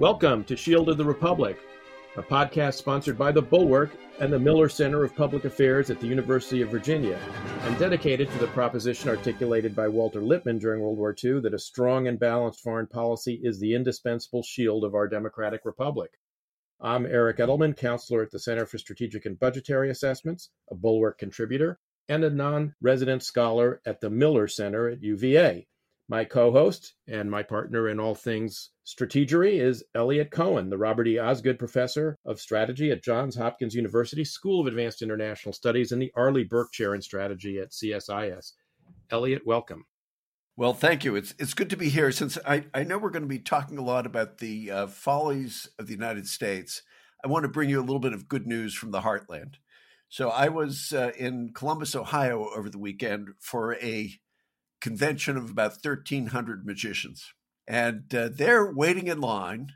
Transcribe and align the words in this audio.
Welcome 0.00 0.42
to 0.44 0.56
Shield 0.56 0.88
of 0.88 0.96
the 0.96 1.04
Republic, 1.04 1.60
a 2.16 2.22
podcast 2.22 2.74
sponsored 2.74 3.16
by 3.16 3.30
the 3.30 3.40
Bulwark 3.40 3.92
and 4.18 4.32
the 4.32 4.40
Miller 4.40 4.68
Center 4.68 5.04
of 5.04 5.14
Public 5.14 5.44
Affairs 5.44 5.88
at 5.90 6.00
the 6.00 6.08
University 6.08 6.62
of 6.62 6.70
Virginia, 6.70 7.16
and 7.62 7.78
dedicated 7.78 8.28
to 8.30 8.38
the 8.38 8.48
proposition 8.48 9.08
articulated 9.08 9.76
by 9.76 9.86
Walter 9.86 10.20
Lippmann 10.20 10.58
during 10.58 10.80
World 10.80 10.98
War 10.98 11.14
II 11.22 11.40
that 11.42 11.54
a 11.54 11.58
strong 11.58 12.08
and 12.08 12.18
balanced 12.18 12.60
foreign 12.60 12.88
policy 12.88 13.40
is 13.44 13.60
the 13.60 13.72
indispensable 13.72 14.42
shield 14.42 14.82
of 14.82 14.96
our 14.96 15.06
democratic 15.06 15.60
republic. 15.64 16.10
I'm 16.80 17.06
Eric 17.06 17.38
Edelman, 17.38 17.76
counselor 17.76 18.22
at 18.22 18.32
the 18.32 18.40
Center 18.40 18.66
for 18.66 18.78
Strategic 18.78 19.26
and 19.26 19.38
Budgetary 19.38 19.90
Assessments, 19.90 20.50
a 20.70 20.74
Bulwark 20.74 21.18
contributor, 21.18 21.78
and 22.08 22.24
a 22.24 22.30
non 22.30 22.74
resident 22.82 23.22
scholar 23.22 23.80
at 23.86 24.00
the 24.00 24.10
Miller 24.10 24.48
Center 24.48 24.88
at 24.88 25.02
UVA. 25.02 25.68
My 26.08 26.24
co 26.24 26.52
host 26.52 26.94
and 27.08 27.30
my 27.30 27.42
partner 27.42 27.88
in 27.88 27.98
all 27.98 28.14
things 28.14 28.70
strategery 28.84 29.58
is 29.58 29.82
Eliot 29.94 30.30
Cohen, 30.30 30.68
the 30.68 30.76
Robert 30.76 31.08
E. 31.08 31.18
Osgood 31.18 31.58
Professor 31.58 32.18
of 32.26 32.38
Strategy 32.38 32.90
at 32.90 33.02
Johns 33.02 33.36
Hopkins 33.36 33.74
University 33.74 34.24
School 34.24 34.60
of 34.60 34.66
Advanced 34.66 35.00
International 35.00 35.54
Studies 35.54 35.92
and 35.92 36.02
the 36.02 36.12
Arleigh 36.14 36.44
Burke 36.44 36.72
Chair 36.72 36.94
in 36.94 37.00
Strategy 37.00 37.58
at 37.58 37.70
CSIS. 37.70 38.52
Eliot, 39.10 39.46
welcome. 39.46 39.86
Well, 40.56 40.74
thank 40.74 41.04
you. 41.04 41.16
It's 41.16 41.34
it's 41.38 41.54
good 41.54 41.70
to 41.70 41.76
be 41.76 41.88
here. 41.88 42.12
Since 42.12 42.36
I, 42.46 42.66
I 42.74 42.84
know 42.84 42.98
we're 42.98 43.08
going 43.10 43.22
to 43.22 43.28
be 43.28 43.38
talking 43.38 43.78
a 43.78 43.84
lot 43.84 44.04
about 44.04 44.38
the 44.38 44.70
uh, 44.70 44.86
follies 44.88 45.70
of 45.78 45.86
the 45.86 45.94
United 45.94 46.28
States, 46.28 46.82
I 47.24 47.28
want 47.28 47.44
to 47.44 47.48
bring 47.48 47.70
you 47.70 47.80
a 47.80 47.82
little 47.82 47.98
bit 47.98 48.12
of 48.12 48.28
good 48.28 48.46
news 48.46 48.74
from 48.74 48.90
the 48.90 49.00
heartland. 49.00 49.54
So 50.10 50.28
I 50.28 50.48
was 50.48 50.92
uh, 50.92 51.12
in 51.18 51.50
Columbus, 51.54 51.96
Ohio, 51.96 52.50
over 52.54 52.68
the 52.68 52.78
weekend 52.78 53.30
for 53.40 53.74
a 53.76 54.12
convention 54.84 55.38
of 55.38 55.48
about 55.48 55.82
1,300 55.82 56.66
magicians. 56.66 57.32
And 57.66 58.14
uh, 58.14 58.28
there, 58.30 58.70
waiting 58.70 59.06
in 59.06 59.18
line, 59.18 59.72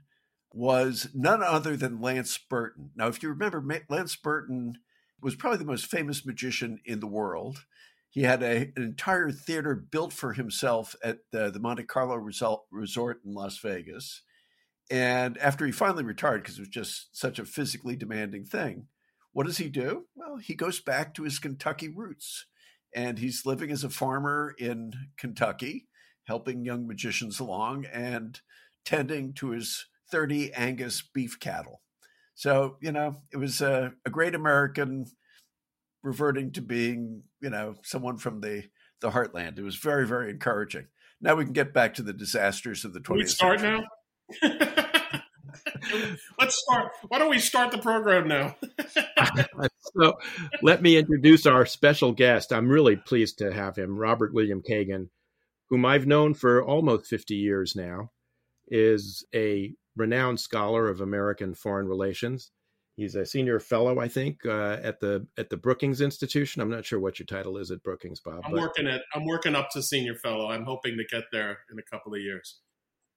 was 0.53 1.09
none 1.15 1.43
other 1.43 1.79
than 1.79 2.03
Lance 2.03 2.37
Burton. 2.37 2.91
Now, 2.95 3.09
if 3.09 3.23
you 3.23 3.31
remember, 3.31 3.65
Lance 3.89 4.17
Burton 4.17 4.75
was 5.23 5.35
probably 5.35 5.61
the 5.61 5.65
most 5.65 5.87
famous 5.87 6.27
magician 6.27 6.81
in 6.85 7.01
the 7.01 7.07
world. 7.07 7.65
He 8.11 8.25
had 8.25 8.43
a, 8.43 8.71
an 8.77 8.83
entire 8.83 9.31
theater 9.31 9.75
built 9.75 10.13
for 10.13 10.35
himself 10.35 10.95
at 11.03 11.21
the, 11.33 11.51
the 11.51 11.59
Monte 11.59 11.85
Carlo 11.85 12.17
result, 12.17 12.67
Resort 12.71 13.23
in 13.25 13.33
Las 13.33 13.57
Vegas. 13.61 14.21
And 14.91 15.39
after 15.39 15.65
he 15.65 15.73
finally 15.73 16.05
retired, 16.05 16.43
because 16.43 16.59
it 16.59 16.63
was 16.63 16.69
just 16.69 17.17
such 17.19 17.39
a 17.39 17.47
physically 17.47 17.97
demanding 17.97 18.45
thing, 18.45 18.89
what 19.33 19.47
does 19.47 19.57
he 19.57 19.71
do? 19.71 20.05
Well, 20.15 20.37
he 20.37 20.55
goes 20.55 20.81
back 20.81 21.15
to 21.15 21.23
his 21.23 21.39
Kentucky 21.39 21.89
roots 21.89 22.45
and 22.95 23.19
he's 23.19 23.47
living 23.47 23.71
as 23.71 23.85
a 23.85 23.91
farmer 23.91 24.55
in 24.59 24.93
Kentucky, 25.17 25.89
helping 26.25 26.65
young 26.65 26.87
magicians 26.87 27.41
along 27.41 27.87
and 27.87 28.41
tending 28.85 29.33
to 29.35 29.51
his 29.51 29.87
30 30.11 30.53
Angus 30.55 31.03
beef 31.03 31.39
cattle. 31.39 31.83
So, 32.35 32.77
you 32.81 32.93
know, 32.93 33.17
it 33.33 33.37
was 33.37 33.61
a, 33.61 33.93
a 34.07 34.11
great 34.11 34.35
American 34.35 35.07
reverting 36.03 36.53
to 36.53 36.63
being, 36.63 37.23
you 37.41 37.51
know, 37.51 37.75
someone 37.83 38.17
from 38.17 38.41
the, 38.41 38.65
the 39.01 39.11
heartland. 39.11 39.59
It 39.59 39.63
was 39.63 39.77
very, 39.77 40.07
very 40.07 40.31
encouraging. 40.31 40.87
Now 41.21 41.35
we 41.35 41.45
can 41.45 41.53
get 41.53 41.75
back 41.75 41.95
to 41.95 42.03
the 42.03 42.13
disasters 42.13 42.85
of 42.85 42.95
the 42.95 43.01
20th 43.01 43.05
Can 43.07 43.17
we 43.17 43.27
start 43.27 43.61
century. 43.61 43.87
now? 44.43 44.85
Let's 46.39 46.57
start. 46.57 46.93
Why 47.09 47.19
don't 47.19 47.31
we 47.31 47.39
start 47.39 47.71
the 47.71 47.79
program 47.79 48.29
now? 48.29 48.57
so, 49.97 50.19
let 50.63 50.83
me 50.83 50.97
introduce 50.97 51.47
our 51.47 51.67
special 51.67 52.13
guest. 52.13 52.53
I'm 52.53 52.69
really 52.69 52.97
pleased 52.97 53.39
to 53.39 53.53
have 53.53 53.77
him, 53.77 53.99
Robert 53.99 54.33
William 54.33 54.63
Kagan, 54.63 55.09
whom 55.69 55.85
I've 55.85 56.07
known 56.07 56.35
for 56.35 56.63
almost 56.63 57.07
50 57.07 57.35
years 57.35 57.75
now, 57.77 58.11
is 58.69 59.25
a 59.35 59.75
renowned 59.97 60.41
scholar 60.41 60.89
of 60.89 61.01
American 61.01 61.55
foreign 61.55 61.87
relations. 61.87 62.51
He's 62.97 63.15
a 63.15 63.25
senior 63.25 63.61
fellow, 63.61 64.01
I 64.01 64.09
think, 64.09 64.45
uh, 64.45 64.79
at 64.83 64.99
the 64.99 65.25
at 65.39 65.51
the 65.51 65.57
Brookings 65.57 66.01
Institution. 66.01 66.61
I'm 66.61 66.71
not 66.71 66.85
sure 66.85 66.99
what 66.99 67.21
your 67.21 67.27
title 67.27 67.57
is 67.57 67.71
at 67.71 67.81
Brookings, 67.85 68.19
Bob. 68.19 68.41
I'm 68.45 68.51
working 68.51 68.89
at 68.89 69.03
I'm 69.15 69.25
working 69.25 69.55
up 69.55 69.71
to 69.71 69.83
senior 69.83 70.17
fellow. 70.17 70.51
I'm 70.51 70.65
hoping 70.65 70.97
to 70.97 71.05
get 71.05 71.23
there 71.31 71.59
in 71.71 71.79
a 71.79 71.83
couple 71.83 72.13
of 72.13 72.21
years. 72.21 72.59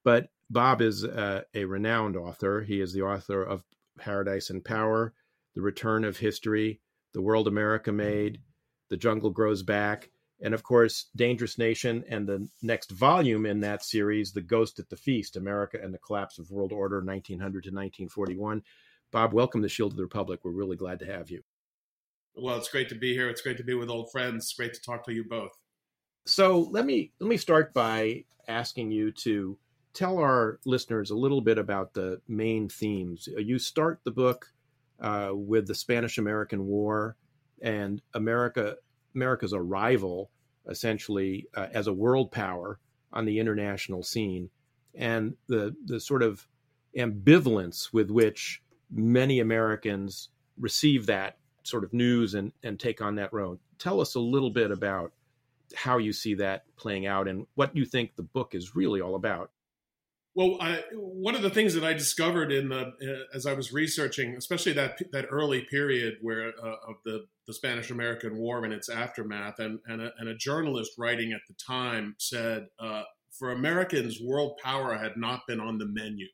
But 0.04 0.28
Bob 0.50 0.82
is 0.82 1.04
uh, 1.04 1.42
a 1.54 1.64
renowned 1.64 2.16
author. 2.16 2.62
He 2.62 2.80
is 2.80 2.92
the 2.92 3.02
author 3.02 3.42
of 3.42 3.64
Paradise 3.98 4.50
and 4.50 4.64
Power, 4.64 5.14
The 5.54 5.62
Return 5.62 6.04
of 6.04 6.18
History, 6.18 6.80
The 7.12 7.22
World 7.22 7.48
America 7.48 7.92
Made, 7.92 8.40
The 8.88 8.96
Jungle 8.96 9.30
Grows 9.30 9.62
Back, 9.62 10.10
and 10.42 10.54
of 10.54 10.62
course, 10.62 11.06
Dangerous 11.14 11.56
Nation, 11.56 12.04
and 12.08 12.26
the 12.26 12.48
next 12.62 12.90
volume 12.90 13.46
in 13.46 13.60
that 13.60 13.84
series, 13.84 14.32
The 14.32 14.40
Ghost 14.40 14.78
at 14.78 14.88
the 14.88 14.96
Feast 14.96 15.36
America 15.36 15.78
and 15.80 15.94
the 15.94 15.98
Collapse 15.98 16.38
of 16.38 16.50
World 16.50 16.72
Order, 16.72 16.96
1900 16.96 17.38
to 17.38 17.68
1941. 17.68 18.62
Bob, 19.12 19.32
welcome 19.32 19.60
to 19.60 19.66
the 19.66 19.68
Shield 19.68 19.92
of 19.92 19.96
the 19.96 20.02
Republic. 20.02 20.40
We're 20.42 20.50
really 20.50 20.76
glad 20.76 20.98
to 20.98 21.06
have 21.06 21.30
you. 21.30 21.42
Well, 22.34 22.56
it's 22.56 22.70
great 22.70 22.88
to 22.88 22.94
be 22.94 23.12
here. 23.12 23.28
It's 23.28 23.42
great 23.42 23.58
to 23.58 23.64
be 23.64 23.74
with 23.74 23.90
old 23.90 24.10
friends. 24.10 24.44
It's 24.44 24.54
great 24.54 24.74
to 24.74 24.82
talk 24.82 25.04
to 25.04 25.12
you 25.12 25.24
both. 25.28 25.52
So 26.24 26.60
let 26.70 26.86
me 26.86 27.12
let 27.20 27.28
me 27.28 27.36
start 27.36 27.74
by 27.74 28.24
asking 28.48 28.90
you 28.90 29.10
to 29.12 29.58
tell 29.94 30.18
our 30.18 30.58
listeners 30.64 31.10
a 31.10 31.16
little 31.16 31.40
bit 31.40 31.58
about 31.58 31.94
the 31.94 32.20
main 32.28 32.68
themes. 32.68 33.28
Uh, 33.34 33.40
you 33.40 33.58
start 33.58 34.00
the 34.04 34.10
book 34.10 34.52
uh, 35.00 35.30
with 35.32 35.66
the 35.66 35.74
Spanish 35.74 36.18
American 36.18 36.66
War 36.66 37.16
and 37.60 38.02
America 38.14 38.76
America's 39.14 39.52
arrival 39.52 40.30
essentially 40.68 41.46
uh, 41.54 41.66
as 41.72 41.86
a 41.86 41.92
world 41.92 42.30
power 42.32 42.78
on 43.12 43.24
the 43.24 43.38
international 43.38 44.02
scene 44.02 44.48
and 44.94 45.34
the 45.48 45.74
the 45.86 46.00
sort 46.00 46.22
of 46.22 46.46
ambivalence 46.96 47.92
with 47.92 48.10
which 48.10 48.62
many 48.90 49.40
Americans 49.40 50.28
receive 50.58 51.06
that 51.06 51.38
sort 51.62 51.84
of 51.84 51.92
news 51.92 52.34
and, 52.34 52.52
and 52.62 52.78
take 52.78 53.00
on 53.00 53.14
that 53.16 53.32
road. 53.32 53.58
Tell 53.78 54.00
us 54.00 54.14
a 54.14 54.20
little 54.20 54.50
bit 54.50 54.70
about 54.70 55.12
how 55.74 55.98
you 55.98 56.12
see 56.12 56.34
that 56.34 56.64
playing 56.76 57.06
out 57.06 57.28
and 57.28 57.46
what 57.54 57.74
you 57.74 57.84
think 57.84 58.14
the 58.14 58.22
book 58.22 58.54
is 58.54 58.76
really 58.76 59.00
all 59.00 59.14
about. 59.14 59.50
Well, 60.34 60.56
I, 60.60 60.82
one 60.94 61.34
of 61.34 61.42
the 61.42 61.50
things 61.50 61.74
that 61.74 61.84
I 61.84 61.92
discovered 61.92 62.52
in 62.52 62.70
the 62.70 62.80
uh, 62.80 63.36
as 63.36 63.44
I 63.44 63.52
was 63.52 63.72
researching, 63.72 64.34
especially 64.36 64.72
that 64.72 64.98
that 65.12 65.26
early 65.30 65.66
period 65.70 66.14
where 66.22 66.52
uh, 66.62 66.76
of 66.88 66.96
the 67.04 67.26
the 67.46 67.52
Spanish 67.52 67.90
American 67.90 68.38
War 68.38 68.64
and 68.64 68.72
its 68.72 68.88
aftermath, 68.88 69.58
and 69.58 69.78
and 69.86 70.00
a, 70.00 70.12
and 70.18 70.28
a 70.30 70.34
journalist 70.34 70.92
writing 70.96 71.32
at 71.32 71.42
the 71.48 71.54
time 71.54 72.14
said, 72.18 72.68
uh, 72.78 73.02
for 73.38 73.50
Americans, 73.50 74.20
world 74.22 74.58
power 74.62 74.96
had 74.96 75.16
not 75.16 75.40
been 75.46 75.60
on 75.60 75.76
the 75.76 75.86
menu, 75.86 76.28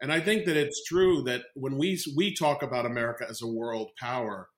and 0.00 0.10
I 0.10 0.20
think 0.20 0.46
that 0.46 0.56
it's 0.56 0.84
true 0.84 1.22
that 1.24 1.42
when 1.54 1.76
we 1.76 2.00
we 2.16 2.34
talk 2.34 2.62
about 2.62 2.86
America 2.86 3.26
as 3.28 3.42
a 3.42 3.46
world 3.46 3.90
power, 4.00 4.48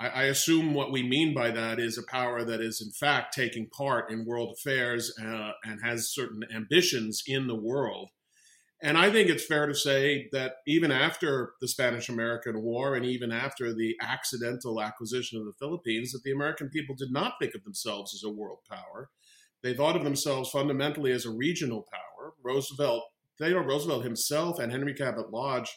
I, 0.00 0.08
I 0.08 0.22
assume 0.24 0.74
what 0.74 0.90
we 0.90 1.02
mean 1.02 1.34
by 1.34 1.50
that 1.50 1.78
is 1.78 1.98
a 1.98 2.10
power 2.10 2.44
that 2.44 2.60
is 2.60 2.80
in 2.80 2.90
fact 2.90 3.34
taking 3.34 3.68
part 3.68 4.10
in 4.10 4.24
world 4.24 4.56
affairs 4.58 5.12
uh, 5.22 5.50
and 5.62 5.80
has 5.84 6.12
certain 6.12 6.42
ambitions 6.54 7.22
in 7.26 7.46
the 7.46 7.54
world. 7.54 8.08
And 8.82 8.96
I 8.96 9.10
think 9.10 9.28
it's 9.28 9.44
fair 9.44 9.66
to 9.66 9.74
say 9.74 10.30
that 10.32 10.54
even 10.66 10.90
after 10.90 11.52
the 11.60 11.68
Spanish 11.68 12.08
American 12.08 12.62
War 12.62 12.94
and 12.94 13.04
even 13.04 13.30
after 13.30 13.74
the 13.74 13.94
accidental 14.00 14.80
acquisition 14.80 15.38
of 15.38 15.44
the 15.44 15.52
Philippines, 15.58 16.12
that 16.12 16.22
the 16.24 16.32
American 16.32 16.70
people 16.70 16.94
did 16.98 17.12
not 17.12 17.34
think 17.38 17.54
of 17.54 17.62
themselves 17.62 18.14
as 18.14 18.22
a 18.24 18.32
world 18.32 18.60
power. 18.70 19.10
They 19.62 19.74
thought 19.74 19.96
of 19.96 20.04
themselves 20.04 20.48
fundamentally 20.48 21.12
as 21.12 21.26
a 21.26 21.30
regional 21.30 21.86
power. 21.92 22.32
Roosevelt, 22.42 23.04
Theodore 23.38 23.66
Roosevelt 23.66 24.02
himself 24.02 24.58
and 24.58 24.72
Henry 24.72 24.94
Cabot 24.94 25.30
Lodge 25.30 25.76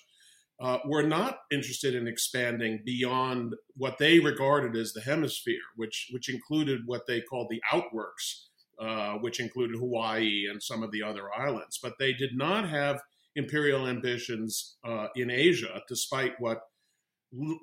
uh, 0.62 0.78
were 0.86 1.04
not 1.04 1.40
interested 1.52 1.96
in 1.96 2.08
expanding 2.08 2.82
beyond 2.86 3.56
what 3.76 3.98
they 3.98 4.20
regarded 4.20 4.80
as 4.80 4.94
the 4.94 5.02
hemisphere, 5.02 5.62
which 5.76 6.10
which 6.12 6.30
included 6.30 6.82
what 6.86 7.08
they 7.08 7.22
called 7.22 7.48
the 7.50 7.62
outworks, 7.72 8.50
uh, 8.80 9.14
which 9.16 9.40
included 9.40 9.78
Hawaii 9.78 10.46
and 10.50 10.62
some 10.62 10.84
of 10.84 10.92
the 10.92 11.04
other 11.04 11.34
islands. 11.36 11.80
But 11.82 11.94
they 12.00 12.14
did 12.14 12.38
not 12.38 12.70
have 12.70 13.02
imperial 13.36 13.88
ambitions 13.88 14.78
uh, 14.86 15.08
in 15.16 15.32
Asia, 15.32 15.82
despite 15.90 16.34
what 16.40 16.62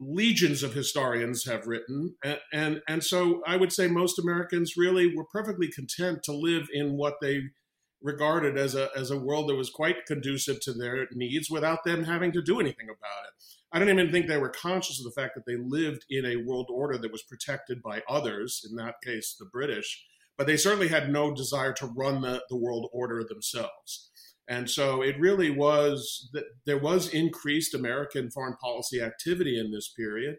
legions 0.01 0.63
of 0.63 0.75
historians 0.75 1.45
have 1.45 1.67
written 1.69 2.17
and, 2.25 2.41
and 2.53 2.83
and 2.89 3.05
so 3.05 3.41
i 3.47 3.57
would 3.57 3.73
say 3.73 3.87
most 3.87 4.19
americans 4.19 4.77
really 4.77 5.15
were 5.15 5.25
perfectly 5.33 5.69
content 5.69 6.25
to 6.25 6.33
live 6.33 6.67
in 6.73 6.97
what 6.97 7.15
they 7.21 7.41
regarded 8.03 8.57
as 8.57 8.75
a 8.75 8.89
as 8.97 9.11
a 9.11 9.19
world 9.19 9.49
that 9.49 9.57
was 9.57 9.71
quite 9.71 10.07
conducive 10.07 10.61
to 10.61 10.73
their 10.73 11.07
needs 11.13 11.51
without 11.51 11.85
them 11.85 12.05
having 12.05 12.33
to 12.33 12.43
do 12.43 12.61
anything 12.61 12.87
about 12.87 13.27
it. 13.27 13.45
I 13.73 13.79
don't 13.79 13.89
even 13.89 14.11
think 14.11 14.27
they 14.27 14.39
were 14.39 14.49
conscious 14.49 14.99
of 14.99 15.05
the 15.05 15.21
fact 15.21 15.35
that 15.35 15.47
they 15.47 15.57
lived 15.57 16.05
in 16.11 16.25
a 16.27 16.43
world 16.45 16.69
order 16.71 16.99
that 16.99 17.13
was 17.13 17.23
protected 17.23 17.83
by 17.83 18.03
others, 18.09 18.67
in 18.69 18.77
that 18.77 18.97
case 19.05 19.37
the 19.39 19.45
British, 19.45 20.05
but 20.37 20.47
they 20.47 20.57
certainly 20.57 20.89
had 20.89 21.13
no 21.13 21.33
desire 21.33 21.73
to 21.75 21.87
run 21.87 22.23
the, 22.23 22.43
the 22.49 22.57
world 22.57 22.89
order 22.93 23.23
themselves. 23.23 24.11
And 24.49 24.69
so 24.69 25.01
it 25.01 25.21
really 25.21 25.51
was 25.51 26.29
that 26.33 26.45
there 26.67 26.79
was 26.79 27.15
increased 27.15 27.73
American 27.73 28.33
foreign 28.33 28.57
policy 28.57 29.01
activity 29.01 29.57
in 29.61 29.71
this 29.71 29.89
period. 29.89 30.39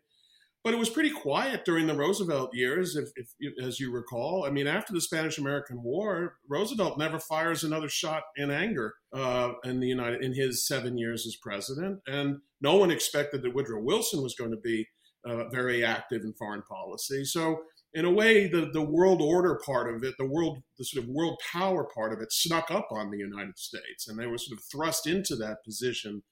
But 0.63 0.73
it 0.73 0.79
was 0.79 0.89
pretty 0.89 1.09
quiet 1.09 1.65
during 1.65 1.87
the 1.87 1.95
Roosevelt 1.95 2.51
years, 2.53 2.95
if, 2.95 3.09
if, 3.15 3.53
as 3.63 3.79
you 3.79 3.91
recall. 3.91 4.45
I 4.45 4.51
mean, 4.51 4.67
after 4.67 4.93
the 4.93 5.01
Spanish-American 5.01 5.81
War, 5.81 6.35
Roosevelt 6.47 6.99
never 6.99 7.19
fires 7.19 7.63
another 7.63 7.89
shot 7.89 8.23
in 8.35 8.51
anger 8.51 8.93
uh, 9.11 9.53
in 9.63 9.79
the 9.79 9.87
United 9.87 10.23
in 10.23 10.33
his 10.33 10.67
seven 10.67 10.97
years 10.97 11.25
as 11.25 11.35
president, 11.35 12.01
and 12.05 12.37
no 12.61 12.75
one 12.75 12.91
expected 12.91 13.41
that 13.41 13.55
Woodrow 13.55 13.81
Wilson 13.81 14.21
was 14.21 14.35
going 14.35 14.51
to 14.51 14.57
be 14.57 14.87
uh, 15.25 15.49
very 15.49 15.83
active 15.83 16.23
in 16.23 16.33
foreign 16.33 16.63
policy. 16.63 17.25
So, 17.25 17.63
in 17.93 18.05
a 18.05 18.11
way, 18.11 18.47
the 18.47 18.69
the 18.71 18.83
world 18.83 19.21
order 19.21 19.59
part 19.65 19.93
of 19.93 20.03
it, 20.03 20.13
the 20.19 20.27
world 20.27 20.61
the 20.77 20.85
sort 20.85 21.03
of 21.03 21.09
world 21.09 21.39
power 21.51 21.83
part 21.83 22.13
of 22.13 22.21
it, 22.21 22.31
snuck 22.31 22.69
up 22.69 22.89
on 22.91 23.09
the 23.09 23.17
United 23.17 23.57
States, 23.57 24.07
and 24.07 24.17
they 24.17 24.27
were 24.27 24.37
sort 24.37 24.59
of 24.59 24.63
thrust 24.65 25.07
into 25.07 25.35
that 25.37 25.63
position. 25.63 26.23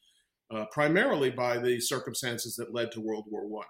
Uh, 0.52 0.66
primarily 0.72 1.30
by 1.30 1.60
the 1.60 1.80
circumstances 1.80 2.56
that 2.56 2.74
led 2.74 2.92
to 2.92 3.00
World 3.00 3.26
War 3.30 3.46
One. 3.46 3.68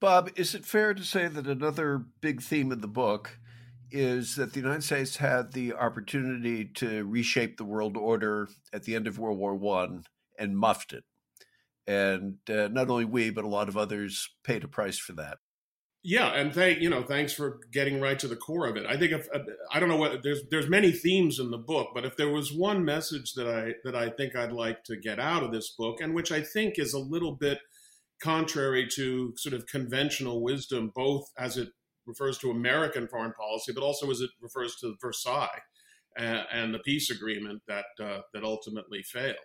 Bob, 0.00 0.30
is 0.36 0.54
it 0.54 0.64
fair 0.64 0.94
to 0.94 1.04
say 1.04 1.28
that 1.28 1.46
another 1.46 1.98
big 2.22 2.40
theme 2.40 2.72
of 2.72 2.80
the 2.80 2.88
book 2.88 3.38
is 3.90 4.36
that 4.36 4.54
the 4.54 4.60
United 4.60 4.82
States 4.82 5.16
had 5.16 5.52
the 5.52 5.74
opportunity 5.74 6.64
to 6.64 7.04
reshape 7.04 7.56
the 7.56 7.64
world 7.64 7.96
order 7.96 8.48
at 8.72 8.84
the 8.84 8.94
end 8.94 9.06
of 9.06 9.18
World 9.18 9.38
War 9.38 9.54
One 9.54 10.04
and 10.38 10.56
muffed 10.56 10.94
it, 10.94 11.04
and 11.86 12.36
uh, 12.48 12.68
not 12.68 12.88
only 12.88 13.04
we 13.04 13.30
but 13.30 13.44
a 13.44 13.48
lot 13.48 13.68
of 13.68 13.76
others 13.76 14.30
paid 14.42 14.64
a 14.64 14.68
price 14.68 14.98
for 14.98 15.12
that. 15.14 15.38
Yeah, 16.02 16.28
and 16.28 16.54
thank 16.54 16.80
you 16.80 16.88
know 16.88 17.02
thanks 17.02 17.34
for 17.34 17.60
getting 17.70 18.00
right 18.00 18.18
to 18.20 18.28
the 18.28 18.36
core 18.36 18.66
of 18.66 18.76
it. 18.76 18.86
I 18.86 18.96
think 18.96 19.12
if 19.12 19.28
uh, 19.34 19.40
I 19.70 19.80
don't 19.80 19.90
know 19.90 19.96
what 19.96 20.22
there's 20.22 20.40
there's 20.50 20.68
many 20.68 20.92
themes 20.92 21.38
in 21.38 21.50
the 21.50 21.58
book, 21.58 21.88
but 21.92 22.06
if 22.06 22.16
there 22.16 22.30
was 22.30 22.52
one 22.52 22.84
message 22.86 23.34
that 23.34 23.48
I 23.48 23.74
that 23.84 23.94
I 23.94 24.08
think 24.08 24.34
I'd 24.34 24.52
like 24.52 24.82
to 24.84 24.96
get 24.96 25.18
out 25.18 25.42
of 25.42 25.52
this 25.52 25.74
book, 25.76 26.00
and 26.00 26.14
which 26.14 26.32
I 26.32 26.40
think 26.40 26.78
is 26.78 26.94
a 26.94 26.98
little 26.98 27.32
bit 27.32 27.58
contrary 28.20 28.86
to 28.94 29.32
sort 29.36 29.54
of 29.54 29.66
conventional 29.66 30.42
wisdom, 30.42 30.92
both 30.94 31.26
as 31.38 31.56
it 31.56 31.68
refers 32.06 32.38
to 32.38 32.50
American 32.50 33.08
foreign 33.08 33.32
policy, 33.32 33.72
but 33.72 33.82
also 33.82 34.10
as 34.10 34.20
it 34.20 34.30
refers 34.40 34.76
to 34.76 34.94
Versailles 35.00 35.60
and, 36.16 36.44
and 36.52 36.74
the 36.74 36.80
peace 36.80 37.10
agreement 37.10 37.62
that 37.68 37.86
uh, 38.02 38.20
that 38.34 38.44
ultimately 38.44 39.02
failed. 39.02 39.36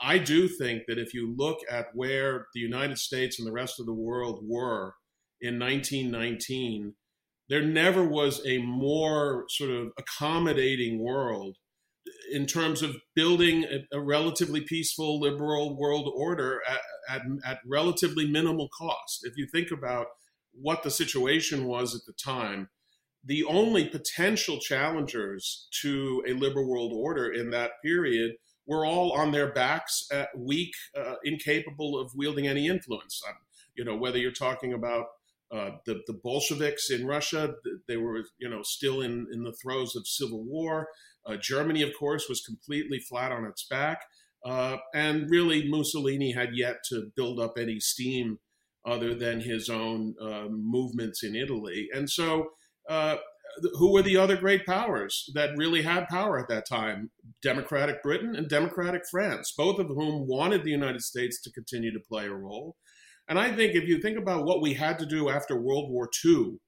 I 0.00 0.18
do 0.18 0.48
think 0.48 0.82
that 0.88 0.98
if 0.98 1.14
you 1.14 1.34
look 1.36 1.58
at 1.70 1.94
where 1.94 2.46
the 2.52 2.60
United 2.60 2.98
States 2.98 3.38
and 3.38 3.46
the 3.46 3.52
rest 3.52 3.78
of 3.78 3.86
the 3.86 3.94
world 3.94 4.40
were 4.42 4.94
in 5.40 5.58
1919, 5.58 6.94
there 7.48 7.62
never 7.62 8.04
was 8.04 8.44
a 8.46 8.58
more 8.58 9.44
sort 9.48 9.70
of 9.70 9.92
accommodating 9.98 10.98
world 10.98 11.56
in 12.32 12.46
terms 12.46 12.82
of 12.82 12.96
building 13.14 13.64
a, 13.64 13.96
a, 13.96 14.00
relatively 14.00 14.60
peaceful 14.60 15.20
liberal 15.20 15.78
world 15.78 16.10
order 16.14 16.60
at, 17.08 17.22
at, 17.22 17.22
at, 17.44 17.58
relatively 17.66 18.26
minimal 18.26 18.68
cost. 18.68 19.20
If 19.22 19.36
you 19.36 19.46
think 19.46 19.70
about 19.70 20.06
what 20.52 20.82
the 20.82 20.90
situation 20.90 21.64
was 21.64 21.94
at 21.94 22.02
the 22.06 22.12
time, 22.12 22.68
the 23.24 23.44
only 23.44 23.88
potential 23.88 24.58
challengers 24.58 25.68
to 25.82 26.22
a 26.28 26.32
liberal 26.32 26.68
world 26.68 26.92
order 26.94 27.32
in 27.32 27.50
that 27.50 27.72
period 27.82 28.32
were 28.66 28.86
all 28.86 29.12
on 29.12 29.32
their 29.32 29.52
backs, 29.52 30.06
uh, 30.12 30.26
weak, 30.36 30.72
uh, 30.96 31.14
incapable 31.24 31.98
of 31.98 32.12
wielding 32.14 32.46
any 32.46 32.66
influence. 32.66 33.20
Um, 33.26 33.34
you 33.74 33.84
know, 33.84 33.96
whether 33.96 34.18
you're 34.18 34.32
talking 34.32 34.72
about 34.72 35.06
uh, 35.52 35.70
the, 35.86 36.00
the 36.06 36.18
Bolsheviks 36.22 36.90
in 36.90 37.06
Russia, 37.06 37.54
they 37.86 37.96
were, 37.96 38.24
you 38.38 38.48
know, 38.48 38.62
still 38.62 39.02
in, 39.02 39.26
in 39.32 39.42
the 39.42 39.52
throes 39.62 39.94
of 39.94 40.06
civil 40.06 40.42
war. 40.44 40.88
Uh, 41.26 41.36
Germany, 41.36 41.82
of 41.82 41.92
course, 41.98 42.28
was 42.28 42.40
completely 42.40 42.98
flat 42.98 43.32
on 43.32 43.44
its 43.44 43.64
back. 43.64 44.02
Uh, 44.44 44.76
and 44.94 45.30
really, 45.30 45.68
Mussolini 45.68 46.32
had 46.32 46.50
yet 46.54 46.76
to 46.90 47.10
build 47.16 47.40
up 47.40 47.56
any 47.56 47.80
steam 47.80 48.38
other 48.86 49.14
than 49.14 49.40
his 49.40 49.70
own 49.70 50.14
uh, 50.20 50.46
movements 50.50 51.22
in 51.22 51.34
Italy. 51.34 51.88
And 51.94 52.10
so, 52.10 52.50
uh, 52.88 53.16
who 53.78 53.92
were 53.92 54.02
the 54.02 54.16
other 54.16 54.36
great 54.36 54.66
powers 54.66 55.30
that 55.34 55.56
really 55.56 55.82
had 55.82 56.08
power 56.08 56.38
at 56.38 56.48
that 56.48 56.68
time? 56.68 57.10
Democratic 57.42 58.02
Britain 58.02 58.34
and 58.34 58.48
Democratic 58.48 59.02
France, 59.10 59.52
both 59.56 59.78
of 59.78 59.88
whom 59.88 60.26
wanted 60.26 60.64
the 60.64 60.70
United 60.70 61.02
States 61.02 61.40
to 61.42 61.52
continue 61.52 61.92
to 61.92 62.00
play 62.00 62.26
a 62.26 62.34
role. 62.34 62.76
And 63.28 63.38
I 63.38 63.54
think 63.54 63.74
if 63.74 63.84
you 63.84 64.00
think 64.00 64.18
about 64.18 64.44
what 64.44 64.60
we 64.60 64.74
had 64.74 64.98
to 64.98 65.06
do 65.06 65.30
after 65.30 65.56
World 65.56 65.90
War 65.90 66.10
II 66.24 66.58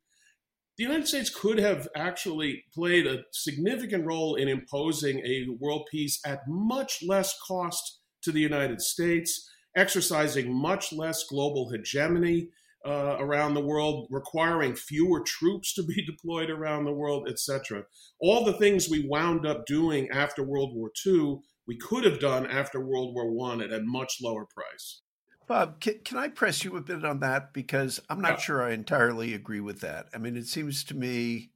the 0.76 0.84
United 0.84 1.08
States 1.08 1.30
could 1.30 1.58
have 1.58 1.88
actually 1.96 2.64
played 2.74 3.06
a 3.06 3.22
significant 3.32 4.04
role 4.04 4.34
in 4.34 4.48
imposing 4.48 5.20
a 5.20 5.46
world 5.58 5.86
peace 5.90 6.20
at 6.26 6.40
much 6.46 6.98
less 7.06 7.34
cost 7.46 8.00
to 8.22 8.30
the 8.30 8.40
United 8.40 8.82
States, 8.82 9.48
exercising 9.74 10.54
much 10.54 10.92
less 10.92 11.24
global 11.24 11.70
hegemony 11.70 12.48
uh, 12.84 13.16
around 13.18 13.54
the 13.54 13.64
world, 13.64 14.06
requiring 14.10 14.74
fewer 14.76 15.22
troops 15.24 15.74
to 15.74 15.82
be 15.82 16.04
deployed 16.06 16.50
around 16.50 16.84
the 16.84 16.92
world, 16.92 17.26
etc. 17.28 17.84
All 18.20 18.44
the 18.44 18.52
things 18.52 18.88
we 18.88 19.06
wound 19.08 19.46
up 19.46 19.64
doing 19.66 20.08
after 20.10 20.42
World 20.42 20.74
War 20.74 20.90
II, 21.06 21.38
we 21.66 21.78
could 21.78 22.04
have 22.04 22.20
done 22.20 22.46
after 22.46 22.80
World 22.80 23.14
War 23.14 23.50
I 23.50 23.64
at 23.64 23.72
a 23.72 23.82
much 23.82 24.18
lower 24.22 24.46
price. 24.46 25.00
Bob, 25.46 25.80
can, 25.80 26.00
can, 26.04 26.18
I 26.18 26.28
press 26.28 26.64
you 26.64 26.76
a 26.76 26.80
bit 26.80 27.04
on 27.04 27.20
that? 27.20 27.52
Because 27.52 28.00
I'm 28.10 28.20
not 28.20 28.32
yeah. 28.32 28.38
sure 28.38 28.62
I 28.62 28.72
entirely 28.72 29.32
agree 29.32 29.60
with 29.60 29.80
that. 29.80 30.06
I 30.12 30.18
mean, 30.18 30.36
it 30.36 30.46
seems 30.46 30.82
to 30.84 30.94
me, 30.94 31.50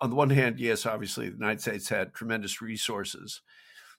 on 0.00 0.10
the 0.10 0.16
one 0.16 0.30
hand, 0.30 0.58
yes, 0.58 0.86
obviously 0.86 1.28
the 1.28 1.36
United 1.36 1.60
States 1.60 1.88
had 1.90 2.14
tremendous 2.14 2.62
resources. 2.62 3.42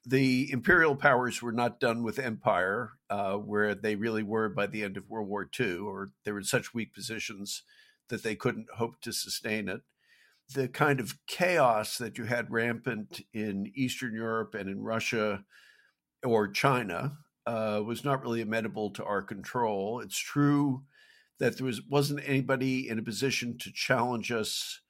The 0.04 0.50
imperial 0.52 0.96
powers 0.96 1.40
were 1.40 1.52
not 1.52 1.80
done 1.80 2.02
with 2.02 2.18
empire, 2.18 2.92
uh, 3.08 3.34
where 3.34 3.74
they 3.74 3.94
really 3.94 4.22
were 4.22 4.48
by 4.48 4.66
the 4.66 4.82
end 4.82 4.96
of 4.96 5.08
World 5.08 5.28
War 5.28 5.48
II, 5.58 5.76
or 5.78 6.10
they 6.24 6.32
were 6.32 6.38
in 6.38 6.44
such 6.44 6.74
weak 6.74 6.92
positions 6.92 7.62
that 8.08 8.22
they 8.22 8.34
couldn't 8.34 8.66
hope 8.76 9.00
to 9.00 9.12
sustain 9.12 9.68
it. 9.68 9.80
The 10.52 10.68
kind 10.68 11.00
of 11.00 11.24
chaos 11.26 11.96
that 11.98 12.18
you 12.18 12.24
had 12.24 12.50
rampant 12.50 13.22
in 13.32 13.72
Eastern 13.74 14.12
Europe 14.14 14.54
and 14.54 14.68
in 14.68 14.82
Russia 14.82 15.44
or 16.22 16.48
China, 16.48 17.18
uh, 17.46 17.82
was 17.84 18.04
not 18.04 18.22
really 18.22 18.40
amenable 18.40 18.90
to 18.90 19.04
our 19.04 19.22
control. 19.22 20.00
It's 20.00 20.18
true 20.18 20.84
that 21.38 21.56
there 21.56 21.66
was 21.66 21.82
wasn't 21.88 22.26
anybody 22.26 22.88
in 22.88 22.98
a 22.98 23.02
position 23.02 23.58
to 23.58 23.72
challenge 23.72 24.30
us 24.30 24.80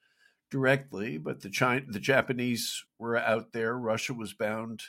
directly, 0.51 1.17
but 1.17 1.41
the 1.41 1.49
China, 1.49 1.85
the 1.87 1.99
Japanese 1.99 2.83
were 2.99 3.17
out 3.17 3.51
there. 3.51 3.77
Russia 3.77 4.13
was 4.13 4.33
bound 4.33 4.81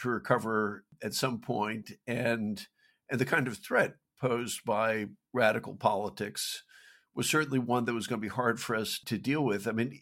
to 0.00 0.08
recover 0.08 0.84
at 1.02 1.14
some 1.14 1.40
point, 1.40 1.92
and 2.06 2.66
and 3.10 3.20
the 3.20 3.24
kind 3.24 3.46
of 3.46 3.58
threat 3.58 3.94
posed 4.20 4.64
by 4.64 5.06
radical 5.32 5.74
politics 5.74 6.62
was 7.14 7.28
certainly 7.28 7.58
one 7.58 7.84
that 7.84 7.94
was 7.94 8.06
going 8.06 8.20
to 8.20 8.26
be 8.26 8.34
hard 8.34 8.60
for 8.60 8.74
us 8.74 8.98
to 9.06 9.16
deal 9.16 9.44
with. 9.44 9.66
I 9.66 9.72
mean, 9.72 10.00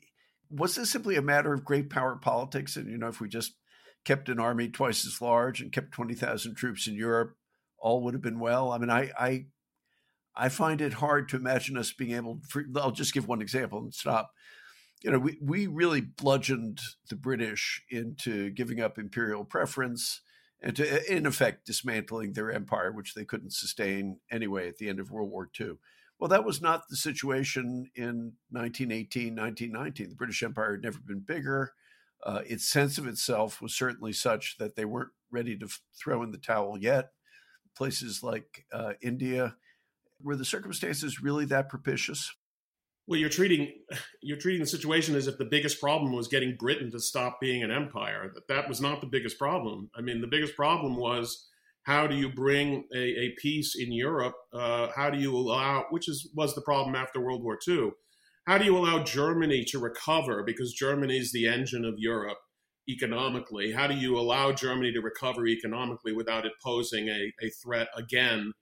was 0.51 0.75
this 0.77 0.91
simply 0.91 1.17
a 1.17 1.23
matter 1.23 1.53
of 1.53 1.65
great 1.65 1.91
power 1.91 2.17
politics? 2.17 2.77
And 2.77 2.91
you 2.91 2.97
know, 2.97 3.09
if 3.09 3.21
we 3.21 3.29
just 3.29 3.55
kept 4.05 4.29
an 4.29 4.39
army 4.39 4.69
twice 4.69 5.07
as 5.07 5.21
large 5.21 5.61
and 5.61 5.73
kept 5.73 5.93
20,000 5.93 6.55
troops 6.55 6.87
in 6.87 6.95
Europe, 6.95 7.37
all 7.79 8.03
would 8.03 8.15
have 8.15 8.23
been 8.23 8.41
well. 8.41 8.73
I 8.73 8.79
mean, 8.79 8.91
I, 8.91 9.11
I, 9.19 9.47
I 10.37 10.49
find 10.49 10.81
it 10.81 10.95
hard 10.95 11.29
to 11.29 11.37
imagine 11.37 11.77
us 11.77 11.93
being 11.93 12.13
able. 12.13 12.41
For, 12.49 12.65
I'll 12.77 12.91
just 12.91 13.15
give 13.15 13.29
one 13.29 13.43
example 13.43 13.79
and 13.79 13.95
stop. 13.95 14.33
You 15.03 15.11
know, 15.11 15.19
we 15.19 15.39
we 15.41 15.67
really 15.67 16.01
bludgeoned 16.01 16.81
the 17.11 17.17
British 17.17 17.83
into 17.91 18.51
giving 18.51 18.81
up 18.81 18.99
imperial 18.99 19.45
preference 19.45 20.23
and 20.63 20.75
to, 20.77 21.15
in 21.15 21.27
effect, 21.27 21.67
dismantling 21.67 22.33
their 22.33 22.51
empire, 22.51 22.91
which 22.91 23.13
they 23.13 23.25
couldn't 23.25 23.53
sustain 23.53 24.19
anyway 24.31 24.67
at 24.67 24.79
the 24.79 24.89
end 24.89 24.99
of 24.99 25.11
World 25.11 25.31
War 25.31 25.51
II. 25.61 25.73
Well, 26.19 26.29
that 26.29 26.45
was 26.45 26.63
not 26.63 26.89
the 26.89 26.97
situation 26.97 27.91
in 27.95 28.33
1918, 28.51 29.37
1919. 29.37 30.09
The 30.09 30.15
British 30.15 30.43
Empire 30.43 30.73
had 30.73 30.83
never 30.83 30.99
been 31.01 31.21
bigger. 31.21 31.75
Uh, 32.25 32.41
its 32.47 32.67
sense 32.67 32.97
of 32.97 33.07
itself 33.07 33.61
was 33.61 33.75
certainly 33.75 34.13
such 34.13 34.57
that 34.59 34.77
they 34.77 34.85
weren't 34.85 35.11
ready 35.31 35.57
to 35.59 35.67
f- 35.67 35.81
throw 36.03 36.23
in 36.23 36.31
the 36.31 36.39
towel 36.39 36.79
yet. 36.79 37.11
Places 37.77 38.23
like 38.23 38.65
uh, 38.73 38.95
India, 39.03 39.57
were 40.23 40.37
the 40.37 40.45
circumstances 40.45 41.21
really 41.21 41.45
that 41.47 41.69
propitious? 41.69 42.35
Well, 43.07 43.21
you're 43.21 43.29
treating 43.29 43.73
you're 44.23 44.39
treating 44.39 44.63
the 44.63 44.67
situation 44.67 45.15
as 45.15 45.27
if 45.27 45.39
the 45.39 45.45
biggest 45.45 45.81
problem 45.81 46.13
was 46.13 46.29
getting 46.29 46.57
Britain 46.57 46.91
to 46.93 47.01
stop 47.01 47.41
being 47.41 47.63
an 47.63 47.71
empire. 47.71 48.31
That 48.35 48.49
that 48.49 48.69
was 48.69 48.81
not 48.81 49.01
the 49.01 49.07
biggest 49.07 49.39
problem. 49.39 49.91
I 49.95 50.01
mean, 50.01 50.21
the 50.21 50.27
biggest 50.27 50.57
problem 50.57 50.97
was 50.97 51.49
how 51.83 52.07
do 52.07 52.17
you 52.17 52.31
bring 52.31 52.85
a, 52.95 52.99
a 52.99 53.35
peace 53.39 53.75
in 53.79 53.93
Europe? 53.93 54.35
Uh, 54.53 54.89
how 54.97 55.11
do 55.11 55.19
you 55.19 55.37
allow, 55.37 55.85
which 55.91 56.09
is 56.09 56.31
was 56.35 56.55
the 56.55 56.63
problem 56.63 56.97
after 56.97 57.21
World 57.21 57.43
War 57.43 57.59
II 57.69 57.91
how 58.47 58.59
do 58.59 58.65
you 58.65 58.77
allow 58.77 59.03
Germany 59.03 59.65
to 59.69 59.79
recover? 59.79 60.43
Because 60.45 60.73
Germany 60.73 61.19
is 61.19 61.33
the 61.33 61.49
engine 61.49 61.85
of 61.85 61.95
Europe 61.97 62.39
economically. 62.89 63.73
How 63.73 63.87
do 63.87 63.95
you 63.95 64.19
allow 64.19 64.53
Germany 64.53 64.93
to 64.93 65.01
recover 65.01 65.47
economically 65.47 66.13
without 66.13 66.45
it 66.45 66.53
posing 66.63 67.09
a, 67.09 67.33
a 67.43 67.51
threat 67.63 67.89
again 67.97 68.53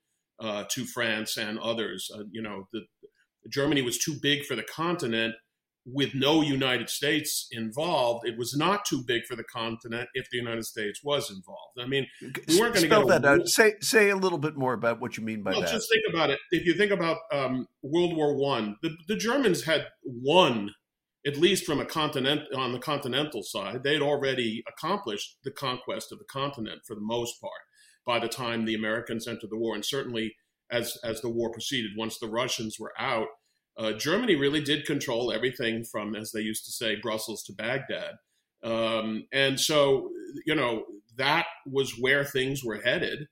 uh, 0.41 0.65
to 0.71 0.85
France 0.85 1.37
and 1.37 1.59
others? 1.59 2.09
Uh, 2.15 2.23
you 2.31 2.43
know, 2.43 2.69
the, 2.73 2.83
Germany 3.51 3.83
was 3.83 3.99
too 3.99 4.15
big 4.23 4.45
for 4.45 4.55
the 4.55 4.63
continent. 4.63 5.35
With 5.85 6.15
no 6.15 6.43
United 6.43 6.89
States 6.89 7.49
involved, 7.51 8.27
it 8.27 8.39
was 8.39 8.57
not 8.57 8.85
too 8.85 9.03
big 9.05 9.25
for 9.27 9.35
the 9.35 9.45
continent 9.45 10.09
if 10.15 10.31
the 10.31 10.39
United 10.39 10.65
States 10.65 11.01
was 11.03 11.31
involved. 11.31 11.79
I 11.81 11.87
mean, 11.87 12.07
we 12.21 12.61
weren't 12.61 12.75
going 12.75 12.75
to 12.75 12.81
spell 12.81 13.07
that 13.07 13.25
out. 13.25 13.49
Say 13.49 13.75
say 13.81 14.11
a 14.11 14.17
little 14.17 14.39
bit 14.39 14.57
more 14.57 14.75
about 14.75 15.01
what 15.01 15.17
you 15.17 15.25
mean 15.25 15.43
by 15.43 15.53
well, 15.53 15.63
that. 15.63 15.73
Just 15.73 15.91
think 15.91 16.05
about 16.13 16.31
it. 16.31 16.39
If 16.51 16.67
you 16.67 16.75
think 16.75 16.93
about 16.93 17.19
um, 17.33 17.67
World 17.83 18.17
War 18.17 18.37
One, 18.37 18.77
the, 18.83 18.97
the 19.09 19.17
Germans 19.17 19.65
had 19.65 19.87
won 20.05 20.71
at 21.27 21.37
least 21.37 21.65
from 21.65 21.81
a 21.81 21.85
continent 21.85 22.43
on 22.55 22.73
the 22.73 22.81
continental 22.81 23.43
side. 23.43 23.83
They 23.85 23.93
had 23.93 24.03
already 24.03 24.65
accomplished 24.69 25.39
the 25.45 25.53
conquest 25.53 26.11
of 26.11 26.19
the 26.19 26.25
continent 26.25 26.83
for 26.85 26.95
the 26.95 27.01
most 27.01 27.41
part 27.41 27.53
by 28.05 28.19
the 28.19 28.29
time 28.29 28.65
the 28.65 28.75
Americans 28.75 29.29
entered 29.29 29.51
the 29.51 29.57
war, 29.57 29.75
and 29.75 29.85
certainly 29.85 30.35
as 30.71 30.97
as 31.05 31.21
the 31.21 31.29
war 31.29 31.51
proceeded, 31.51 31.93
once 31.97 32.19
the 32.19 32.29
Russians 32.29 32.79
were 32.79 32.93
out 32.99 33.29
uh, 33.79 33.93
Germany 33.93 34.37
really 34.37 34.61
did 34.61 34.87
control 34.87 35.33
everything 35.33 35.85
from, 35.85 36.15
as 36.15 36.33
they 36.33 36.41
used 36.41 36.65
to 36.67 36.73
say, 36.73 36.97
Brussels 36.97 37.43
to 37.45 37.53
Baghdad. 37.53 38.15
Um, 38.63 39.27
and 39.33 39.59
so, 39.59 40.11
you 40.47 40.55
know, 40.55 40.85
that 41.17 41.47
was 41.67 41.99
where 41.99 42.25
things 42.25 42.65
were 42.65 42.81
headed. 42.81 43.27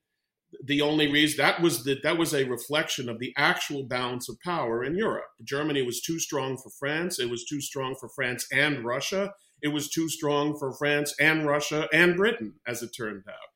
The 0.64 0.82
only 0.82 1.10
reason 1.10 1.36
that 1.38 1.60
was 1.60 1.84
that 1.84 2.02
that 2.02 2.18
was 2.18 2.34
a 2.34 2.44
reflection 2.44 3.08
of 3.08 3.20
the 3.20 3.32
actual 3.36 3.84
balance 3.84 4.28
of 4.28 4.40
power 4.40 4.82
in 4.82 4.96
Europe. 4.96 5.28
Germany 5.44 5.82
was 5.82 6.00
too 6.00 6.18
strong 6.18 6.56
for 6.56 6.70
France. 6.70 7.20
It 7.20 7.30
was 7.30 7.44
too 7.44 7.60
strong 7.60 7.94
for 8.00 8.08
France 8.08 8.46
and 8.52 8.84
Russia. 8.84 9.32
It 9.62 9.68
was 9.68 9.88
too 9.88 10.08
strong 10.08 10.58
for 10.58 10.72
France 10.72 11.14
and 11.20 11.46
Russia 11.46 11.86
and 11.92 12.16
Britain, 12.16 12.54
as 12.66 12.82
it 12.82 12.90
turned 12.96 13.22
out. 13.28 13.49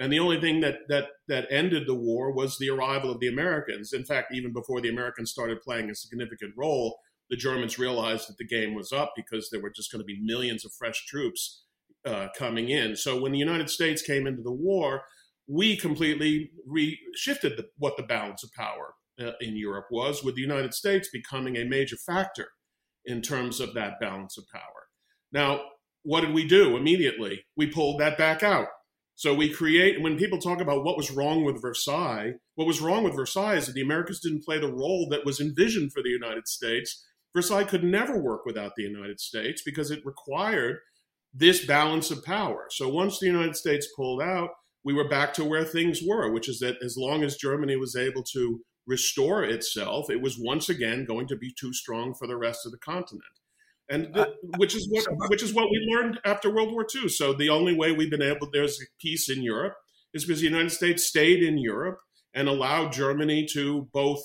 And 0.00 0.10
the 0.10 0.18
only 0.18 0.40
thing 0.40 0.60
that 0.60 0.78
that 0.88 1.08
that 1.28 1.46
ended 1.50 1.86
the 1.86 1.94
war 1.94 2.32
was 2.32 2.56
the 2.56 2.70
arrival 2.70 3.10
of 3.10 3.20
the 3.20 3.28
Americans. 3.28 3.92
In 3.92 4.04
fact, 4.04 4.34
even 4.34 4.52
before 4.52 4.80
the 4.80 4.88
Americans 4.88 5.30
started 5.30 5.60
playing 5.60 5.90
a 5.90 5.94
significant 5.94 6.54
role, 6.56 6.98
the 7.28 7.36
Germans 7.36 7.78
realized 7.78 8.26
that 8.28 8.38
the 8.38 8.46
game 8.46 8.74
was 8.74 8.92
up 8.92 9.12
because 9.14 9.50
there 9.50 9.60
were 9.60 9.70
just 9.70 9.92
going 9.92 10.00
to 10.00 10.06
be 10.06 10.18
millions 10.22 10.64
of 10.64 10.72
fresh 10.72 11.04
troops 11.06 11.64
uh, 12.06 12.28
coming 12.36 12.70
in. 12.70 12.96
So 12.96 13.20
when 13.20 13.32
the 13.32 13.38
United 13.38 13.68
States 13.68 14.00
came 14.00 14.26
into 14.26 14.42
the 14.42 14.50
war, 14.50 15.02
we 15.46 15.76
completely 15.76 16.50
re-shifted 16.66 17.58
the, 17.58 17.66
what 17.76 17.96
the 17.98 18.02
balance 18.02 18.42
of 18.42 18.50
power 18.54 18.94
uh, 19.20 19.32
in 19.40 19.54
Europe 19.56 19.86
was, 19.90 20.24
with 20.24 20.34
the 20.34 20.40
United 20.40 20.72
States 20.72 21.10
becoming 21.12 21.56
a 21.56 21.64
major 21.64 21.96
factor 21.96 22.48
in 23.04 23.20
terms 23.20 23.60
of 23.60 23.74
that 23.74 24.00
balance 24.00 24.38
of 24.38 24.44
power. 24.52 24.88
Now, 25.30 25.60
what 26.04 26.22
did 26.22 26.32
we 26.32 26.46
do 26.46 26.76
immediately? 26.76 27.44
We 27.54 27.66
pulled 27.66 28.00
that 28.00 28.16
back 28.16 28.42
out 28.42 28.68
so 29.20 29.34
we 29.34 29.50
create, 29.50 30.00
when 30.00 30.16
people 30.16 30.38
talk 30.38 30.62
about 30.62 30.82
what 30.82 30.96
was 30.96 31.10
wrong 31.10 31.44
with 31.44 31.60
Versailles, 31.60 32.32
what 32.54 32.66
was 32.66 32.80
wrong 32.80 33.04
with 33.04 33.14
Versailles 33.14 33.56
is 33.56 33.66
that 33.66 33.74
the 33.74 33.82
Americans 33.82 34.18
didn't 34.18 34.46
play 34.46 34.58
the 34.58 34.72
role 34.72 35.08
that 35.10 35.26
was 35.26 35.42
envisioned 35.42 35.92
for 35.92 36.02
the 36.02 36.08
United 36.08 36.48
States. 36.48 37.06
Versailles 37.34 37.64
could 37.64 37.84
never 37.84 38.18
work 38.18 38.46
without 38.46 38.76
the 38.76 38.82
United 38.82 39.20
States 39.20 39.60
because 39.62 39.90
it 39.90 40.06
required 40.06 40.78
this 41.34 41.66
balance 41.66 42.10
of 42.10 42.24
power. 42.24 42.68
So 42.70 42.88
once 42.88 43.18
the 43.18 43.26
United 43.26 43.56
States 43.56 43.86
pulled 43.94 44.22
out, 44.22 44.52
we 44.86 44.94
were 44.94 45.06
back 45.06 45.34
to 45.34 45.44
where 45.44 45.66
things 45.66 46.00
were, 46.02 46.32
which 46.32 46.48
is 46.48 46.58
that 46.60 46.82
as 46.82 46.96
long 46.96 47.22
as 47.22 47.36
Germany 47.36 47.76
was 47.76 47.94
able 47.94 48.22
to 48.32 48.62
restore 48.86 49.44
itself, 49.44 50.08
it 50.08 50.22
was 50.22 50.38
once 50.40 50.70
again 50.70 51.04
going 51.04 51.28
to 51.28 51.36
be 51.36 51.52
too 51.60 51.74
strong 51.74 52.14
for 52.14 52.26
the 52.26 52.38
rest 52.38 52.64
of 52.64 52.72
the 52.72 52.78
continent 52.78 53.39
and 53.90 54.14
the, 54.14 54.32
which 54.56 54.74
is 54.74 54.88
what 54.88 55.04
which 55.28 55.42
is 55.42 55.52
what 55.52 55.68
we 55.70 55.78
learned 55.92 56.20
after 56.24 56.54
World 56.54 56.72
War 56.72 56.86
II. 56.94 57.08
So 57.08 57.32
the 57.32 57.50
only 57.50 57.74
way 57.74 57.92
we've 57.92 58.10
been 58.10 58.22
able 58.22 58.48
there's 58.50 58.80
peace 59.00 59.28
in 59.28 59.42
Europe 59.42 59.74
is 60.14 60.24
because 60.24 60.40
the 60.40 60.48
United 60.48 60.70
States 60.70 61.04
stayed 61.04 61.42
in 61.42 61.58
Europe 61.58 61.98
and 62.32 62.48
allowed 62.48 62.92
Germany 62.92 63.46
to 63.52 63.88
both 63.92 64.22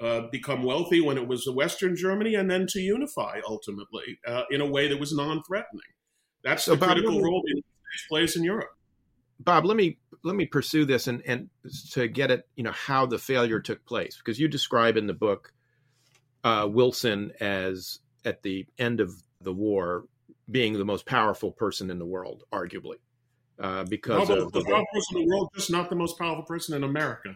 uh, 0.00 0.22
become 0.30 0.62
wealthy 0.62 1.00
when 1.00 1.16
it 1.16 1.26
was 1.26 1.44
the 1.44 1.52
Western 1.52 1.96
Germany 1.96 2.34
and 2.34 2.50
then 2.50 2.66
to 2.68 2.80
unify 2.80 3.40
ultimately 3.48 4.18
uh, 4.26 4.42
in 4.50 4.60
a 4.60 4.66
way 4.66 4.88
that 4.88 5.00
was 5.00 5.14
non-threatening. 5.14 5.80
That's 6.44 6.64
so 6.64 6.72
the 6.72 6.78
Bob, 6.78 6.90
critical 6.90 7.12
me, 7.12 7.22
role 7.22 7.42
the 7.42 7.50
United 7.50 7.64
States 7.64 8.06
plays 8.08 8.36
in 8.36 8.44
Europe. 8.44 8.70
Bob, 9.40 9.64
let 9.64 9.76
me 9.76 9.98
let 10.22 10.36
me 10.36 10.44
pursue 10.44 10.84
this 10.84 11.06
and 11.06 11.22
and 11.26 11.48
to 11.92 12.06
get 12.08 12.30
at 12.30 12.44
you 12.56 12.64
know 12.64 12.72
how 12.72 13.06
the 13.06 13.18
failure 13.18 13.60
took 13.60 13.84
place 13.86 14.18
because 14.18 14.38
you 14.38 14.46
describe 14.46 14.98
in 14.98 15.06
the 15.06 15.14
book 15.14 15.52
uh, 16.44 16.68
Wilson 16.70 17.32
as 17.40 18.00
at 18.26 18.42
the 18.42 18.66
end 18.78 19.00
of 19.00 19.14
the 19.40 19.52
war 19.52 20.04
being 20.50 20.74
the 20.74 20.84
most 20.84 21.06
powerful 21.06 21.50
person 21.50 21.90
in 21.90 21.98
the 21.98 22.04
world, 22.04 22.44
arguably, 22.52 22.96
uh, 23.58 23.84
because 23.84 24.28
of 24.28 24.52
the, 24.52 24.60
the 24.60 24.64
powerful 24.64 24.86
person 24.92 25.16
in 25.16 25.22
the 25.22 25.28
world, 25.28 25.48
just 25.54 25.70
not 25.70 25.88
the 25.88 25.96
most 25.96 26.18
powerful 26.18 26.44
person 26.44 26.74
in 26.74 26.84
America. 26.84 27.34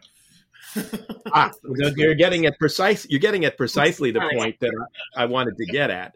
ah, 1.33 1.51
you're 1.97 2.15
getting 2.15 2.47
at 2.47 2.59
precise. 2.59 3.07
You're 3.09 3.21
getting 3.21 3.45
at 3.45 3.57
precisely 3.57 4.11
the 4.11 4.29
point 4.35 4.61
that 4.61 4.73
I, 5.17 5.23
I 5.23 5.27
wanted 5.27 5.57
to 5.57 5.67
get 5.67 5.91
at, 5.91 6.13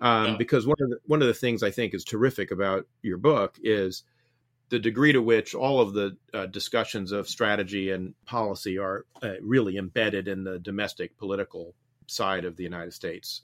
um, 0.00 0.26
yeah. 0.26 0.36
because 0.36 0.66
one 0.66 0.76
of 0.80 0.90
the 0.90 0.98
one 1.06 1.22
of 1.22 1.28
the 1.28 1.34
things 1.34 1.62
I 1.62 1.70
think 1.70 1.94
is 1.94 2.04
terrific 2.04 2.50
about 2.50 2.86
your 3.02 3.18
book 3.18 3.56
is 3.62 4.04
the 4.68 4.78
degree 4.78 5.12
to 5.12 5.22
which 5.22 5.54
all 5.54 5.80
of 5.80 5.94
the 5.94 6.16
uh, 6.34 6.46
discussions 6.46 7.12
of 7.12 7.28
strategy 7.28 7.90
and 7.90 8.14
policy 8.26 8.78
are 8.78 9.06
uh, 9.22 9.34
really 9.40 9.76
embedded 9.76 10.28
in 10.28 10.44
the 10.44 10.58
domestic 10.58 11.16
political 11.16 11.74
side 12.06 12.44
of 12.44 12.56
the 12.56 12.64
United 12.64 12.92
States 12.92 13.42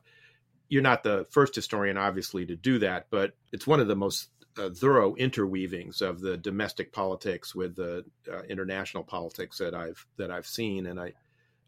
you're 0.73 0.81
not 0.81 1.03
the 1.03 1.27
first 1.29 1.55
historian, 1.55 1.99
obviously, 1.99 2.47
to 2.47 2.57
do 2.57 2.79
that, 2.79 3.09
but 3.11 3.35
it's 3.53 3.67
one 3.67 3.79
of 3.79 3.89
the 3.89 3.95
most 3.95 4.31
uh, 4.59 4.71
thorough 4.71 5.15
interweavings 5.17 6.01
of 6.01 6.19
the 6.19 6.39
domestic 6.39 6.95
politics 6.95 7.55
with 7.55 7.77
the 7.77 8.07
uh, 8.33 8.41
international 8.49 9.05
politics 9.05 9.59
that 9.59 9.75
I've 9.75 10.07
that 10.17 10.31
I've 10.31 10.47
seen, 10.47 10.87
and 10.87 10.99
I 10.99 11.13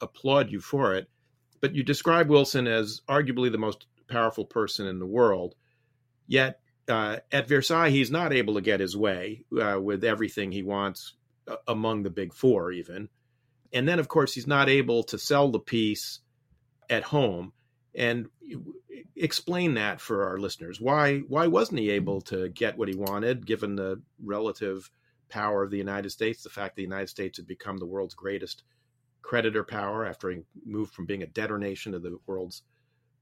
applaud 0.01 0.51
you 0.51 0.59
for 0.59 0.95
it. 0.95 1.11
But 1.61 1.75
you 1.75 1.83
describe 1.83 2.31
Wilson 2.31 2.67
as 2.67 3.03
arguably 3.07 3.53
the 3.53 3.59
most 3.59 3.87
powerful 4.09 4.47
person 4.47 4.87
in 4.87 4.99
the 4.99 5.07
world, 5.07 5.55
yet 6.27 6.61
uh, 6.89 7.19
at 7.31 7.47
Versailles 7.47 7.91
he's 7.91 8.11
not 8.11 8.33
able 8.33 8.55
to 8.55 8.63
get 8.63 8.81
his 8.81 8.97
way 8.97 9.45
uh, 9.61 9.79
with 9.79 10.03
everything 10.03 10.51
he 10.51 10.63
wants 10.63 11.13
uh, 11.47 11.57
among 11.69 12.05
the 12.05 12.11
big 12.11 12.33
four, 12.33 12.73
even. 12.73 13.11
And 13.71 13.87
then, 13.87 13.99
of 13.99 14.09
course, 14.09 14.33
he's 14.33 14.47
not 14.47 14.71
able 14.71 15.03
to 15.05 15.19
sell 15.19 15.51
the 15.51 15.61
peace 15.61 16.21
at 16.89 17.03
home 17.03 17.53
and 17.95 18.29
explain 19.17 19.75
that 19.75 20.01
for 20.01 20.25
our 20.25 20.39
listeners. 20.39 20.81
Why 20.81 21.21
why 21.21 21.47
wasn't 21.47 21.81
he 21.81 21.91
able 21.91 22.21
to 22.23 22.49
get 22.49 22.77
what 22.77 22.89
he 22.89 22.95
wanted, 22.95 23.47
given 23.47 23.77
the 23.77 24.03
relative 24.23 24.91
power 25.29 25.63
of 25.63 25.71
the 25.71 25.79
United 25.79 26.11
States, 26.11 26.43
the 26.43 26.51
fact 26.51 26.75
that 26.75 26.81
the 26.81 26.89
United 26.89 27.09
States 27.09 27.39
had 27.39 27.47
become 27.47 27.79
the 27.79 27.87
world's 27.87 28.15
greatest 28.15 28.63
creditor 29.23 29.65
power 29.65 30.05
after 30.05 30.31
he 30.31 30.41
moved 30.65 30.93
from 30.93 31.07
being 31.07 31.23
a 31.23 31.27
debtor 31.27 31.59
nation 31.59 31.93
to 31.93 31.99
the 31.99 32.19
world's 32.27 32.63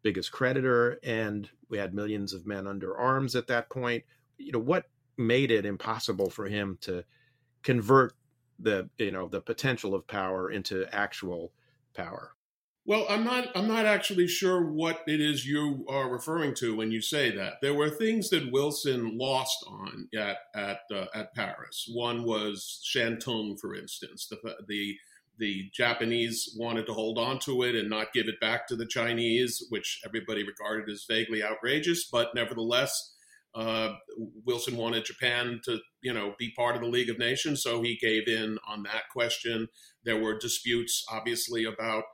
biggest 0.02 0.33
creditor, 0.33 0.99
and 1.05 1.49
we 1.69 1.79
had 1.79 1.95
millions 1.95 2.33
of 2.33 2.47
men 2.47 2.67
under 2.67 2.97
arms 2.97 3.37
at 3.37 3.47
that 3.47 3.71
point. 3.71 4.05
You 4.37 4.52
know 4.52 4.59
what 4.59 4.87
made 5.17 5.50
it 5.50 5.64
impossible 5.64 6.31
for 6.31 6.47
him 6.47 6.79
to 6.83 7.05
convert 7.62 8.14
the 8.59 8.88
you 8.99 9.11
know 9.11 9.29
the 9.29 9.41
potential 9.41 9.95
of 9.95 10.07
power 10.07 10.50
into 10.50 10.87
actual 10.95 11.52
power 11.95 12.35
well, 12.84 13.06
I'm 13.08 13.22
not. 13.22 13.48
I'm 13.54 13.68
not 13.68 13.86
actually 13.86 14.26
sure 14.26 14.72
what 14.72 15.02
it 15.06 15.20
is 15.20 15.46
you 15.46 15.86
are 15.88 16.10
referring 16.10 16.54
to 16.56 16.74
when 16.76 16.90
you 16.90 17.00
say 17.00 17.30
that. 17.30 17.54
There 17.62 17.74
were 17.74 17.90
things 17.90 18.28
that 18.30 18.50
Wilson 18.50 19.16
lost 19.16 19.64
on 19.68 20.08
at 20.16 20.38
at 20.54 20.80
uh, 20.92 21.06
at 21.14 21.32
Paris. 21.34 21.88
One 21.92 22.24
was 22.24 22.80
Shantung, 22.84 23.56
for 23.60 23.74
instance. 23.74 24.26
The 24.28 24.56
the 24.66 24.96
the 25.38 25.70
Japanese 25.72 26.56
wanted 26.58 26.86
to 26.86 26.92
hold 26.92 27.18
on 27.18 27.38
to 27.40 27.62
it 27.62 27.76
and 27.76 27.88
not 27.88 28.12
give 28.12 28.26
it 28.26 28.40
back 28.40 28.66
to 28.66 28.76
the 28.76 28.86
Chinese, 28.86 29.64
which 29.70 30.00
everybody 30.04 30.44
regarded 30.44 30.90
as 30.90 31.04
vaguely 31.08 31.42
outrageous. 31.42 32.08
But 32.10 32.34
nevertheless, 32.34 33.14
uh, 33.54 33.94
Wilson 34.44 34.76
wanted 34.76 35.04
Japan 35.04 35.60
to, 35.64 35.78
you 36.00 36.12
know, 36.12 36.34
be 36.38 36.52
part 36.56 36.74
of 36.74 36.82
the 36.82 36.88
League 36.88 37.10
of 37.10 37.18
Nations, 37.18 37.62
so 37.62 37.82
he 37.82 37.96
gave 38.00 38.26
in 38.26 38.58
on 38.66 38.82
that 38.84 39.04
question. 39.12 39.68
There 40.04 40.20
were 40.20 40.38
disputes, 40.38 41.04
obviously, 41.10 41.64
about 41.64 42.04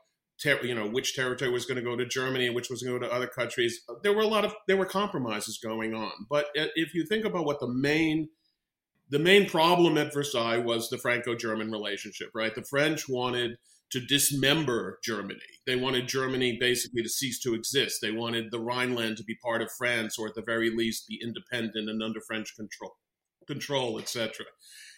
ter- 0.42 0.64
you 0.64 0.74
know 0.74 0.86
which 0.86 1.14
territory 1.14 1.50
was 1.50 1.66
going 1.66 1.76
to 1.76 1.82
go 1.82 1.96
to 1.96 2.06
Germany 2.06 2.46
and 2.46 2.54
which 2.54 2.70
was 2.70 2.82
going 2.82 2.94
to 2.94 3.00
go 3.00 3.08
to 3.08 3.14
other 3.14 3.26
countries. 3.26 3.80
Uh, 3.88 3.94
there 4.02 4.12
were 4.12 4.22
a 4.22 4.26
lot 4.26 4.44
of 4.44 4.54
there 4.66 4.76
were 4.76 4.86
compromises 4.86 5.58
going 5.62 5.94
on. 5.94 6.12
But 6.28 6.46
uh, 6.58 6.66
if 6.74 6.94
you 6.94 7.04
think 7.06 7.24
about 7.24 7.44
what 7.44 7.60
the 7.60 7.68
main 7.68 8.28
the 9.10 9.18
main 9.18 9.48
problem 9.48 9.96
at 9.96 10.12
Versailles 10.12 10.58
was 10.58 10.90
the 10.90 10.98
Franco-German 10.98 11.70
relationship, 11.70 12.28
right? 12.34 12.54
The 12.54 12.62
French 12.62 13.08
wanted 13.08 13.56
to 13.90 14.00
dismember 14.00 14.98
Germany. 15.02 15.40
They 15.66 15.76
wanted 15.76 16.08
Germany 16.08 16.58
basically 16.60 17.02
to 17.02 17.08
cease 17.08 17.40
to 17.40 17.54
exist. 17.54 18.00
They 18.02 18.10
wanted 18.10 18.50
the 18.50 18.60
Rhineland 18.60 19.16
to 19.16 19.24
be 19.24 19.34
part 19.42 19.62
of 19.62 19.72
France, 19.72 20.18
or 20.18 20.28
at 20.28 20.34
the 20.34 20.42
very 20.42 20.70
least, 20.70 21.08
be 21.08 21.18
independent 21.22 21.88
and 21.88 22.02
under 22.02 22.20
French 22.20 22.54
control, 22.54 22.96
control, 23.48 23.98
etc. 23.98 24.46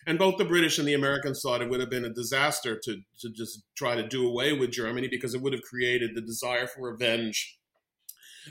And 0.07 0.19
both 0.19 0.37
the 0.37 0.45
British 0.45 0.79
and 0.79 0.87
the 0.87 0.95
Americans 0.95 1.41
thought 1.43 1.63
it 1.63 1.71
would 1.71 1.81
have 1.81 1.91
been 1.91 2.05
a 2.05 2.13
disaster 2.13 2.79
to, 2.85 2.99
to 3.21 3.31
just 3.31 3.63
try 3.77 3.95
to 3.95 4.07
do 4.07 4.27
away 4.27 4.53
with 4.53 4.71
Germany 4.71 5.09
because 5.09 5.35
it 5.35 5.43
would 5.43 5.53
have 5.53 5.63
created 5.63 6.11
the 6.15 6.23
desire 6.23 6.67
for 6.67 6.91
revenge 6.91 7.59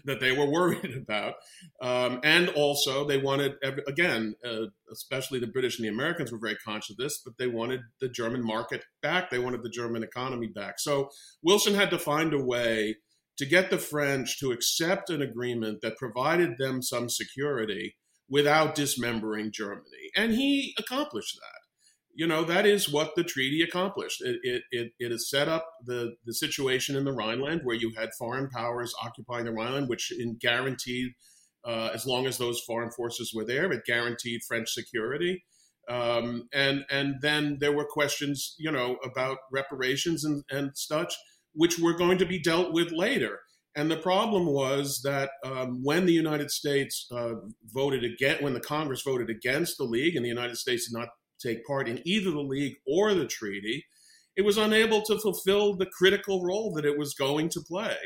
that 0.06 0.20
they 0.20 0.32
were 0.32 0.46
worried 0.52 0.96
about. 0.96 1.36
Um, 1.82 2.20
and 2.24 2.50
also, 2.50 3.06
they 3.06 3.18
wanted, 3.18 3.54
again, 3.88 4.36
uh, 4.46 4.68
especially 4.92 5.40
the 5.40 5.48
British 5.48 5.78
and 5.78 5.86
the 5.86 5.92
Americans 5.92 6.32
were 6.32 6.40
very 6.40 6.58
conscious 6.58 6.92
of 6.92 6.98
this, 6.98 7.22
but 7.24 7.38
they 7.38 7.48
wanted 7.48 7.82
the 8.00 8.10
German 8.10 8.46
market 8.46 8.84
back. 9.02 9.30
They 9.30 9.40
wanted 9.40 9.64
the 9.64 9.70
German 9.70 10.04
economy 10.04 10.48
back. 10.48 10.80
So 10.80 11.10
Wilson 11.42 11.74
had 11.74 11.90
to 11.90 12.00
find 12.00 12.34
a 12.34 12.44
way 12.44 12.98
to 13.38 13.46
get 13.46 13.70
the 13.70 13.78
French 13.78 14.38
to 14.40 14.52
accept 14.52 15.10
an 15.10 15.22
agreement 15.22 15.80
that 15.82 15.98
provided 15.98 16.58
them 16.58 16.82
some 16.82 17.10
security 17.10 17.96
without 18.30 18.76
dismembering 18.76 19.52
Germany. 19.52 20.12
And 20.16 20.34
he 20.34 20.76
accomplished 20.78 21.36
that. 21.36 21.60
You 22.14 22.28
know, 22.28 22.44
that 22.44 22.66
is 22.66 22.92
what 22.92 23.16
the 23.16 23.24
treaty 23.24 23.62
accomplished. 23.62 24.22
It, 24.22 24.40
it, 24.44 24.64
it, 24.72 24.92
it 25.00 25.12
has 25.12 25.30
set 25.30 25.48
up 25.48 25.66
the, 25.86 26.16
the 26.26 26.34
situation 26.34 26.96
in 26.96 27.06
the 27.06 27.14
Rhineland 27.14 27.62
where 27.64 27.76
you 27.76 27.94
had 27.98 28.10
foreign 28.18 28.50
powers 28.50 28.94
occupying 29.02 29.46
the 29.46 29.54
Rhineland, 29.54 29.88
which 29.88 30.12
in 30.12 30.38
guaranteed, 30.40 31.14
uh, 31.66 31.90
as 31.94 32.06
long 32.06 32.26
as 32.26 32.38
those 32.38 32.60
foreign 32.62 32.92
forces 32.92 33.32
were 33.34 33.46
there, 33.46 33.72
it 33.72 33.86
guaranteed 33.86 34.42
French 34.48 34.70
security. 34.70 35.44
Um, 35.90 36.50
and 36.54 36.86
and 36.92 37.16
then 37.22 37.58
there 37.60 37.72
were 37.72 37.86
questions, 37.86 38.54
you 38.60 38.72
know, 38.72 38.98
about 39.04 39.38
reparations 39.52 40.24
and, 40.24 40.44
and 40.52 40.72
such, 40.76 41.16
which 41.54 41.80
were 41.80 41.98
going 41.98 42.20
to 42.20 42.26
be 42.26 42.40
dealt 42.40 42.74
with 42.74 42.92
later. 42.92 43.40
And 43.76 43.90
the 43.90 43.98
problem 43.98 44.48
was 44.48 45.02
that 45.04 45.30
um, 45.46 45.84
when 45.84 46.06
the 46.06 46.14
United 46.14 46.52
States 46.52 47.08
uh, 47.12 47.36
voted 47.66 48.04
against, 48.04 48.42
when 48.42 48.54
the 48.54 48.60
Congress 48.60 49.04
voted 49.04 49.30
against 49.30 49.78
the 49.78 49.84
League, 49.84 50.16
and 50.16 50.26
the 50.26 50.30
United 50.30 50.58
States 50.58 50.90
did 50.90 50.98
not 50.98 51.10
take 51.40 51.66
part 51.66 51.88
in 51.88 52.02
either 52.06 52.32
the 52.32 52.40
League 52.40 52.76
or 52.88 53.14
the 53.14 53.28
treaty, 53.28 53.86
it 54.36 54.44
was 54.44 54.58
unable 54.58 55.02
to 55.04 55.20
fulfill 55.20 55.76
the 55.76 55.86
critical 55.86 56.44
role 56.44 56.74
that 56.74 56.86
it 56.86 56.98
was 56.98 57.14
going 57.14 57.50
to 57.50 57.62
play 57.62 57.98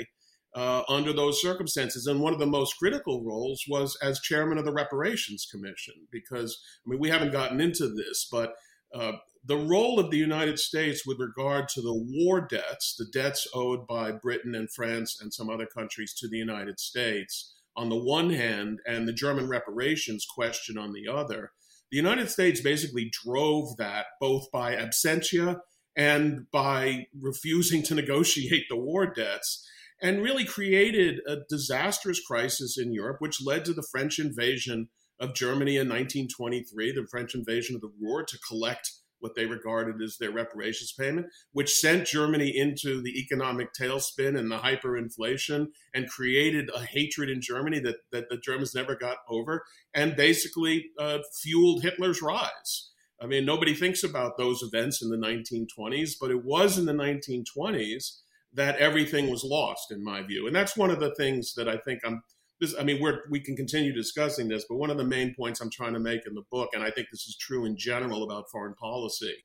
uh, 0.55 0.84
under 0.89 1.13
those 1.13 1.41
circumstances. 1.41 2.08
And 2.08 2.20
one 2.20 2.34
of 2.34 2.39
the 2.39 2.46
most 2.46 2.77
critical 2.77 3.24
roles 3.24 3.63
was 3.67 3.98
as 4.01 4.20
chairman 4.20 4.58
of 4.58 4.65
the 4.65 4.74
Reparations 4.74 5.48
Commission, 5.50 5.96
because 6.12 6.60
I 6.86 6.89
mean, 6.89 7.00
we 7.00 7.10
haven't 7.10 7.32
gotten 7.32 7.62
into 7.62 7.88
this, 7.88 8.27
but 8.32 8.53
uh, 8.94 9.14
the 9.46 9.58
role 9.58 10.00
of 10.00 10.10
the 10.10 10.18
United 10.18 10.58
States 10.58 11.06
with 11.06 11.20
regard 11.20 11.68
to 11.70 11.82
the 11.82 11.94
war 11.94 12.42
debts, 12.42 12.96
the 12.98 13.06
debts 13.12 13.48
owed 13.54 13.86
by 13.88 14.12
Britain 14.12 14.56
and 14.56 14.72
France 14.72 15.18
and 15.20 15.34
some 15.34 15.50
other 15.50 15.66
countries 15.66 16.14
to 16.20 16.28
the 16.28 16.38
United 16.38 16.80
States, 16.80 17.56
on 17.76 17.90
the 17.90 17.98
one 17.98 18.30
hand, 18.30 18.80
and 18.86 19.08
the 19.08 19.14
German 19.14 19.50
reparations 19.50 20.26
question 20.26 20.78
on 20.78 20.94
the 20.94 21.12
other, 21.12 21.52
the 21.92 21.98
United 21.98 22.30
States 22.30 22.62
basically 22.62 23.12
drove 23.24 23.78
that 23.78 24.06
both 24.20 24.50
by 24.52 24.76
absentia 24.76 25.60
and 25.96 26.50
by 26.52 27.08
refusing 27.20 27.84
to 27.84 27.96
negotiate 27.96 28.66
the 28.70 28.80
war 28.80 29.06
debts 29.06 29.68
and 30.02 30.22
really 30.22 30.46
created 30.46 31.20
a 31.28 31.38
disastrous 31.50 32.20
crisis 32.20 32.78
in 32.78 32.94
Europe, 32.94 33.18
which 33.20 33.46
led 33.46 33.64
to 33.66 33.74
the 33.74 33.86
French 33.92 34.20
invasion 34.20 34.90
of 35.20 35.34
Germany 35.34 35.77
in 35.77 35.88
1923, 35.88 36.91
the 36.91 37.08
French 37.10 37.36
invasion 37.36 37.75
of 37.75 37.82
the 37.82 37.91
Ruhr 38.00 38.24
to 38.24 38.38
collect 38.48 38.91
what 39.24 39.36
they 39.36 39.46
regarded 39.46 40.01
as 40.01 40.17
their 40.17 40.32
reparations 40.32 40.91
payment, 40.91 41.27
which 41.53 41.74
sent 41.74 42.05
Germany 42.05 42.50
into 42.55 43.01
the 43.01 43.17
economic 43.17 43.74
tailspin 43.74 44.38
and 44.38 44.51
the 44.51 44.58
hyperinflation 44.58 45.67
and 45.93 46.10
created 46.10 46.70
a 46.75 46.82
hatred 46.82 47.29
in 47.29 47.39
Germany 47.39 47.79
that, 47.79 47.96
that 48.12 48.29
the 48.29 48.38
Germans 48.38 48.75
never 48.75 48.96
got 48.96 49.17
over 49.29 49.63
and 49.93 50.17
basically 50.17 50.88
uh, 51.00 51.20
fueled 51.41 51.84
Hitler's 51.84 52.22
rise. 52.22 52.91
I 53.22 53.25
mean, 53.25 53.46
nobody 53.46 53.74
thinks 53.74 54.03
about 54.03 54.38
those 54.38 54.62
events 54.62 55.01
in 55.01 55.10
the 55.10 55.15
1920s, 55.15 56.15
but 56.20 56.29
it 56.29 56.43
was 56.43 56.77
in 56.77 56.86
the 56.86 56.91
1920s 56.91 58.20
that 58.53 58.75
everything 58.77 59.29
was 59.29 59.46
lost, 59.46 59.91
in 59.91 60.03
my 60.03 60.22
view. 60.22 60.48
And 60.48 60.55
that's 60.55 60.75
one 60.75 60.91
of 60.91 61.00
the 61.00 61.15
things 61.15 61.53
that 61.55 61.70
I 61.70 61.77
think 61.77 62.01
I'm. 62.05 62.24
This, 62.63 62.75
I 62.79 62.84
mean, 62.84 63.01
we're, 63.01 63.20
we 63.29 63.41
can 63.41 63.58
continue 63.58 63.93
discussing 63.93 64.48
this, 64.48 64.65
but 64.70 64.77
one 64.77 64.89
of 64.89 64.98
the 64.98 65.03
main 65.03 65.36
points 65.36 65.60
I'm 65.60 65.70
trying 65.70 65.93
to 65.93 66.00
make 66.00 66.25
in 66.25 66.34
the 66.34 66.46
book, 66.50 66.70
and 66.74 66.82
I 66.82 66.91
think 66.91 67.08
this 67.12 67.27
is 67.27 67.36
true 67.36 67.65
in 67.65 67.75
general 67.77 68.24
about 68.24 68.50
foreign 68.50 68.74
policy, 68.75 69.36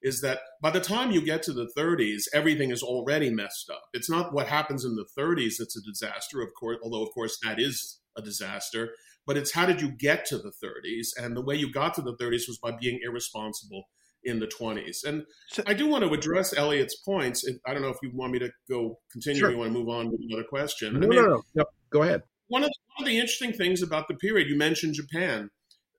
is 0.00 0.20
that 0.20 0.38
by 0.62 0.70
the 0.70 0.80
time 0.80 1.10
you 1.10 1.20
get 1.20 1.42
to 1.42 1.52
the 1.52 1.68
30s, 1.76 2.22
everything 2.32 2.70
is 2.70 2.82
already 2.82 3.30
messed 3.30 3.68
up. 3.68 3.82
It's 3.92 4.08
not 4.08 4.32
what 4.32 4.46
happens 4.46 4.84
in 4.84 4.94
the 4.94 5.06
30s 5.18 5.54
that's 5.58 5.76
a 5.76 5.82
disaster, 5.82 6.40
of 6.40 6.50
course, 6.54 6.78
although, 6.84 7.02
of 7.02 7.12
course, 7.12 7.36
that 7.42 7.58
is 7.58 7.98
a 8.16 8.22
disaster, 8.22 8.90
but 9.26 9.36
it's 9.36 9.52
how 9.52 9.66
did 9.66 9.80
you 9.80 9.90
get 9.90 10.24
to 10.26 10.38
the 10.38 10.52
30s? 10.62 11.08
And 11.20 11.36
the 11.36 11.42
way 11.42 11.56
you 11.56 11.72
got 11.72 11.94
to 11.94 12.02
the 12.02 12.14
30s 12.14 12.46
was 12.46 12.60
by 12.62 12.70
being 12.70 13.00
irresponsible 13.04 13.88
in 14.22 14.38
the 14.38 14.46
20s. 14.46 15.04
And 15.04 15.24
so, 15.48 15.62
I 15.66 15.74
do 15.74 15.88
want 15.88 16.04
to 16.04 16.10
address 16.12 16.56
Eliot's 16.56 16.96
points. 16.96 17.44
I 17.66 17.72
don't 17.72 17.82
know 17.82 17.88
if 17.88 17.98
you 18.02 18.10
want 18.14 18.32
me 18.32 18.38
to 18.38 18.50
go 18.70 18.98
continue 19.10 19.40
sure. 19.40 19.48
or 19.48 19.52
you 19.52 19.58
want 19.58 19.72
to 19.72 19.78
move 19.78 19.88
on 19.88 20.10
with 20.10 20.20
another 20.28 20.44
question. 20.44 20.94
No, 20.94 21.06
I 21.06 21.10
mean, 21.10 21.22
no, 21.22 21.26
no, 21.26 21.42
no. 21.54 21.64
Go 21.90 22.02
ahead. 22.02 22.22
One 22.48 22.64
of, 22.64 22.70
the, 22.70 22.74
one 22.96 23.06
of 23.06 23.10
the 23.10 23.18
interesting 23.18 23.52
things 23.52 23.82
about 23.82 24.08
the 24.08 24.14
period, 24.14 24.48
you 24.48 24.56
mentioned 24.56 24.94
Japan. 24.94 25.50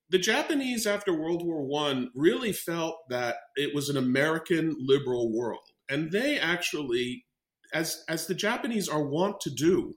The 0.10 0.18
Japanese 0.18 0.88
after 0.88 1.14
World 1.14 1.46
War 1.46 1.64
One 1.64 2.10
really 2.16 2.52
felt 2.52 2.98
that 3.10 3.36
it 3.56 3.76
was 3.76 3.90
an 3.90 3.98
American 3.98 4.76
liberal 4.80 5.32
world. 5.32 5.62
And 5.88 6.12
they 6.12 6.40
actually, 6.40 7.26
as, 7.74 8.04
as 8.10 8.26
the 8.26 8.34
Japanese 8.34 8.90
are 8.90 9.04
wont 9.04 9.40
to 9.42 9.52
do, 9.52 9.94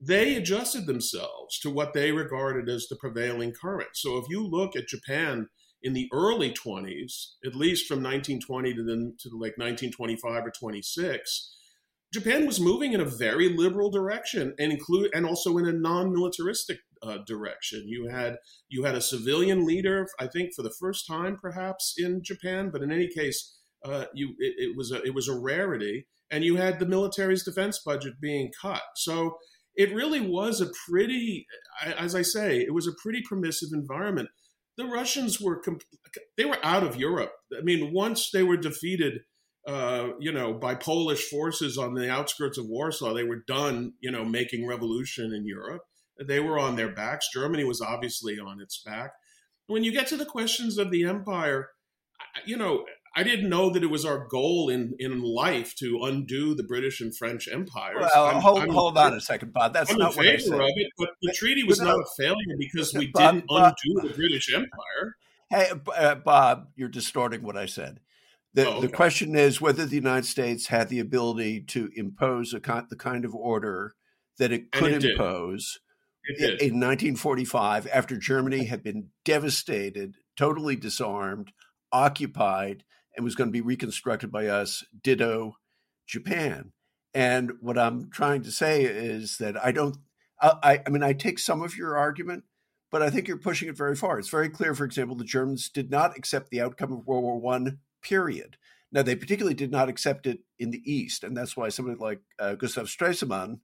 they 0.00 0.36
adjusted 0.36 0.86
themselves 0.86 1.58
to 1.60 1.70
what 1.70 1.92
they 1.92 2.10
regarded 2.10 2.68
as 2.68 2.86
the 2.88 2.96
prevailing 2.96 3.52
current. 3.52 3.90
So 3.94 4.16
if 4.18 4.24
you 4.28 4.44
look 4.46 4.74
at 4.74 4.88
Japan 4.88 5.48
in 5.82 5.92
the 5.92 6.08
early 6.12 6.52
20s, 6.52 7.34
at 7.44 7.54
least 7.54 7.86
from 7.86 7.98
1920 7.98 8.74
to 8.74 8.82
then 8.84 9.16
to 9.20 9.28
like 9.30 9.58
1925 9.58 10.46
or 10.46 10.50
26, 10.50 11.56
Japan 12.12 12.46
was 12.46 12.60
moving 12.60 12.92
in 12.92 13.00
a 13.00 13.06
very 13.06 13.48
liberal 13.48 13.90
direction 13.90 14.54
and 14.58 14.70
include 14.70 15.10
and 15.14 15.24
also 15.24 15.56
in 15.56 15.66
a 15.66 15.72
non-militaristic 15.72 16.78
uh, 17.02 17.18
direction. 17.26 17.84
You 17.86 18.08
had 18.08 18.36
you 18.68 18.84
had 18.84 18.94
a 18.94 19.00
civilian 19.00 19.66
leader, 19.66 20.06
I 20.20 20.26
think, 20.26 20.50
for 20.54 20.62
the 20.62 20.74
first 20.78 21.06
time 21.06 21.38
perhaps 21.40 21.94
in 21.96 22.22
Japan, 22.22 22.70
but 22.70 22.82
in 22.82 22.92
any 22.92 23.08
case, 23.08 23.56
uh, 23.84 24.04
you 24.14 24.34
it, 24.38 24.54
it 24.58 24.76
was 24.76 24.92
a 24.92 25.02
it 25.02 25.14
was 25.14 25.28
a 25.28 25.38
rarity, 25.38 26.06
and 26.30 26.44
you 26.44 26.56
had 26.56 26.78
the 26.78 26.86
military's 26.86 27.44
defense 27.44 27.80
budget 27.84 28.14
being 28.20 28.50
cut. 28.60 28.82
So 28.96 29.36
it 29.74 29.94
really 29.94 30.20
was 30.20 30.60
a 30.60 30.70
pretty, 30.86 31.46
as 31.96 32.14
I 32.14 32.20
say, 32.20 32.60
it 32.60 32.74
was 32.74 32.86
a 32.86 32.92
pretty 33.02 33.22
permissive 33.26 33.70
environment 33.72 34.28
the 34.76 34.86
Russians 34.86 35.40
were 35.40 35.62
they 36.36 36.44
were 36.44 36.58
out 36.62 36.82
of 36.82 36.96
Europe. 36.96 37.32
I 37.56 37.62
mean, 37.62 37.92
once 37.92 38.30
they 38.30 38.42
were 38.42 38.56
defeated, 38.56 39.20
uh, 39.66 40.08
you 40.18 40.32
know, 40.32 40.52
by 40.52 40.74
Polish 40.74 41.28
forces 41.28 41.78
on 41.78 41.94
the 41.94 42.10
outskirts 42.10 42.58
of 42.58 42.66
Warsaw, 42.66 43.14
they 43.14 43.24
were 43.24 43.44
done, 43.46 43.92
you 44.00 44.10
know, 44.10 44.24
making 44.24 44.66
revolution 44.66 45.32
in 45.32 45.46
Europe. 45.46 45.82
They 46.24 46.40
were 46.40 46.58
on 46.58 46.76
their 46.76 46.92
backs. 46.92 47.28
Germany 47.32 47.64
was 47.64 47.80
obviously 47.80 48.38
on 48.38 48.60
its 48.60 48.82
back. 48.82 49.12
When 49.66 49.84
you 49.84 49.92
get 49.92 50.08
to 50.08 50.16
the 50.16 50.26
questions 50.26 50.78
of 50.78 50.90
the 50.90 51.04
empire, 51.04 51.70
you 52.44 52.56
know, 52.56 52.84
I 53.14 53.22
didn't 53.22 53.48
know 53.48 53.70
that 53.70 53.82
it 53.82 53.90
was 53.90 54.04
our 54.04 54.26
goal 54.26 54.68
in, 54.70 54.94
in 54.98 55.22
life 55.22 55.74
to 55.76 56.00
undo 56.02 56.54
the 56.54 56.62
British 56.62 57.00
and 57.00 57.14
French 57.14 57.46
empires. 57.46 57.98
Well, 58.14 58.26
I'm, 58.26 58.40
hold, 58.40 58.58
I'm, 58.60 58.70
hold 58.70 58.96
on 58.96 59.12
a 59.12 59.20
second, 59.20 59.52
Bob. 59.52 59.74
That's 59.74 59.92
I'm 59.92 59.98
not 59.98 60.16
what 60.16 60.26
I 60.26 60.38
said. 60.38 60.54
Of 60.54 60.70
it, 60.76 60.92
but 60.98 61.10
the 61.20 61.32
treaty 61.32 61.62
was 61.62 61.80
not 61.80 61.96
a 61.96 62.06
failure 62.16 62.56
because 62.58 62.94
we 62.94 63.08
Bob, 63.08 63.34
didn't 63.34 63.46
Bob, 63.48 63.74
undo 63.84 64.08
the 64.08 64.14
British 64.14 64.52
Empire. 64.52 65.16
Hey, 65.50 65.70
uh, 65.94 66.14
Bob, 66.16 66.68
you're 66.74 66.88
distorting 66.88 67.42
what 67.42 67.56
I 67.56 67.66
said. 67.66 68.00
The, 68.54 68.66
oh, 68.66 68.72
okay. 68.72 68.86
the 68.86 68.92
question 68.92 69.34
is 69.34 69.60
whether 69.60 69.86
the 69.86 69.96
United 69.96 70.26
States 70.26 70.66
had 70.66 70.88
the 70.88 71.00
ability 71.00 71.62
to 71.68 71.90
impose 71.94 72.52
a, 72.52 72.60
the 72.88 72.96
kind 72.96 73.24
of 73.24 73.34
order 73.34 73.94
that 74.38 74.52
it 74.52 74.72
could 74.72 74.92
it 74.92 75.04
impose 75.04 75.80
in, 76.38 76.44
in 76.44 76.80
1945 76.80 77.88
after 77.92 78.16
Germany 78.16 78.64
had 78.64 78.82
been 78.82 79.08
devastated, 79.24 80.16
totally 80.36 80.76
disarmed, 80.76 81.52
occupied, 81.90 82.84
and 83.16 83.24
was 83.24 83.34
going 83.34 83.48
to 83.48 83.52
be 83.52 83.60
reconstructed 83.60 84.30
by 84.30 84.46
us, 84.46 84.84
ditto 85.02 85.56
Japan. 86.06 86.72
And 87.14 87.52
what 87.60 87.78
I'm 87.78 88.10
trying 88.10 88.42
to 88.42 88.50
say 88.50 88.84
is 88.84 89.36
that 89.38 89.62
I 89.62 89.72
don't, 89.72 89.96
I, 90.40 90.80
I 90.84 90.90
mean, 90.90 91.02
I 91.02 91.12
take 91.12 91.38
some 91.38 91.62
of 91.62 91.76
your 91.76 91.96
argument, 91.96 92.44
but 92.90 93.02
I 93.02 93.10
think 93.10 93.28
you're 93.28 93.36
pushing 93.36 93.68
it 93.68 93.76
very 93.76 93.94
far. 93.94 94.18
It's 94.18 94.28
very 94.28 94.48
clear, 94.48 94.74
for 94.74 94.84
example, 94.84 95.14
the 95.14 95.24
Germans 95.24 95.68
did 95.68 95.90
not 95.90 96.16
accept 96.16 96.50
the 96.50 96.60
outcome 96.60 96.92
of 96.92 97.06
World 97.06 97.22
War 97.22 97.38
One, 97.38 97.78
period. 98.02 98.56
Now, 98.92 99.02
they 99.02 99.16
particularly 99.16 99.54
did 99.54 99.70
not 99.70 99.88
accept 99.88 100.26
it 100.26 100.40
in 100.58 100.70
the 100.70 100.82
East. 100.90 101.24
And 101.24 101.36
that's 101.36 101.56
why 101.56 101.70
somebody 101.70 101.98
like 101.98 102.20
uh, 102.38 102.54
Gustav 102.54 102.86
Stresemann 102.86 103.60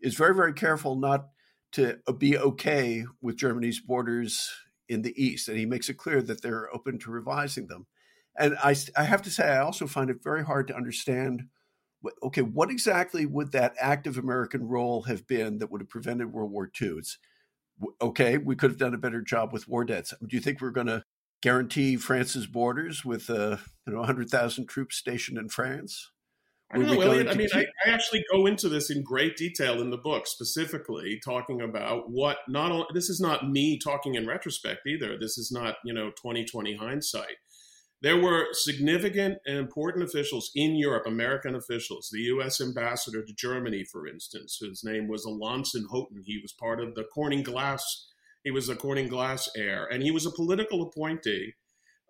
is 0.00 0.14
very, 0.14 0.34
very 0.34 0.54
careful 0.54 0.96
not 0.96 1.28
to 1.72 1.98
be 2.18 2.38
okay 2.38 3.04
with 3.20 3.36
Germany's 3.36 3.80
borders 3.80 4.50
in 4.88 5.02
the 5.02 5.22
East. 5.22 5.48
And 5.48 5.58
he 5.58 5.66
makes 5.66 5.88
it 5.88 5.98
clear 5.98 6.22
that 6.22 6.42
they're 6.42 6.74
open 6.74 6.98
to 7.00 7.10
revising 7.10 7.66
them. 7.66 7.86
And 8.38 8.56
I, 8.62 8.74
I 8.96 9.04
have 9.04 9.22
to 9.22 9.30
say, 9.30 9.44
I 9.44 9.60
also 9.60 9.86
find 9.86 10.08
it 10.08 10.22
very 10.22 10.44
hard 10.44 10.68
to 10.68 10.76
understand. 10.76 11.44
Okay, 12.22 12.42
what 12.42 12.70
exactly 12.70 13.26
would 13.26 13.52
that 13.52 13.74
active 13.78 14.16
American 14.16 14.66
role 14.66 15.02
have 15.02 15.26
been 15.26 15.58
that 15.58 15.70
would 15.70 15.82
have 15.82 15.90
prevented 15.90 16.32
World 16.32 16.50
War 16.50 16.70
II? 16.80 16.94
It's 16.98 17.18
okay. 18.00 18.38
We 18.38 18.56
could 18.56 18.70
have 18.70 18.78
done 18.78 18.94
a 18.94 18.98
better 18.98 19.20
job 19.20 19.52
with 19.52 19.68
war 19.68 19.84
debts. 19.84 20.14
Do 20.26 20.36
you 20.36 20.40
think 20.40 20.60
we're 20.60 20.70
going 20.70 20.86
to 20.88 21.04
guarantee 21.42 21.96
France's 21.96 22.46
borders 22.46 23.04
with 23.04 23.28
uh, 23.28 23.58
you 23.86 23.92
know 23.92 23.98
100,000 23.98 24.66
troops 24.66 24.96
stationed 24.96 25.38
in 25.38 25.48
France? 25.48 26.10
I 26.74 26.78
know, 26.78 26.98
Eliot. 27.00 27.28
I 27.28 27.34
mean, 27.34 27.48
keep... 27.48 27.66
I, 27.84 27.90
I, 27.90 27.92
actually 27.92 28.24
go 28.32 28.46
into 28.46 28.70
this 28.70 28.88
in 28.90 29.02
great 29.02 29.36
detail 29.36 29.82
in 29.82 29.90
the 29.90 29.98
book, 29.98 30.26
specifically 30.26 31.20
talking 31.22 31.60
about 31.60 32.10
what 32.10 32.38
not 32.48 32.72
only 32.72 32.86
this 32.94 33.10
is 33.10 33.20
not 33.20 33.50
me 33.50 33.78
talking 33.78 34.14
in 34.14 34.26
retrospect 34.26 34.86
either. 34.86 35.18
This 35.18 35.36
is 35.36 35.52
not 35.52 35.76
you 35.84 35.92
know 35.92 36.10
2020 36.10 36.76
hindsight 36.76 37.36
there 38.02 38.20
were 38.20 38.48
significant 38.52 39.38
and 39.46 39.56
important 39.56 40.04
officials 40.04 40.50
in 40.56 40.74
Europe, 40.74 41.06
American 41.06 41.54
officials, 41.54 42.10
the 42.12 42.22
U.S. 42.22 42.60
ambassador 42.60 43.24
to 43.24 43.32
Germany, 43.32 43.84
for 43.84 44.08
instance, 44.08 44.58
whose 44.60 44.82
name 44.82 45.06
was 45.06 45.24
Alanson 45.24 45.84
Houghton. 45.88 46.22
He 46.24 46.40
was 46.42 46.52
part 46.52 46.80
of 46.80 46.96
the 46.96 47.04
Corning 47.04 47.44
Glass. 47.44 48.08
He 48.44 48.50
was 48.50 48.68
a 48.68 48.76
Corning 48.76 49.08
Glass 49.08 49.48
heir, 49.56 49.86
and 49.86 50.02
he 50.02 50.10
was 50.10 50.26
a 50.26 50.30
political 50.30 50.82
appointee, 50.82 51.54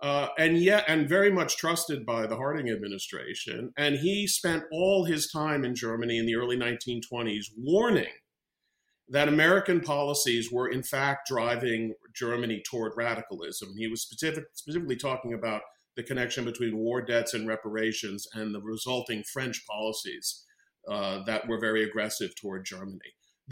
uh, 0.00 0.28
and 0.38 0.58
yet, 0.58 0.84
and 0.88 1.08
very 1.08 1.30
much 1.30 1.56
trusted 1.56 2.04
by 2.04 2.26
the 2.26 2.36
Harding 2.36 2.70
administration. 2.70 3.72
And 3.76 3.96
he 3.96 4.26
spent 4.26 4.64
all 4.72 5.04
his 5.04 5.30
time 5.30 5.64
in 5.64 5.74
Germany 5.74 6.18
in 6.18 6.26
the 6.26 6.36
early 6.36 6.56
1920s 6.56 7.46
warning 7.56 8.12
that 9.08 9.28
American 9.28 9.80
policies 9.80 10.50
were 10.50 10.68
in 10.68 10.82
fact 10.82 11.28
driving 11.28 11.94
Germany 12.14 12.62
toward 12.66 12.92
radicalism. 12.96 13.74
He 13.76 13.86
was 13.86 14.02
specific, 14.02 14.44
specifically 14.54 14.96
talking 14.96 15.34
about 15.34 15.62
the 15.96 16.02
connection 16.02 16.44
between 16.44 16.78
war 16.78 17.02
debts 17.02 17.34
and 17.34 17.46
reparations 17.46 18.26
and 18.32 18.54
the 18.54 18.60
resulting 18.62 19.22
French 19.24 19.66
policies 19.66 20.46
uh, 20.88 21.22
that 21.24 21.46
were 21.46 21.60
very 21.60 21.84
aggressive 21.84 22.34
toward 22.34 22.64
Germany. 22.64 22.98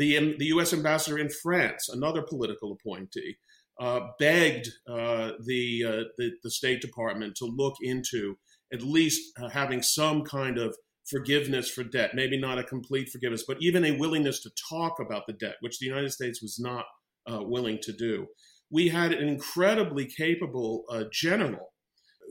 The, 0.00 0.16
um, 0.16 0.34
the 0.38 0.46
U.S. 0.46 0.72
ambassador 0.72 1.18
in 1.18 1.28
France, 1.28 1.90
another 1.90 2.22
political 2.22 2.72
appointee, 2.72 3.36
uh, 3.78 4.00
begged 4.18 4.68
uh, 4.88 5.32
the, 5.44 5.84
uh, 5.86 6.04
the, 6.16 6.32
the 6.42 6.50
State 6.50 6.80
Department 6.80 7.34
to 7.36 7.44
look 7.44 7.74
into 7.82 8.38
at 8.72 8.80
least 8.80 9.20
uh, 9.38 9.50
having 9.50 9.82
some 9.82 10.22
kind 10.24 10.56
of 10.56 10.74
forgiveness 11.04 11.68
for 11.68 11.84
debt, 11.84 12.14
maybe 12.14 12.38
not 12.38 12.58
a 12.58 12.64
complete 12.64 13.10
forgiveness, 13.10 13.44
but 13.46 13.58
even 13.60 13.84
a 13.84 13.98
willingness 13.98 14.40
to 14.40 14.50
talk 14.70 15.00
about 15.00 15.26
the 15.26 15.34
debt, 15.34 15.56
which 15.60 15.78
the 15.78 15.86
United 15.86 16.10
States 16.10 16.40
was 16.40 16.58
not 16.58 16.86
uh, 17.30 17.42
willing 17.42 17.78
to 17.82 17.92
do. 17.92 18.26
We 18.70 18.88
had 18.88 19.12
an 19.12 19.28
incredibly 19.28 20.06
capable 20.06 20.84
general 21.12 21.72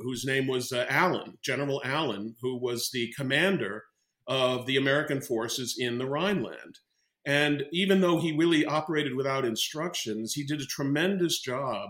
whose 0.01 0.25
name 0.25 0.47
was 0.47 0.71
uh, 0.71 0.86
Allen, 0.89 1.38
General 1.43 1.82
Allen, 1.84 2.36
who 2.41 2.58
was 2.58 2.89
the 2.91 3.13
commander 3.15 3.84
of 4.27 4.65
the 4.65 4.77
American 4.77 5.21
forces 5.21 5.75
in 5.77 5.97
the 5.97 6.05
Rhineland. 6.05 6.79
And 7.25 7.63
even 7.71 8.01
though 8.01 8.19
he 8.19 8.36
really 8.36 8.65
operated 8.65 9.15
without 9.15 9.45
instructions, 9.45 10.34
he 10.34 10.43
did 10.43 10.62
a 10.62 10.65
tremendous 10.65 11.39
job 11.39 11.89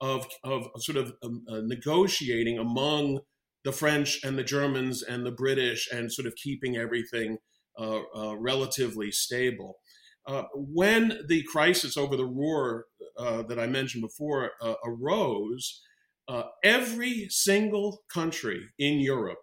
of, 0.00 0.26
of 0.44 0.68
sort 0.78 0.96
of 0.96 1.12
um, 1.22 1.44
uh, 1.48 1.60
negotiating 1.64 2.58
among 2.58 3.20
the 3.64 3.72
French 3.72 4.20
and 4.22 4.38
the 4.38 4.44
Germans 4.44 5.02
and 5.02 5.26
the 5.26 5.32
British 5.32 5.88
and 5.92 6.12
sort 6.12 6.26
of 6.26 6.34
keeping 6.36 6.76
everything 6.76 7.38
uh, 7.78 8.00
uh 8.16 8.36
relatively 8.38 9.10
stable. 9.10 9.78
Uh, 10.26 10.44
when 10.54 11.20
the 11.28 11.42
crisis 11.44 11.96
over 11.96 12.16
the 12.16 12.26
Ruhr 12.26 12.86
uh, 13.16 13.42
that 13.42 13.58
I 13.58 13.66
mentioned 13.66 14.02
before 14.02 14.50
arose, 14.84 15.80
uh, 16.28 16.42
every 16.62 17.28
single 17.30 18.02
country 18.12 18.68
in 18.78 19.00
Europe, 19.00 19.38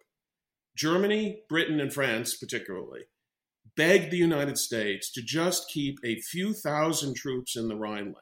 Germany, 0.78 1.42
Britain, 1.50 1.80
and 1.80 1.92
France 1.92 2.38
particularly, 2.38 3.02
begged 3.76 4.12
the 4.12 4.18
United 4.18 4.58
States 4.58 5.12
to 5.12 5.22
just 5.22 5.70
keep 5.70 5.98
a 6.04 6.22
few 6.22 6.54
thousand 6.54 7.16
troops 7.16 7.56
in 7.56 7.68
the 7.68 7.76
Rhineland. 7.76 8.16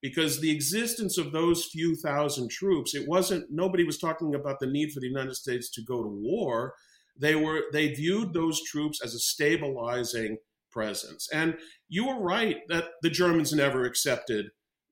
Because 0.00 0.40
the 0.40 0.50
existence 0.50 1.16
of 1.16 1.32
those 1.32 1.66
few 1.66 1.94
thousand 1.94 2.50
troops, 2.50 2.94
it 2.94 3.08
wasn't, 3.08 3.46
nobody 3.50 3.84
was 3.84 3.98
talking 3.98 4.34
about 4.34 4.58
the 4.58 4.66
need 4.66 4.90
for 4.92 5.00
the 5.00 5.06
United 5.06 5.36
States 5.36 5.70
to 5.70 5.82
go 5.82 6.02
to 6.02 6.08
war. 6.08 6.74
They 7.16 7.36
were, 7.36 7.64
they 7.72 7.94
viewed 7.94 8.32
those 8.32 8.60
troops 8.62 9.00
as 9.02 9.14
a 9.14 9.20
stabilizing 9.20 10.38
presence. 10.72 11.28
And 11.32 11.56
you 11.88 12.08
were 12.08 12.20
right 12.20 12.56
that 12.68 12.86
the 13.02 13.10
Germans 13.10 13.52
never 13.52 13.84
accepted 13.84 14.46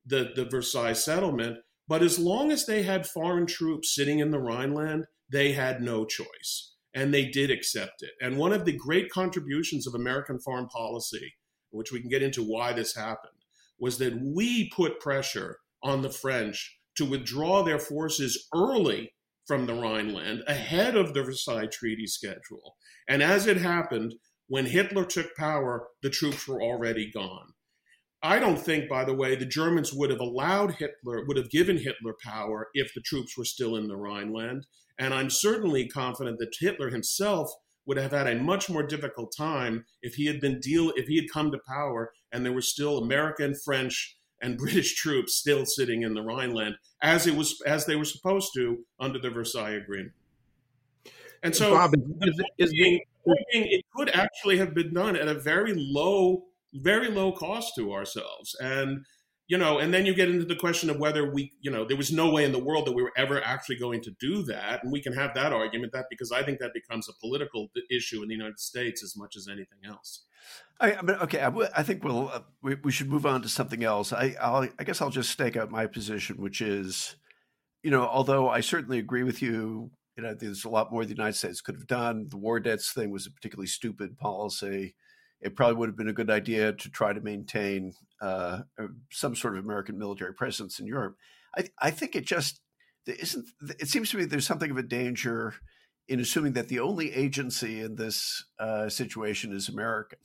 the, 0.05 0.31
the 0.33 0.45
Versailles 0.45 0.93
settlement 0.93 1.57
but 1.91 2.03
as 2.03 2.17
long 2.17 2.53
as 2.53 2.65
they 2.65 2.83
had 2.83 3.05
foreign 3.05 3.45
troops 3.45 3.93
sitting 3.93 4.19
in 4.19 4.31
the 4.31 4.39
Rhineland, 4.39 5.07
they 5.29 5.51
had 5.51 5.81
no 5.81 6.05
choice. 6.05 6.73
And 6.93 7.13
they 7.13 7.25
did 7.25 7.49
accept 7.49 8.01
it. 8.01 8.11
And 8.21 8.37
one 8.37 8.51
of 8.51 8.65
the 8.65 8.75
great 8.75 9.09
contributions 9.09 9.87
of 9.87 9.95
American 9.95 10.39
foreign 10.39 10.67
policy, 10.67 11.33
which 11.69 11.91
we 11.91 12.01
can 12.01 12.09
get 12.09 12.23
into 12.23 12.43
why 12.43 12.73
this 12.73 12.95
happened, 12.95 13.33
was 13.79 13.97
that 13.97 14.19
we 14.21 14.69
put 14.69 14.99
pressure 14.99 15.57
on 15.83 16.01
the 16.01 16.09
French 16.09 16.77
to 16.95 17.05
withdraw 17.05 17.63
their 17.63 17.79
forces 17.79 18.47
early 18.53 19.13
from 19.47 19.65
the 19.65 19.73
Rhineland 19.73 20.43
ahead 20.47 20.95
of 20.95 21.13
the 21.13 21.23
Versailles 21.23 21.67
Treaty 21.71 22.07
schedule. 22.07 22.75
And 23.07 23.23
as 23.23 23.47
it 23.47 23.57
happened, 23.57 24.15
when 24.47 24.65
Hitler 24.65 25.05
took 25.05 25.35
power, 25.35 25.87
the 26.03 26.09
troops 26.09 26.47
were 26.47 26.61
already 26.61 27.09
gone. 27.11 27.53
I 28.23 28.39
don't 28.39 28.59
think, 28.59 28.87
by 28.87 29.03
the 29.03 29.15
way, 29.15 29.35
the 29.35 29.45
Germans 29.45 29.93
would 29.93 30.11
have 30.11 30.19
allowed 30.19 30.75
Hitler, 30.75 31.25
would 31.25 31.37
have 31.37 31.49
given 31.49 31.77
Hitler 31.77 32.15
power 32.23 32.67
if 32.73 32.93
the 32.93 33.01
troops 33.01 33.37
were 33.37 33.45
still 33.45 33.75
in 33.75 33.87
the 33.87 33.95
Rhineland. 33.95 34.67
And 34.99 35.13
I'm 35.13 35.31
certainly 35.31 35.87
confident 35.87 36.37
that 36.39 36.55
Hitler 36.59 36.89
himself 36.89 37.51
would 37.87 37.97
have 37.97 38.11
had 38.11 38.27
a 38.27 38.35
much 38.35 38.69
more 38.69 38.83
difficult 38.83 39.33
time 39.35 39.85
if 40.03 40.13
he 40.13 40.27
had 40.27 40.39
been 40.39 40.59
deal 40.59 40.91
if 40.95 41.07
he 41.07 41.15
had 41.15 41.31
come 41.33 41.51
to 41.51 41.59
power 41.67 42.11
and 42.31 42.45
there 42.45 42.53
were 42.53 42.61
still 42.61 42.99
American, 42.99 43.55
French, 43.55 44.17
and 44.39 44.57
British 44.59 44.95
troops 44.95 45.33
still 45.33 45.65
sitting 45.65 46.03
in 46.03 46.13
the 46.13 46.21
Rhineland 46.21 46.75
as 47.01 47.25
it 47.25 47.35
was 47.35 47.59
as 47.65 47.85
they 47.85 47.95
were 47.95 48.05
supposed 48.05 48.53
to 48.55 48.85
under 48.99 49.17
the 49.17 49.31
Versailles 49.31 49.71
Agreement. 49.71 50.13
And 51.43 51.55
so 51.55 51.71
Bob, 51.71 51.95
is, 51.95 52.39
is, 52.59 52.69
is, 52.69 52.73
it 53.25 53.83
could 53.95 54.09
actually 54.09 54.57
have 54.57 54.75
been 54.75 54.93
done 54.93 55.15
at 55.15 55.27
a 55.27 55.33
very 55.33 55.73
low 55.75 56.43
very 56.73 57.09
low 57.09 57.31
cost 57.31 57.73
to 57.75 57.93
ourselves. 57.93 58.55
And, 58.61 59.05
you 59.47 59.57
know, 59.57 59.79
and 59.79 59.93
then 59.93 60.05
you 60.05 60.13
get 60.13 60.29
into 60.29 60.45
the 60.45 60.55
question 60.55 60.89
of 60.89 60.97
whether 60.97 61.31
we, 61.31 61.51
you 61.59 61.69
know, 61.69 61.83
there 61.83 61.97
was 61.97 62.11
no 62.11 62.31
way 62.31 62.45
in 62.45 62.51
the 62.51 62.63
world 62.63 62.87
that 62.87 62.93
we 62.93 63.03
were 63.03 63.11
ever 63.17 63.43
actually 63.43 63.77
going 63.77 64.01
to 64.03 64.11
do 64.19 64.43
that. 64.43 64.83
And 64.83 64.91
we 64.91 65.01
can 65.01 65.13
have 65.13 65.33
that 65.33 65.51
argument 65.51 65.91
that 65.93 66.05
because 66.09 66.31
I 66.31 66.43
think 66.43 66.59
that 66.59 66.73
becomes 66.73 67.09
a 67.09 67.13
political 67.19 67.69
issue 67.89 68.21
in 68.23 68.29
the 68.29 68.35
United 68.35 68.59
States 68.59 69.03
as 69.03 69.17
much 69.17 69.35
as 69.35 69.47
anything 69.47 69.79
else. 69.85 70.23
I, 70.79 70.93
I 70.93 71.01
mean, 71.01 71.17
okay, 71.17 71.41
I, 71.41 71.51
I, 71.75 71.83
think 71.83 72.03
we'll 72.03 72.29
uh, 72.29 72.41
we, 72.63 72.75
we, 72.75 72.91
should 72.91 73.09
move 73.09 73.25
on 73.25 73.41
to 73.43 73.49
something 73.49 73.83
else. 73.83 74.11
I 74.11 74.35
I'll, 74.41 74.67
I 74.79 74.83
guess 74.83 75.01
I'll 75.01 75.11
just 75.11 75.29
stake 75.29 75.55
out 75.55 75.69
my 75.69 75.85
position, 75.85 76.41
which 76.41 76.61
is, 76.61 77.15
you 77.83 77.91
know, 77.91 78.07
although 78.07 78.49
I 78.49 78.61
certainly 78.61 78.97
agree 78.97 79.23
with 79.23 79.41
you, 79.41 79.91
you 80.17 80.23
know, 80.23 80.33
there's 80.33 80.65
a 80.65 80.69
lot 80.69 80.91
more 80.91 81.03
the 81.03 81.11
United 81.11 81.35
States 81.35 81.61
could 81.61 81.75
have 81.75 81.87
done. 81.87 82.27
The 82.29 82.37
war 82.37 82.59
debts 82.59 82.93
thing 82.93 83.11
was 83.11 83.27
a 83.27 83.31
particularly 83.31 83.67
stupid 83.67 84.17
policy 84.17 84.95
it 85.41 85.55
probably 85.55 85.75
would 85.75 85.89
have 85.89 85.97
been 85.97 86.07
a 86.07 86.13
good 86.13 86.29
idea 86.29 86.73
to 86.73 86.89
try 86.89 87.13
to 87.13 87.21
maintain 87.21 87.93
uh, 88.21 88.59
some 89.09 89.35
sort 89.35 89.57
of 89.57 89.65
American 89.65 89.97
military 89.97 90.33
presence 90.33 90.79
in 90.79 90.85
Europe. 90.85 91.17
I, 91.57 91.65
I 91.79 91.91
think 91.91 92.15
it 92.15 92.25
just 92.25 92.61
isn't. 93.07 93.47
It 93.79 93.87
seems 93.87 94.11
to 94.11 94.17
me 94.17 94.25
there's 94.25 94.45
something 94.45 94.71
of 94.71 94.77
a 94.77 94.83
danger 94.83 95.55
in 96.07 96.19
assuming 96.19 96.53
that 96.53 96.67
the 96.67 96.79
only 96.79 97.13
agency 97.13 97.81
in 97.81 97.95
this 97.95 98.45
uh, 98.59 98.89
situation 98.89 99.51
is 99.53 99.69
American, 99.69 100.19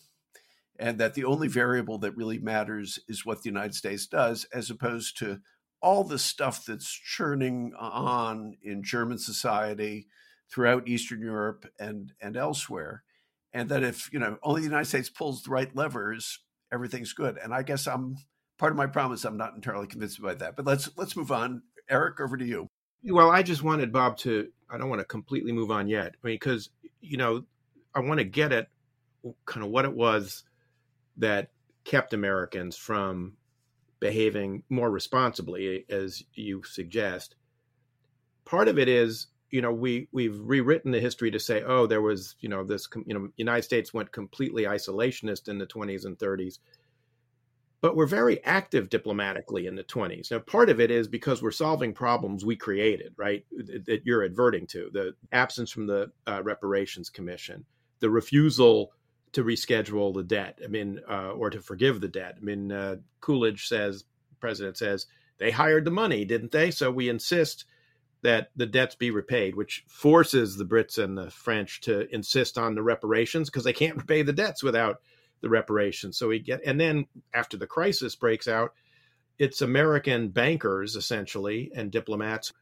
and 0.78 0.98
that 0.98 1.14
the 1.14 1.24
only 1.24 1.48
variable 1.48 1.98
that 1.98 2.16
really 2.16 2.38
matters 2.38 2.98
is 3.08 3.24
what 3.24 3.42
the 3.42 3.48
United 3.48 3.74
States 3.74 4.06
does, 4.06 4.44
as 4.52 4.70
opposed 4.70 5.18
to 5.18 5.40
all 5.80 6.04
the 6.04 6.18
stuff 6.18 6.64
that's 6.64 6.90
churning 6.90 7.72
on 7.78 8.56
in 8.62 8.82
German 8.82 9.18
society, 9.18 10.06
throughout 10.50 10.88
Eastern 10.88 11.20
Europe, 11.20 11.66
and 11.78 12.12
and 12.20 12.36
elsewhere 12.36 13.02
and 13.56 13.70
that 13.70 13.82
if 13.82 14.12
you 14.12 14.18
know 14.18 14.36
only 14.42 14.60
the 14.60 14.66
United 14.66 14.84
States 14.84 15.08
pulls 15.08 15.42
the 15.42 15.50
right 15.50 15.74
levers, 15.74 16.40
everything's 16.70 17.14
good. 17.14 17.38
And 17.42 17.54
I 17.54 17.62
guess 17.62 17.86
I'm 17.86 18.16
part 18.58 18.70
of 18.70 18.76
my 18.76 18.86
problem 18.86 19.14
is 19.14 19.24
I'm 19.24 19.38
not 19.38 19.54
entirely 19.54 19.86
convinced 19.86 20.20
by 20.20 20.34
that. 20.34 20.56
But 20.56 20.66
let's 20.66 20.90
let's 20.96 21.16
move 21.16 21.32
on. 21.32 21.62
Eric, 21.88 22.20
over 22.20 22.36
to 22.36 22.44
you. 22.44 22.68
Well, 23.04 23.30
I 23.30 23.42
just 23.42 23.62
wanted 23.62 23.92
Bob 23.92 24.18
to. 24.18 24.48
I 24.68 24.76
don't 24.76 24.90
want 24.90 25.00
to 25.00 25.06
completely 25.06 25.52
move 25.52 25.70
on 25.70 25.88
yet. 25.88 26.16
I 26.22 26.26
mean, 26.26 26.34
because 26.34 26.68
you 27.00 27.16
know, 27.16 27.44
I 27.94 28.00
want 28.00 28.18
to 28.18 28.24
get 28.24 28.52
at 28.52 28.68
kind 29.46 29.64
of 29.64 29.70
what 29.72 29.86
it 29.86 29.94
was 29.94 30.44
that 31.16 31.50
kept 31.84 32.12
Americans 32.12 32.76
from 32.76 33.38
behaving 34.00 34.64
more 34.68 34.90
responsibly, 34.90 35.86
eh, 35.88 35.94
as 35.94 36.22
you 36.34 36.62
suggest. 36.62 37.36
Part 38.44 38.68
of 38.68 38.78
it 38.78 38.88
is 38.88 39.28
you 39.50 39.60
know 39.60 39.72
we 39.72 40.08
we've 40.12 40.38
rewritten 40.40 40.90
the 40.90 41.00
history 41.00 41.30
to 41.30 41.40
say 41.40 41.62
oh 41.62 41.86
there 41.86 42.02
was 42.02 42.34
you 42.40 42.48
know 42.48 42.64
this 42.64 42.88
you 43.06 43.14
know 43.14 43.28
united 43.36 43.62
states 43.62 43.94
went 43.94 44.12
completely 44.12 44.64
isolationist 44.64 45.48
in 45.48 45.58
the 45.58 45.66
20s 45.66 46.04
and 46.04 46.18
30s 46.18 46.58
but 47.82 47.94
we're 47.94 48.06
very 48.06 48.42
active 48.44 48.88
diplomatically 48.88 49.66
in 49.66 49.76
the 49.76 49.84
20s 49.84 50.30
now 50.30 50.38
part 50.38 50.68
of 50.68 50.80
it 50.80 50.90
is 50.90 51.06
because 51.06 51.42
we're 51.42 51.50
solving 51.50 51.92
problems 51.92 52.44
we 52.44 52.56
created 52.56 53.12
right 53.16 53.44
that 53.50 54.00
you're 54.04 54.22
adverting 54.22 54.66
to 54.66 54.90
the 54.92 55.14
absence 55.32 55.70
from 55.70 55.86
the 55.86 56.10
uh, 56.26 56.42
reparations 56.42 57.08
commission 57.10 57.64
the 58.00 58.10
refusal 58.10 58.92
to 59.32 59.44
reschedule 59.44 60.12
the 60.12 60.24
debt 60.24 60.58
i 60.64 60.66
mean 60.66 61.00
uh, 61.08 61.30
or 61.30 61.50
to 61.50 61.60
forgive 61.60 62.00
the 62.00 62.08
debt. 62.08 62.36
I 62.36 62.44
mean 62.44 62.72
uh, 62.72 62.96
coolidge 63.20 63.68
says 63.68 64.04
president 64.40 64.76
says 64.76 65.06
they 65.38 65.50
hired 65.50 65.84
the 65.84 65.90
money 65.90 66.24
didn't 66.24 66.52
they? 66.52 66.70
So 66.70 66.90
we 66.90 67.08
insist 67.08 67.64
that 68.22 68.50
the 68.56 68.66
debts 68.66 68.94
be 68.94 69.10
repaid, 69.10 69.54
which 69.54 69.84
forces 69.88 70.56
the 70.56 70.64
Brits 70.64 71.02
and 71.02 71.16
the 71.16 71.30
French 71.30 71.80
to 71.82 72.12
insist 72.14 72.58
on 72.58 72.74
the 72.74 72.82
reparations 72.82 73.50
because 73.50 73.64
they 73.64 73.72
can't 73.72 73.96
repay 73.98 74.22
the 74.22 74.32
debts 74.32 74.62
without 74.62 75.00
the 75.42 75.48
reparations. 75.48 76.16
So 76.16 76.28
we 76.28 76.38
get, 76.38 76.60
and 76.64 76.80
then 76.80 77.06
after 77.34 77.56
the 77.56 77.66
crisis 77.66 78.16
breaks 78.16 78.48
out, 78.48 78.72
it's 79.38 79.60
American 79.60 80.28
bankers 80.28 80.96
essentially 80.96 81.70
and 81.74 81.90
diplomats 81.90 82.52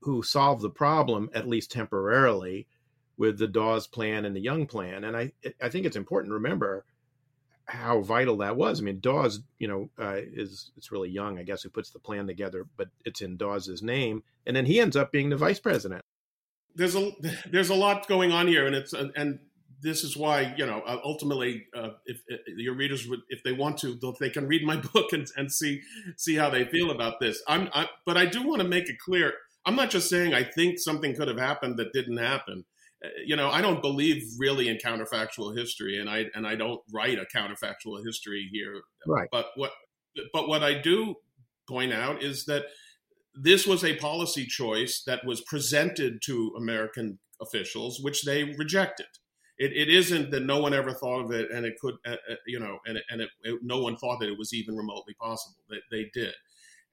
who 0.00 0.22
solve 0.22 0.60
the 0.60 0.70
problem 0.70 1.30
at 1.34 1.48
least 1.48 1.70
temporarily 1.70 2.66
with 3.16 3.38
the 3.38 3.46
Dawes 3.46 3.86
plan 3.86 4.24
and 4.24 4.34
the 4.34 4.40
Young 4.40 4.66
plan. 4.66 5.04
And 5.04 5.16
I 5.16 5.32
I 5.60 5.68
think 5.68 5.86
it's 5.86 5.96
important 5.96 6.30
to 6.30 6.34
remember 6.34 6.84
how 7.66 8.00
vital 8.00 8.36
that 8.38 8.56
was. 8.56 8.80
I 8.80 8.84
mean, 8.84 9.00
Dawes, 9.00 9.40
you 9.58 9.68
know, 9.68 9.90
uh, 9.98 10.16
is 10.16 10.70
it's 10.76 10.92
really 10.92 11.10
young, 11.10 11.38
I 11.38 11.42
guess, 11.42 11.62
who 11.62 11.70
puts 11.70 11.90
the 11.90 11.98
plan 11.98 12.26
together, 12.26 12.66
but 12.76 12.88
it's 13.04 13.20
in 13.20 13.36
Dawes's 13.36 13.82
name, 13.82 14.22
and 14.46 14.56
then 14.56 14.66
he 14.66 14.80
ends 14.80 14.96
up 14.96 15.12
being 15.12 15.30
the 15.30 15.36
vice 15.36 15.60
president. 15.60 16.02
There's 16.74 16.96
a 16.96 17.12
there's 17.50 17.70
a 17.70 17.74
lot 17.74 18.08
going 18.08 18.32
on 18.32 18.48
here, 18.48 18.66
and 18.66 18.74
it's 18.74 18.92
and 18.92 19.38
this 19.82 20.04
is 20.04 20.16
why 20.16 20.54
you 20.56 20.64
know 20.64 20.80
uh, 20.86 20.98
ultimately 21.04 21.66
uh, 21.76 21.90
if, 22.06 22.22
if, 22.28 22.40
your 22.56 22.74
readers 22.74 23.06
would 23.08 23.20
if 23.28 23.42
they 23.42 23.52
want 23.52 23.76
to 23.78 23.98
they 24.20 24.30
can 24.30 24.46
read 24.46 24.64
my 24.64 24.76
book 24.92 25.12
and, 25.12 25.26
and 25.36 25.52
see 25.52 25.82
see 26.16 26.36
how 26.36 26.48
they 26.48 26.64
feel 26.64 26.90
about 26.90 27.20
this 27.20 27.42
i'm 27.48 27.68
I, 27.74 27.88
but 28.06 28.16
i 28.16 28.24
do 28.24 28.46
want 28.46 28.62
to 28.62 28.68
make 28.68 28.88
it 28.88 28.98
clear 28.98 29.34
i'm 29.66 29.76
not 29.76 29.90
just 29.90 30.08
saying 30.08 30.32
i 30.32 30.44
think 30.44 30.78
something 30.78 31.14
could 31.14 31.28
have 31.28 31.38
happened 31.38 31.78
that 31.78 31.92
didn't 31.92 32.18
happen 32.18 32.60
uh, 32.60 32.71
you 33.24 33.36
know 33.36 33.50
i 33.50 33.60
don't 33.60 33.82
believe 33.82 34.22
really 34.38 34.68
in 34.68 34.76
counterfactual 34.76 35.56
history 35.56 35.98
and 35.98 36.08
i 36.08 36.26
and 36.34 36.46
i 36.46 36.54
don't 36.54 36.80
write 36.92 37.18
a 37.18 37.26
counterfactual 37.36 38.04
history 38.04 38.48
here 38.52 38.80
right 39.06 39.28
but 39.30 39.46
what 39.56 39.72
but 40.32 40.48
what 40.48 40.62
i 40.62 40.72
do 40.72 41.14
point 41.68 41.92
out 41.92 42.22
is 42.22 42.44
that 42.44 42.64
this 43.34 43.66
was 43.66 43.82
a 43.82 43.96
policy 43.96 44.44
choice 44.44 45.02
that 45.06 45.24
was 45.24 45.40
presented 45.42 46.20
to 46.22 46.52
american 46.56 47.18
officials 47.40 48.00
which 48.02 48.22
they 48.24 48.44
rejected 48.58 49.06
it, 49.58 49.72
it 49.76 49.88
isn't 49.88 50.30
that 50.30 50.44
no 50.44 50.60
one 50.60 50.74
ever 50.74 50.92
thought 50.92 51.24
of 51.24 51.30
it 51.30 51.50
and 51.52 51.64
it 51.64 51.74
could, 51.80 51.94
uh, 52.06 52.16
uh, 52.28 52.34
you 52.46 52.58
know, 52.58 52.78
and, 52.86 52.98
and 53.10 53.20
it, 53.20 53.28
it, 53.42 53.60
no 53.62 53.80
one 53.80 53.96
thought 53.96 54.18
that 54.20 54.28
it 54.28 54.38
was 54.38 54.52
even 54.52 54.76
remotely 54.76 55.14
possible. 55.20 55.58
They, 55.70 55.76
they 55.90 56.10
did. 56.12 56.34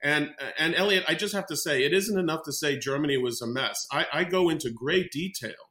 And, 0.02 0.30
and 0.58 0.74
Eliot, 0.74 1.04
I 1.08 1.14
just 1.14 1.34
have 1.34 1.46
to 1.46 1.56
say, 1.56 1.84
it 1.84 1.92
isn't 1.92 2.18
enough 2.18 2.42
to 2.44 2.52
say 2.52 2.78
Germany 2.78 3.18
was 3.18 3.42
a 3.42 3.46
mess. 3.46 3.86
I, 3.90 4.06
I 4.12 4.24
go 4.24 4.48
into 4.48 4.70
great 4.70 5.10
detail 5.10 5.69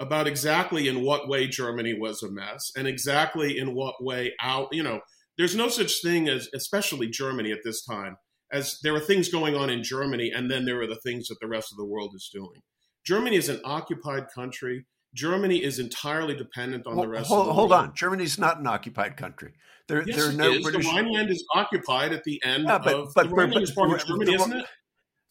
about 0.00 0.26
exactly 0.26 0.88
in 0.88 1.02
what 1.02 1.28
way 1.28 1.46
Germany 1.46 1.94
was 1.94 2.22
a 2.22 2.30
mess 2.30 2.72
and 2.76 2.88
exactly 2.88 3.56
in 3.58 3.74
what 3.74 4.02
way 4.02 4.32
out, 4.40 4.68
you 4.72 4.82
know, 4.82 5.00
there's 5.38 5.54
no 5.54 5.68
such 5.68 6.02
thing 6.02 6.28
as, 6.28 6.48
especially 6.54 7.06
Germany 7.08 7.52
at 7.52 7.58
this 7.64 7.84
time, 7.84 8.16
as 8.50 8.78
there 8.82 8.94
are 8.94 9.00
things 9.00 9.28
going 9.28 9.54
on 9.54 9.70
in 9.70 9.82
Germany 9.84 10.32
and 10.34 10.50
then 10.50 10.64
there 10.64 10.80
are 10.80 10.86
the 10.86 10.98
things 11.04 11.28
that 11.28 11.36
the 11.40 11.46
rest 11.46 11.70
of 11.70 11.76
the 11.76 11.84
world 11.84 12.12
is 12.16 12.28
doing. 12.32 12.62
Germany 13.06 13.36
is 13.36 13.48
an 13.48 13.60
occupied 13.64 14.24
country. 14.34 14.86
Germany 15.14 15.62
is 15.62 15.78
entirely 15.78 16.34
dependent 16.34 16.86
on 16.86 16.96
the 16.96 17.08
rest 17.08 17.28
hold, 17.28 17.40
of 17.42 17.46
the 17.48 17.52
hold 17.52 17.70
world. 17.70 17.84
on. 17.88 17.94
Germany's 17.94 18.38
not 18.38 18.58
an 18.60 18.66
occupied 18.66 19.16
country. 19.16 19.52
There, 19.88 20.02
yes, 20.06 20.16
there 20.16 20.28
are 20.28 20.32
no 20.32 20.50
is. 20.52 20.62
British. 20.62 20.86
The 20.86 20.92
Rhineland 20.92 21.30
is 21.30 21.44
occupied 21.54 22.12
at 22.12 22.22
the 22.24 22.40
end 22.44 22.64
Yeah, 22.68 22.78
but- 22.78 22.94
of 22.94 23.08
but- 23.14 23.24
the 23.24 23.28
but- 23.30 23.36
Rhineland 23.36 23.54
but- 23.54 23.62
is 23.64 23.70
part 23.72 23.90
of 23.92 24.06
Germany, 24.06 24.24
the- 24.26 24.34
isn't 24.42 24.52
it? 24.60 24.66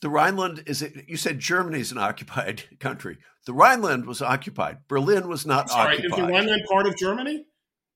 The 0.02 0.10
Rhineland 0.10 0.64
is 0.66 0.82
it? 0.82 1.06
You 1.08 1.18
said 1.18 1.40
Germany 1.40 1.80
is 1.80 1.92
an 1.92 1.98
occupied 1.98 2.64
country. 2.80 3.18
The 3.46 3.54
Rhineland 3.54 4.06
was 4.06 4.22
occupied. 4.22 4.80
Berlin 4.88 5.28
was 5.28 5.46
not 5.46 5.70
Sorry, 5.70 5.98
is 5.98 6.12
the. 6.12 6.24
Rhineland 6.24 6.64
part 6.70 6.88
of 6.88 6.98
Germany? 6.98 7.46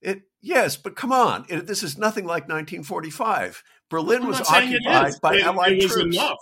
It, 0.02 0.24
yes, 0.42 0.76
but 0.76 0.96
come 0.96 1.14
on. 1.14 1.46
It, 1.48 1.66
this 1.66 1.82
is 1.84 1.98
nothing 1.98 2.26
like 2.26 2.44
1945. 2.44 3.64
Berlin 3.90 4.24
I'm 4.24 4.28
was 4.28 4.40
not 4.40 4.48
saying 4.48 4.74
it 4.74 4.82
occupied 4.86 5.22
by 5.22 5.36
it, 5.36 5.44
Allied 5.44 5.72
it 5.74 5.84
was 5.84 5.94
troops. 5.94 6.16
enough. 6.18 6.38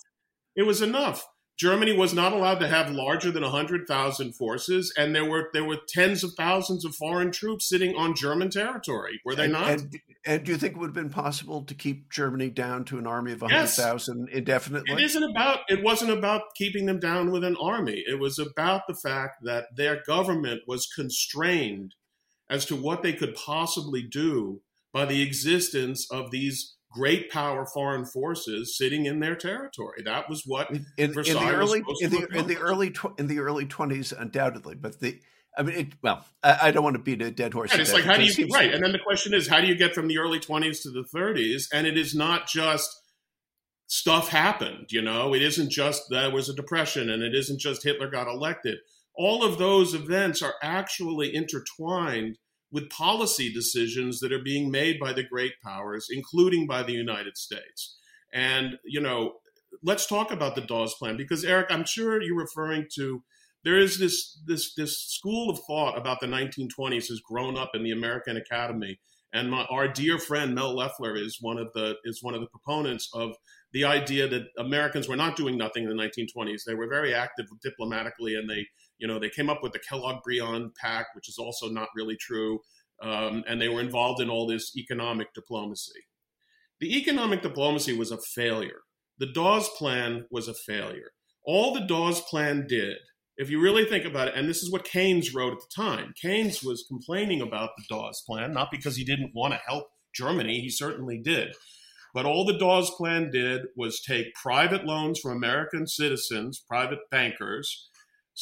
It 0.56 0.64
was 0.64 0.82
enough. 0.82 1.26
Germany 1.58 1.96
was 1.96 2.14
not 2.14 2.34
allowed 2.34 2.60
to 2.60 2.68
have 2.68 2.90
larger 2.90 3.30
than 3.30 3.44
100,000 3.44 4.34
forces, 4.34 4.92
and 4.98 5.14
there 5.14 5.30
were 5.30 5.50
there 5.54 5.64
were 5.64 5.78
tens 5.88 6.24
of 6.24 6.34
thousands 6.34 6.84
of 6.86 6.96
foreign 6.96 7.32
troops 7.32 7.70
sitting 7.70 7.96
on 7.96 8.16
German 8.16 8.50
territory. 8.50 9.22
Were 9.24 9.36
they 9.36 9.44
and, 9.44 9.54
not? 9.54 9.70
And, 9.70 10.00
and 10.26 10.44
do 10.44 10.52
you 10.52 10.58
think 10.58 10.74
it 10.74 10.80
would 10.80 10.88
have 10.88 10.96
been 10.96 11.12
possible 11.12 11.64
to 11.64 11.76
keep 11.76 12.12
Germany 12.12 12.50
down 12.50 12.84
to 12.86 12.98
an 12.98 13.06
army 13.06 13.34
of 13.34 13.44
Yes. 13.48 13.78
100,000 13.78 14.30
indefinitely? 14.30 14.94
It 14.94 15.02
isn't 15.02 15.24
about. 15.24 15.60
It 15.70 15.84
wasn't 15.84 16.12
about 16.12 16.56
keeping 16.56 16.88
them 16.88 17.00
down 17.00 17.32
with 17.32 17.44
an 17.44 17.58
army. 17.62 18.04
It 18.08 18.20
was 18.20 18.40
about 18.40 18.88
the 18.88 18.96
fact 18.96 19.44
that 19.44 19.76
their 19.76 20.02
government 20.08 20.62
was 20.66 20.88
constrained 20.88 21.94
as 22.50 22.66
to 22.66 22.76
what 22.76 23.04
they 23.04 23.14
could 23.14 23.36
possibly 23.36 24.02
do 24.02 24.62
by 24.92 25.06
the 25.06 25.22
existence 25.22 26.08
of 26.12 26.32
these 26.32 26.76
great 26.92 27.32
power 27.32 27.66
foreign 27.66 28.06
forces 28.06 28.78
sitting 28.78 29.06
in 29.06 29.20
their 29.20 29.36
territory. 29.36 30.02
That 30.04 30.30
was 30.30 30.44
what. 30.46 30.70
in, 30.72 30.86
in, 30.98 31.12
the 31.14 31.52
early 31.54 31.84
in 32.02 32.10
the, 32.10 32.28
in 32.34 32.48
the 32.48 32.58
early 32.58 32.92
tw- 32.92 33.18
in 33.18 33.28
the 33.28 33.40
early 33.40 33.66
20s 33.66 34.14
undoubtedly 34.18 34.76
but 34.76 35.00
the 35.00 35.20
i 35.58 35.64
mean 35.64 35.76
it, 35.78 35.88
well 36.02 36.26
I, 36.44 36.60
I 36.64 36.72
don't 36.72 36.84
want 36.84 36.96
to 36.96 37.02
beat 37.02 37.22
a 37.22 37.32
dead 37.32 37.54
horse 37.54 37.72
And 37.72 37.82
it's 37.82 37.94
like, 37.94 38.04
how 38.04 38.18
do 38.18 38.24
you 38.24 38.48
right? 38.54 38.74
And 38.74 38.84
then 38.84 38.92
the 38.92 39.00
question 39.00 39.34
is, 39.34 39.48
how 39.48 39.62
do 39.62 39.68
you 39.68 39.76
get 39.76 39.94
from 39.94 40.08
the 40.08 40.18
early 40.18 40.40
twenties 40.40 40.82
to 40.82 40.92
the 40.92 41.04
thirties? 41.04 41.68
And 41.74 41.88
it 41.88 41.98
is 41.98 42.14
not 42.16 42.48
just 42.48 42.90
stuff 43.92 44.30
happened. 44.30 44.88
You 44.90 45.02
know, 45.02 45.34
it 45.36 45.42
isn't 45.42 45.70
just 45.70 46.04
there 46.10 46.32
was 46.32 46.50
a 46.50 46.54
depression, 46.54 47.10
and 47.10 47.22
it 47.22 47.36
isn't 47.36 47.60
just 47.60 47.84
Hitler 47.84 48.10
got 48.10 48.28
elected. 48.28 48.78
All 49.16 49.44
of 49.44 49.58
those 49.58 49.94
events 49.94 50.42
are 50.42 50.56
actually 50.64 51.36
intertwined 51.36 52.38
with 52.72 52.90
policy 52.90 53.52
decisions 53.52 54.20
that 54.20 54.32
are 54.32 54.44
being 54.44 54.72
made 54.72 55.00
by 55.00 55.14
the 55.14 55.24
great 55.24 55.54
powers, 55.64 56.08
including 56.10 56.68
by 56.68 56.84
the 56.84 56.94
United 56.94 57.38
States. 57.38 57.98
And 58.34 58.78
you 58.86 59.02
know, 59.02 59.34
let's 59.84 60.06
talk 60.06 60.32
about 60.32 60.56
the 60.56 60.62
Dawes 60.62 60.94
Plan 60.96 61.18
because 61.18 61.44
Eric, 61.44 61.68
I'm 61.70 61.86
sure 61.86 62.22
you're 62.22 62.38
referring 62.38 62.88
to 62.96 63.24
there 63.64 63.78
is 63.78 64.00
this 64.00 64.40
this 64.48 64.74
this 64.74 64.98
school 64.98 65.50
of 65.50 65.60
thought 65.68 65.98
about 65.98 66.20
the 66.20 66.28
1920s 66.28 67.08
has 67.10 67.20
grown 67.20 67.58
up 67.58 67.72
in 67.74 67.84
the 67.84 67.92
American 67.92 68.38
Academy, 68.38 69.00
and 69.34 69.52
my, 69.52 69.66
our 69.66 69.88
dear 69.88 70.18
friend 70.18 70.56
Mel 70.56 70.76
Leffler 70.76 71.16
is 71.16 71.38
one 71.42 71.58
of 71.58 71.72
the 71.74 71.96
is 72.04 72.24
one 72.24 72.34
of 72.34 72.42
the 72.42 72.48
proponents 72.48 73.10
of 73.14 73.36
the 73.72 73.86
idea 73.86 74.28
that 74.28 74.48
Americans 74.58 75.08
were 75.08 75.16
not 75.16 75.36
doing 75.36 75.58
nothing 75.58 75.84
in 75.84 75.90
the 75.90 76.04
1920s. 76.04 76.62
They 76.66 76.74
were 76.74 76.90
very 76.90 77.14
active 77.14 77.46
diplomatically, 77.62 78.36
and 78.36 78.50
they 78.50 78.66
you 79.02 79.08
know 79.08 79.20
they 79.20 79.30
came 79.30 79.50
up 79.50 79.62
with 79.62 79.74
the 79.74 79.80
Kellogg-Briand 79.80 80.76
Pact, 80.76 81.10
which 81.16 81.28
is 81.28 81.38
also 81.38 81.68
not 81.68 81.90
really 81.96 82.16
true, 82.16 82.60
um, 83.02 83.44
and 83.48 83.62
they 83.62 83.68
were 83.68 83.82
involved 83.82 84.22
in 84.22 84.30
all 84.30 84.48
this 84.48 84.72
economic 84.78 85.34
diplomacy. 85.34 86.00
The 86.80 86.98
economic 86.98 87.42
diplomacy 87.42 87.98
was 87.98 88.12
a 88.12 88.18
failure. 88.18 88.82
The 89.18 89.32
Dawes 89.34 89.68
Plan 89.78 90.26
was 90.32 90.48
a 90.48 90.54
failure. 90.54 91.12
All 91.46 91.74
the 91.74 91.86
Dawes 91.86 92.22
Plan 92.22 92.66
did 92.68 92.98
if 93.42 93.50
you 93.50 93.60
really 93.60 93.86
think 93.86 94.06
about 94.06 94.28
it, 94.28 94.36
and 94.36 94.48
this 94.48 94.62
is 94.62 94.72
what 94.72 94.84
Keynes 94.84 95.34
wrote 95.34 95.54
at 95.54 95.60
the 95.60 95.84
time, 95.84 96.14
Keynes 96.22 96.62
was 96.64 96.86
complaining 96.88 97.42
about 97.42 97.72
the 97.76 97.84
Dawes 97.90 98.22
Plan, 98.28 98.54
not 98.54 98.70
because 98.70 98.98
he 98.98 99.04
didn't 99.04 99.32
want 99.34 99.54
to 99.54 99.60
help 99.66 99.88
Germany, 100.14 100.60
he 100.60 100.70
certainly 100.70 101.18
did. 101.18 101.56
But 102.14 102.26
all 102.26 102.46
the 102.46 102.60
Dawes 102.60 102.92
Plan 102.92 103.32
did 103.32 103.62
was 103.76 104.00
take 104.00 104.36
private 104.36 104.86
loans 104.86 105.20
from 105.20 105.32
American 105.32 105.88
citizens, 105.88 106.64
private 106.68 107.00
bankers, 107.10 107.90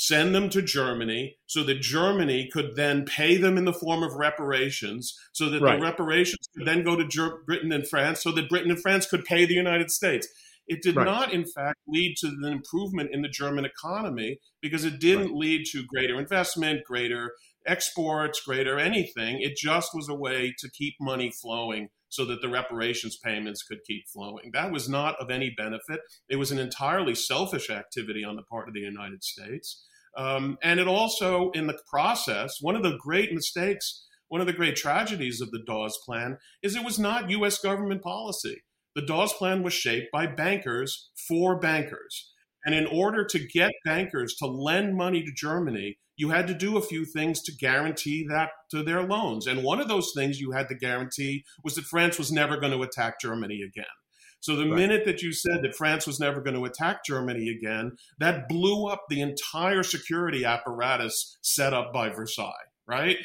send 0.02 0.34
them 0.34 0.50
to 0.50 0.62
Germany 0.62 1.36
so 1.46 1.62
that 1.62 1.82
Germany 1.82 2.48
could 2.54 2.78
then 2.78 3.04
pay 3.04 3.36
them 3.36 3.58
in 3.58 3.66
the 3.66 3.74
form 3.74 4.02
of 4.02 4.14
reparations, 4.14 5.14
so 5.34 5.50
that 5.50 5.62
Right. 5.62 5.78
the 5.78 5.84
reparations 5.84 6.48
could 6.56 6.66
then 6.66 6.84
go 6.86 6.96
to 6.96 7.06
Ger- 7.06 7.44
Britain 7.46 7.74
and 7.74 7.86
France, 7.86 8.24
so 8.24 8.32
that 8.32 8.48
Britain 8.48 8.72
and 8.72 8.82
France 8.82 9.06
could 9.06 9.26
pay 9.26 9.44
the 9.46 9.56
United 9.56 9.92
States. 9.92 10.26
It 10.68 10.82
did 10.82 10.96
Right. 10.96 11.04
not, 11.06 11.34
in 11.34 11.46
fact, 11.46 11.80
lead 11.86 12.16
to 12.20 12.28
an 12.28 12.46
improvement 12.46 13.10
in 13.12 13.24
the 13.24 13.28
German 13.28 13.66
economy 13.66 14.38
because 14.62 14.86
it 14.86 15.00
didn't 15.02 15.36
lead 15.36 15.66
to 15.74 15.84
greater 15.86 16.18
investment, 16.18 16.86
greater 16.86 17.34
exports, 17.66 18.40
greater 18.40 18.80
anything. 18.80 19.42
It 19.42 19.58
just 19.58 19.94
was 19.94 20.08
a 20.08 20.16
way 20.16 20.54
to 20.60 20.70
keep 20.72 20.96
money 21.02 21.30
flowing 21.30 21.90
so 22.08 22.24
that 22.24 22.42
the 22.42 22.48
reparations 22.48 23.18
payments 23.18 23.64
could 23.64 23.84
keep 23.86 24.08
flowing. 24.08 24.52
That 24.54 24.72
was 24.72 24.88
not 24.88 25.20
of 25.20 25.30
any 25.30 25.50
benefit. 25.50 26.00
It 26.30 26.38
was 26.38 26.52
an 26.52 26.58
entirely 26.60 27.16
selfish 27.16 27.70
activity 27.70 28.24
on 28.24 28.38
the 28.38 28.44
part 28.44 28.70
of 28.70 28.74
the 28.74 28.80
United 28.80 29.24
States. 29.26 29.86
Um, 30.18 30.58
and 30.62 30.80
it 30.80 30.88
also, 30.88 31.52
in 31.52 31.68
the 31.68 31.80
process, 31.90 32.58
one 32.62 32.76
of 32.76 32.84
the 32.84 32.98
great 32.98 33.34
mistakes, 33.34 34.06
one 34.28 34.42
of 34.42 34.48
the 34.48 34.54
great 34.54 34.76
tragedies 34.76 35.42
of 35.42 35.52
the 35.52 35.64
Dawes 35.66 35.98
Plan 36.06 36.38
is 36.62 36.76
it 36.76 36.86
was 36.86 37.00
not 37.00 37.30
U.S. 37.30 37.60
government 37.60 38.02
policy. 38.02 38.64
The 38.96 39.06
Dawes 39.06 39.34
Plan 39.34 39.64
was 39.64 39.74
shaped 39.74 40.12
by 40.12 40.28
bankers 40.28 41.10
for 41.28 41.60
bankers. 41.60 42.32
And 42.66 42.76
in 42.76 42.86
order 42.86 43.24
to 43.26 43.40
get 43.40 43.72
bankers 43.86 44.36
to 44.36 44.46
lend 44.46 44.96
money 44.96 45.24
to 45.24 45.32
Germany, 45.34 45.98
you 46.18 46.30
had 46.30 46.48
to 46.48 46.54
do 46.54 46.78
a 46.78 46.82
few 46.82 47.06
things 47.06 47.42
to 47.44 47.56
guarantee 47.56 48.26
that 48.30 48.50
to 48.72 48.84
their 48.84 49.04
loans. 49.04 49.48
And 49.48 49.64
one 49.64 49.80
of 49.80 49.88
those 49.88 50.12
things 50.14 50.42
you 50.42 50.52
had 50.52 50.68
to 50.68 50.76
guarantee 50.76 51.46
was 51.64 51.76
that 51.76 51.86
France 51.86 52.18
was 52.18 52.32
never 52.32 52.58
going 52.58 52.74
to 52.74 52.84
attack 52.84 53.22
Germany 53.22 53.62
again. 53.62 53.86
So 54.42 54.56
the 54.56 54.66
Right. 54.66 54.76
minute 54.76 55.06
that 55.06 55.22
you 55.22 55.34
said 55.34 55.62
that 55.64 55.76
France 55.76 56.08
was 56.08 56.20
never 56.20 56.42
going 56.42 56.56
to 56.56 56.66
attack 56.66 57.06
Germany 57.06 57.50
again, 57.50 57.98
that 58.20 58.48
blew 58.48 58.88
up 58.88 59.06
the 59.10 59.22
entire 59.22 59.84
security 59.84 60.46
apparatus 60.46 61.38
set 61.42 61.74
up 61.74 61.92
by 61.94 62.10
Versailles, 62.10 62.54
right? 62.88 63.18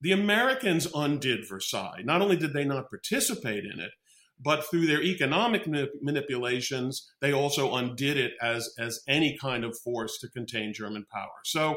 The 0.00 0.12
Americans 0.12 0.86
undid 0.94 1.48
Versailles. 1.48 2.02
Not 2.04 2.22
only 2.22 2.36
did 2.36 2.52
they 2.52 2.64
not 2.64 2.90
participate 2.90 3.64
in 3.64 3.80
it, 3.80 3.92
but 4.38 4.64
through 4.64 4.86
their 4.86 5.02
economic 5.02 5.64
manip- 5.64 6.02
manipulations, 6.02 7.08
they 7.20 7.32
also 7.32 7.74
undid 7.74 8.16
it 8.16 8.32
as, 8.42 8.68
as 8.78 9.00
any 9.06 9.38
kind 9.40 9.64
of 9.64 9.78
force 9.78 10.18
to 10.18 10.28
contain 10.28 10.74
German 10.74 11.06
power. 11.12 11.30
So 11.44 11.76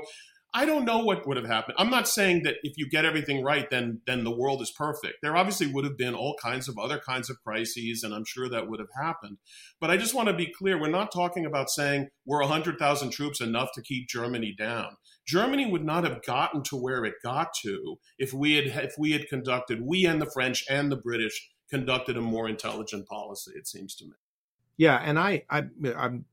I 0.58 0.66
don't 0.66 0.86
know 0.86 0.98
what 0.98 1.28
would 1.28 1.38
have 1.38 1.46
happened. 1.46 1.76
I'm 1.78 1.92
not 1.92 2.08
saying 2.08 2.42
that 2.42 2.56
if 2.64 2.74
you 2.78 2.90
get 2.90 3.06
everything 3.06 3.44
right, 3.44 3.70
then 3.70 4.02
then 4.08 4.24
the 4.24 4.36
world 4.36 4.60
is 4.64 4.72
perfect. 4.72 5.18
There 5.22 5.38
obviously 5.38 5.68
would 5.68 5.84
have 5.86 6.00
been 6.00 6.16
all 6.16 6.36
kinds 6.42 6.68
of 6.68 6.80
other 6.80 6.98
kinds 6.98 7.30
of 7.30 7.38
crises, 7.44 8.02
and 8.02 8.12
I'm 8.12 8.26
sure 8.26 8.50
that 8.50 8.68
would 8.68 8.80
have 8.80 8.90
happened. 9.00 9.38
But 9.80 9.92
I 9.92 9.98
just 9.98 10.16
want 10.16 10.30
to 10.30 10.34
be 10.34 10.52
clear: 10.52 10.82
we're 10.82 10.90
not 10.90 11.12
talking 11.12 11.46
about 11.46 11.70
saying 11.70 12.08
we're 12.26 12.40
100,000 12.40 13.12
troops 13.12 13.40
enough 13.40 13.70
to 13.76 13.84
keep 13.84 14.10
Germany 14.10 14.56
down. 14.58 14.98
Germany 15.28 15.70
would 15.70 15.86
not 15.86 16.04
have 16.04 16.24
gotten 16.24 16.64
to 16.64 16.76
where 16.76 17.06
it 17.06 17.22
got 17.24 17.50
to 17.62 18.00
if 18.18 18.34
we 18.34 18.56
had 18.56 18.66
if 18.84 18.96
we 18.98 19.12
had 19.12 19.28
conducted 19.28 19.86
we 19.86 20.08
and 20.08 20.20
the 20.20 20.32
French 20.34 20.66
and 20.68 20.92
the 20.92 20.96
British 20.98 21.52
conducted 21.70 22.18
a 22.18 22.22
more 22.22 22.50
intelligent 22.50 23.08
policy. 23.08 23.52
It 23.56 23.68
seems 23.68 23.94
to 23.98 24.06
me. 24.06 24.14
Yeah, 24.76 24.98
and 24.98 25.20
I 25.20 25.44
I 25.52 25.66
I'm 25.96 26.26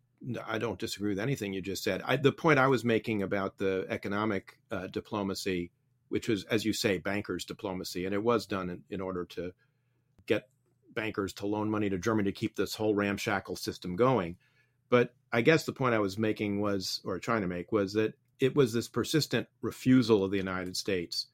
I 0.46 0.58
don't 0.58 0.78
disagree 0.78 1.10
with 1.10 1.18
anything 1.18 1.52
you 1.52 1.60
just 1.60 1.84
said. 1.84 2.02
I, 2.04 2.16
the 2.16 2.32
point 2.32 2.58
I 2.58 2.68
was 2.68 2.84
making 2.84 3.22
about 3.22 3.58
the 3.58 3.86
economic 3.88 4.58
uh, 4.70 4.86
diplomacy, 4.86 5.70
which 6.08 6.28
was, 6.28 6.44
as 6.44 6.64
you 6.64 6.72
say, 6.72 6.98
bankers' 6.98 7.44
diplomacy, 7.44 8.06
and 8.06 8.14
it 8.14 8.22
was 8.22 8.46
done 8.46 8.70
in, 8.70 8.82
in, 8.90 9.00
order 9.00 9.24
to 9.26 9.52
get 10.26 10.48
bankers 10.94 11.32
to 11.34 11.46
loan 11.46 11.70
money 11.70 11.90
to 11.90 11.98
Germany 11.98 12.30
to 12.30 12.38
keep 12.38 12.56
this 12.56 12.74
whole 12.74 12.94
ramshackle 12.94 13.56
system 13.56 13.96
going. 13.96 14.36
But 14.88 15.14
I 15.32 15.40
guess 15.40 15.64
the 15.64 15.72
point 15.72 15.94
I 15.94 15.98
was 15.98 16.18
making 16.18 16.60
was, 16.60 17.00
or 17.04 17.18
trying 17.18 17.42
to 17.42 17.48
make, 17.48 17.72
was 17.72 17.94
that 17.94 18.14
it 18.40 18.54
was 18.54 18.72
this 18.72 18.88
persistent 18.88 19.48
refusal 19.62 20.24
of 20.24 20.30
the 20.30 20.36
United 20.36 20.76
States 20.76 21.26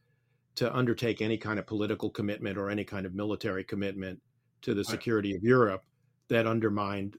to 0.56 0.74
undertake 0.74 1.20
any 1.20 1.38
kind 1.38 1.58
of 1.58 1.66
political 1.66 2.10
commitment 2.10 2.58
or 2.58 2.70
any 2.70 2.84
kind 2.84 3.06
of 3.06 3.14
military 3.14 3.64
commitment 3.64 4.20
to 4.62 4.74
the 4.74 4.84
security 4.84 5.34
of 5.34 5.42
Europe 5.42 5.84
that 6.28 6.46
undermined 6.46 7.16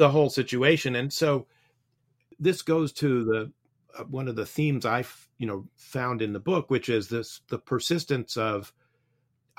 the 0.00 0.08
whole 0.08 0.30
situation. 0.30 0.96
And 0.96 1.12
so 1.12 1.46
this 2.38 2.62
goes 2.62 2.90
to 2.94 3.22
the 3.22 3.52
uh, 3.98 4.04
one 4.04 4.28
of 4.28 4.34
the 4.36 4.46
themes 4.46 4.86
I 4.86 5.04
you 5.36 5.46
know 5.46 5.66
found 5.76 6.22
in 6.22 6.32
the 6.32 6.40
book, 6.40 6.70
which 6.70 6.88
is 6.88 7.08
this 7.08 7.42
the 7.48 7.58
persistence 7.58 8.38
of 8.38 8.72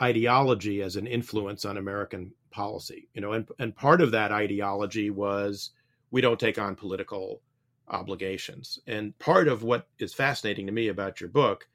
ideology 0.01 0.81
as 0.81 0.95
an 0.95 1.05
influence 1.05 1.63
on 1.63 1.77
American 1.77 2.33
policy. 2.49 3.07
You 3.13 3.21
know, 3.21 3.33
and 3.33 3.47
and 3.59 3.75
part 3.75 4.01
of 4.01 4.11
that 4.11 4.31
ideology 4.31 5.11
was 5.11 5.69
we 6.09 6.21
don't 6.21 6.39
take 6.39 6.57
on 6.57 6.75
political 6.75 7.43
obligations. 7.87 8.79
And 8.87 9.17
part 9.19 9.47
of 9.47 9.61
what 9.61 9.87
is 9.99 10.11
fascinating 10.11 10.65
to 10.65 10.71
me 10.71 10.87
about 10.87 11.21
your 11.21 11.29
book 11.29 11.67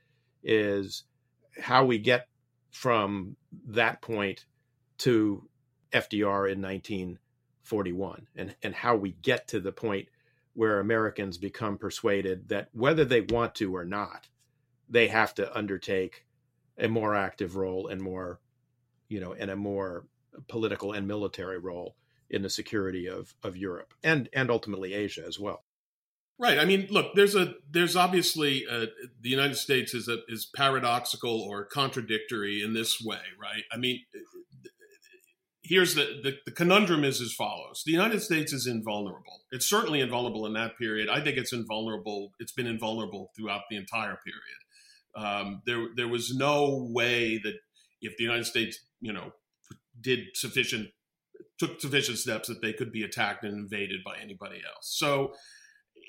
is 0.43 1.05
how 1.61 1.85
we 1.85 1.99
get 1.99 2.27
from 2.73 3.37
that 3.69 4.03
point 4.03 4.47
to 4.99 5.49
FDR 5.93 6.51
in 6.51 6.61
19 6.61 7.19
41 7.67 8.29
and, 8.37 8.55
and 8.63 8.75
how 8.75 8.97
we 8.97 9.13
get 9.13 9.49
to 9.49 9.61
the 9.61 9.73
point 9.73 10.09
where 10.55 10.81
Americans 10.81 11.37
become 11.37 11.77
persuaded 11.77 12.49
that 12.49 12.69
whether 12.73 13.05
they 13.05 13.21
want 13.21 13.55
to 13.57 13.75
or 13.77 13.85
not, 13.85 14.29
they 14.89 15.09
have 15.09 15.35
to 15.35 15.57
undertake 15.57 16.25
a 16.79 16.89
more 16.89 17.15
active 17.15 17.57
role 17.57 17.89
and 17.89 18.01
more, 18.01 18.41
you 19.09 19.21
know, 19.21 19.33
and 19.33 19.51
a 19.51 19.57
more 19.57 20.07
political 20.49 20.93
and 20.93 21.07
military 21.09 21.59
role 21.59 21.97
in 22.31 22.43
the 22.43 22.51
security 22.51 23.09
of, 23.09 23.35
of 23.43 23.57
Europe 23.57 23.95
and 24.03 24.29
and 24.33 24.51
ultimately 24.51 24.95
Asia 24.95 25.25
as 25.27 25.39
well. 25.39 25.65
Right. 26.39 26.59
I 26.59 26.67
mean, 26.67 26.87
look, 26.91 27.15
there's 27.15 27.35
a 27.35 27.55
there's 27.71 27.97
obviously 27.97 28.65
a, 28.71 28.87
the 29.21 29.31
United 29.31 29.57
States 29.57 29.95
is 29.95 30.07
a, 30.09 30.19
is 30.29 30.45
paradoxical 30.45 31.41
or 31.41 31.65
contradictory 31.65 32.63
in 32.63 32.75
this 32.75 33.01
way, 33.01 33.21
right? 33.41 33.65
I 33.73 33.79
mean, 33.79 34.01
here's 35.69 35.95
the, 35.95 36.21
the, 36.23 36.33
the 36.45 36.53
conundrum 36.53 37.05
is 37.05 37.21
as 37.21 37.33
follows. 37.33 37.83
The 37.85 37.93
united 37.93 38.21
states 38.21 38.53
is 38.53 38.67
invulnerable. 38.67 39.43
It's 39.51 39.69
certainly 39.69 40.01
invulnerable 40.01 40.47
in 40.47 40.53
that 40.55 40.79
period. 40.79 41.09
I 41.09 41.23
think 41.23 41.37
it's 41.37 41.53
invulnerable 41.53 42.33
it's 42.39 42.53
been 42.53 42.67
invulnerable 42.67 43.31
throughout 43.37 43.63
the 43.71 43.77
entire 43.77 44.19
period. 44.25 45.27
Um, 45.27 45.63
there 45.67 45.89
there 45.97 46.09
was 46.09 46.35
no 46.35 46.89
way 46.91 47.39
that 47.39 47.55
if 48.01 48.17
the 48.17 48.25
united 48.25 48.45
states 48.45 48.79
you 49.01 49.13
know 49.13 49.33
did 50.01 50.21
sufficient 50.35 50.89
took 51.59 51.81
sufficient 51.81 52.19
steps 52.19 52.49
that 52.49 52.61
they 52.61 52.73
could 52.73 52.93
be 52.93 53.03
attacked 53.03 53.43
and 53.45 53.55
invaded 53.55 54.05
by 54.05 54.17
anybody 54.23 54.57
else. 54.57 54.95
So 54.99 55.33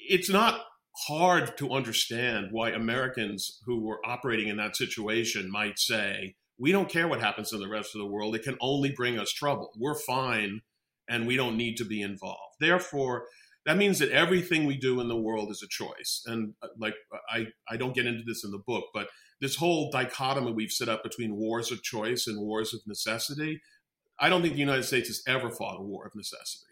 it's 0.10 0.30
not 0.30 0.62
hard 1.08 1.56
to 1.56 1.70
understand 1.72 2.48
why 2.50 2.72
americans 2.72 3.62
who 3.67 3.86
were 3.86 4.00
operating 4.04 4.48
in 4.48 4.58
that 4.58 4.76
situation 4.76 5.48
might 5.52 5.78
say 5.78 6.36
we 6.60 6.72
don't 6.72 6.89
care 6.89 7.08
what 7.08 7.22
happens 7.22 7.54
in 7.54 7.60
the 7.60 7.67
rest 7.67 7.96
of 7.96 8.00
the 8.00 8.08
world. 8.08 8.36
It 8.36 8.43
can 8.43 8.58
only 8.60 8.91
bring 8.91 9.20
us 9.20 9.32
trouble. 9.32 9.72
We're 9.78 10.00
fine 10.00 10.62
and 11.10 11.28
we 11.28 11.36
don't 11.36 11.58
need 11.58 11.78
to 11.78 11.86
be 11.86 12.02
involved. 12.02 12.56
Therefore, 12.60 13.26
that 13.65 13.78
means 13.78 14.00
that 14.00 14.12
everything 14.12 14.65
we 14.65 14.78
do 14.78 15.00
in 15.02 15.08
the 15.08 15.20
world 15.20 15.52
is 15.52 15.62
a 15.62 15.67
choice. 15.67 16.24
And 16.26 16.54
uh, 16.62 16.67
like 16.80 16.96
I, 17.30 17.48
I 17.70 17.78
don't 17.78 17.96
get 17.96 18.06
into 18.06 18.24
this 18.26 18.43
in 18.43 18.52
the 18.52 18.63
book, 18.65 18.86
but 18.93 19.08
this 19.39 19.58
whole 19.58 19.91
dichotomy 19.91 20.52
we've 20.52 20.72
set 20.72 20.89
up 20.89 21.04
between 21.04 21.36
wars 21.36 21.72
of 21.72 21.84
choice 21.84 22.28
and 22.28 22.39
wars 22.39 22.74
of 22.74 22.82
necessity, 22.88 23.62
I 24.20 24.30
don't 24.30 24.41
think 24.41 24.54
the 24.54 24.60
United 24.60 24.84
States 24.84 25.10
has 25.10 25.22
ever 25.28 25.52
fought 25.52 25.80
a 25.80 25.84
war 25.84 26.06
of 26.06 26.15
necessity. 26.15 26.63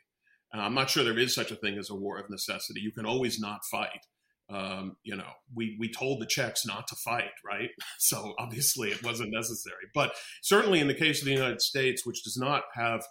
I'm 0.54 0.74
not 0.74 0.90
sure 0.90 1.04
there 1.04 1.20
is 1.20 1.36
such 1.36 1.52
a 1.52 1.56
thing 1.56 1.78
as 1.78 1.90
a 1.90 1.96
war 1.96 2.18
of 2.18 2.30
necessity. 2.30 2.80
You 2.80 2.92
can 2.92 3.06
always 3.06 3.40
not 3.40 3.66
fight 3.66 4.06
um, 4.50 4.96
you 5.04 5.16
know, 5.16 5.30
we 5.54 5.76
we 5.80 5.92
told 5.92 6.22
the 6.22 6.28
Czechs 6.28 6.66
not 6.66 6.88
to 6.88 6.96
fight, 6.96 7.32
right? 7.46 7.70
So 8.00 8.36
obviously 8.38 8.90
it 8.90 9.04
wasn't 9.04 9.34
necessary. 9.34 9.86
But 9.94 10.14
certainly 10.44 10.80
in 10.80 10.88
the 10.88 10.94
case 10.94 11.22
of 11.22 11.26
the 11.26 11.34
United 11.34 11.62
States, 11.62 12.06
which 12.06 12.24
does 12.24 12.38
not 12.38 12.64
have 12.76 13.04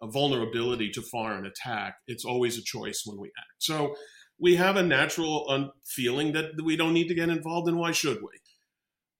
a 0.00 0.06
vulnerability 0.06 0.90
to 0.90 1.02
foreign 1.02 1.46
attack, 1.46 1.96
it's 2.06 2.24
always 2.24 2.58
a 2.58 2.62
choice 2.62 3.02
when 3.04 3.18
we 3.18 3.28
act. 3.28 3.56
So 3.58 3.96
we 4.38 4.56
have 4.56 4.76
a 4.76 4.82
natural 4.82 5.46
un- 5.48 5.70
feeling 5.84 6.32
that 6.32 6.62
we 6.62 6.76
don't 6.76 6.92
need 6.92 7.08
to 7.08 7.14
get 7.14 7.28
involved, 7.28 7.68
and 7.68 7.78
why 7.78 7.92
should 7.92 8.18
we? 8.18 8.38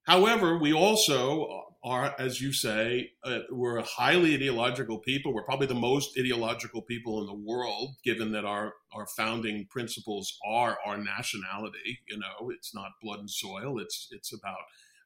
However, 0.05 0.57
we 0.59 0.73
also 0.73 1.66
are, 1.87 2.17
as 2.19 2.41
you 2.41 2.53
say, 2.53 3.13
uh, 3.23 3.39
we're 3.49 3.81
highly 3.81 4.35
ideological 4.35 4.99
people. 4.99 5.33
We're 5.33 5.45
probably 5.45 5.69
the 5.69 5.75
most 5.75 6.19
ideological 6.19 6.83
people 6.83 7.21
in 7.21 7.27
the 7.27 7.47
world, 7.47 7.95
given 8.05 8.33
that 8.33 8.45
our 8.45 8.75
our 8.93 9.07
founding 9.17 9.67
principles 9.71 10.37
are 10.45 10.79
our 10.85 10.99
nationality. 10.99 12.01
You 12.09 12.19
know, 12.19 12.51
it's 12.51 12.75
not 12.75 12.91
blood 13.01 13.21
and 13.21 13.31
soil. 13.31 13.79
It's 13.79 14.09
it's 14.11 14.35
about 14.35 14.59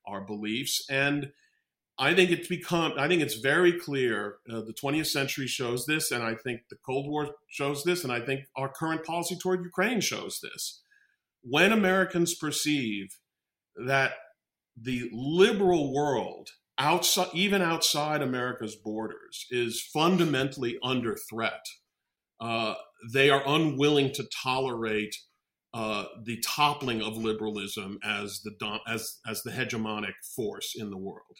our 0.07 0.23
beliefs, 0.23 0.83
and 0.89 1.33
I 1.99 2.15
think 2.15 2.31
it's 2.31 2.49
become. 2.49 2.95
I 2.97 3.09
think 3.09 3.21
it's 3.21 3.35
very 3.35 3.79
clear. 3.79 4.37
Uh, 4.51 4.63
the 4.63 4.73
20th 4.73 5.09
century 5.09 5.47
shows 5.47 5.85
this, 5.85 6.11
and 6.11 6.23
I 6.23 6.35
think 6.35 6.63
the 6.71 6.79
Cold 6.87 7.11
War 7.11 7.35
shows 7.47 7.85
this, 7.85 8.05
and 8.05 8.13
I 8.13 8.21
think 8.21 8.47
our 8.57 8.71
current 8.71 9.05
policy 9.05 9.37
toward 9.37 9.63
Ukraine 9.63 10.01
shows 10.01 10.41
this. 10.43 10.81
When 11.43 11.73
Americans 11.73 12.35
perceive 12.35 13.19
that 13.77 14.13
the 14.81 15.11
liberal 15.13 15.93
world 15.93 16.49
outside, 16.81 17.29
even 17.35 17.63
outside 17.63 18.23
America's 18.23 18.75
borders, 18.75 19.47
is 19.51 19.81
fundamentally 19.93 20.79
under 20.83 21.17
threat. 21.31 21.65
Uh, 22.41 22.75
they 23.13 23.31
are 23.31 23.43
unwilling 23.47 24.13
to 24.13 24.25
tolerate 24.43 25.15
uh, 25.73 26.07
the 26.25 26.43
toppling 26.45 27.03
of 27.03 27.17
liberalism 27.17 27.99
as 28.03 28.41
the 28.43 28.79
as 28.89 29.19
as 29.29 29.43
the 29.43 29.53
hegemonic 29.53 30.15
force 30.35 30.75
in 30.77 30.91
the 30.91 30.97
world, 30.97 31.37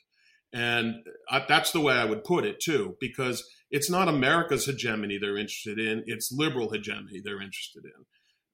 and 0.53 0.97
I, 1.29 1.45
that's 1.49 1.73
the 1.73 1.81
way 1.81 1.95
I 1.95 2.05
would 2.05 2.23
put 2.23 2.45
it 2.45 2.61
too, 2.61 2.97
because 3.01 3.43
it's 3.71 3.91
not 3.91 4.09
America's 4.09 4.67
hegemony 4.67 5.19
they're 5.19 5.39
interested 5.39 5.81
in; 5.81 6.05
it's 6.07 6.31
liberal 6.31 6.71
hegemony 6.71 7.21
they're 7.25 7.43
interested 7.43 7.85
in. 7.85 8.05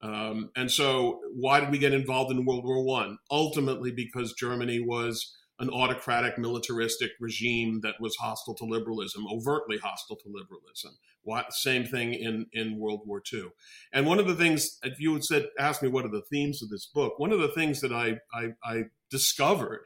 Um, 0.08 0.50
and 0.56 0.70
so, 0.70 1.20
why 1.34 1.60
did 1.60 1.70
we 1.70 1.78
get 1.78 1.92
involved 1.92 2.30
in 2.30 2.44
World 2.46 2.64
War 2.64 2.82
One? 2.84 3.18
Ultimately, 3.30 3.90
because 3.90 4.34
Germany 4.34 4.80
was 4.80 5.36
an 5.58 5.70
autocratic 5.70 6.38
militaristic 6.38 7.12
regime 7.18 7.80
that 7.82 7.94
was 8.00 8.14
hostile 8.16 8.54
to 8.54 8.64
liberalism, 8.64 9.26
overtly 9.26 9.78
hostile 9.78 10.16
to 10.16 10.28
liberalism. 10.28 10.92
What, 11.22 11.52
same 11.52 11.84
thing 11.84 12.12
in, 12.14 12.46
in 12.52 12.78
World 12.78 13.00
War 13.06 13.22
II. 13.32 13.48
And 13.92 14.06
one 14.06 14.18
of 14.18 14.26
the 14.26 14.34
things, 14.34 14.78
if 14.82 15.00
you 15.00 15.14
had 15.14 15.24
said, 15.24 15.46
asked 15.58 15.82
me 15.82 15.88
what 15.88 16.04
are 16.04 16.10
the 16.10 16.22
themes 16.30 16.62
of 16.62 16.68
this 16.68 16.86
book, 16.86 17.18
one 17.18 17.32
of 17.32 17.40
the 17.40 17.48
things 17.48 17.80
that 17.80 17.92
I, 17.92 18.18
I, 18.34 18.50
I 18.64 18.82
discovered 19.10 19.80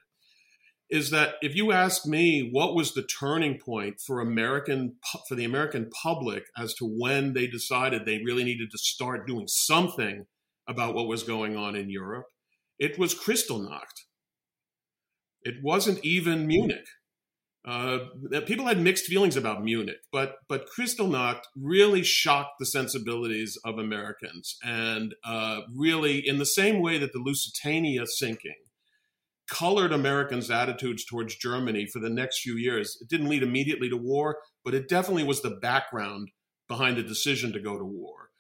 is 0.91 1.11
that 1.11 1.35
if 1.41 1.55
you 1.55 1.71
ask 1.71 2.05
me 2.05 2.49
what 2.51 2.75
was 2.75 2.95
the 2.95 3.03
turning 3.03 3.57
point 3.57 4.01
for 4.05 4.21
American 4.21 4.97
for 5.29 5.37
the 5.37 5.45
American 5.45 5.89
public 6.03 6.43
as 6.59 6.75
to 6.75 6.85
when 6.85 7.33
they 7.33 7.47
decided 7.47 8.05
they 8.05 8.21
really 8.25 8.43
needed 8.43 8.71
to 8.73 8.79
start 8.79 9.27
doing 9.27 9.47
something 9.47 10.27
about 10.69 10.95
what 10.95 11.07
was 11.07 11.23
going 11.23 11.57
on 11.57 11.77
in 11.77 11.91
Europe, 11.91 12.27
it 12.79 12.99
was 12.99 13.15
Kristallnacht 13.15 14.07
it 15.43 15.57
wasn't 15.63 16.05
even 16.05 16.47
Munich. 16.47 16.87
Uh, 17.63 17.99
people 18.47 18.67
had 18.67 18.81
mixed 18.81 19.05
feelings 19.05 19.37
about 19.37 19.63
Munich, 19.63 19.99
but 20.11 20.37
but 20.49 20.67
Kristallnacht 20.67 21.43
really 21.55 22.03
shocked 22.03 22.53
the 22.59 22.65
sensibilities 22.65 23.59
of 23.65 23.79
Americans, 23.79 24.57
and 24.65 25.15
uh, 25.25 25.61
really, 25.77 26.27
in 26.27 26.39
the 26.39 26.47
same 26.47 26.81
way 26.81 26.97
that 26.97 27.13
the 27.13 27.19
Lusitania 27.19 28.07
sinking 28.07 28.55
colored 29.51 29.93
Americans' 29.93 30.51
attitudes 30.51 31.05
towards 31.05 31.37
Germany 31.37 31.85
for 31.85 31.99
the 31.99 32.09
next 32.09 32.41
few 32.41 32.55
years. 32.55 32.97
It 33.01 33.09
didn't 33.09 33.29
lead 33.29 33.43
immediately 33.43 33.91
to 33.91 33.97
war, 33.97 34.39
but 34.65 34.75
it 34.75 34.89
definitely 34.89 35.25
was 35.25 35.43
the 35.43 35.59
background 35.61 36.31
behind 36.69 36.97
the 36.97 37.03
decision 37.03 37.53
to 37.53 37.61
go 37.61 37.77
to 37.77 37.85
war. 37.85 38.31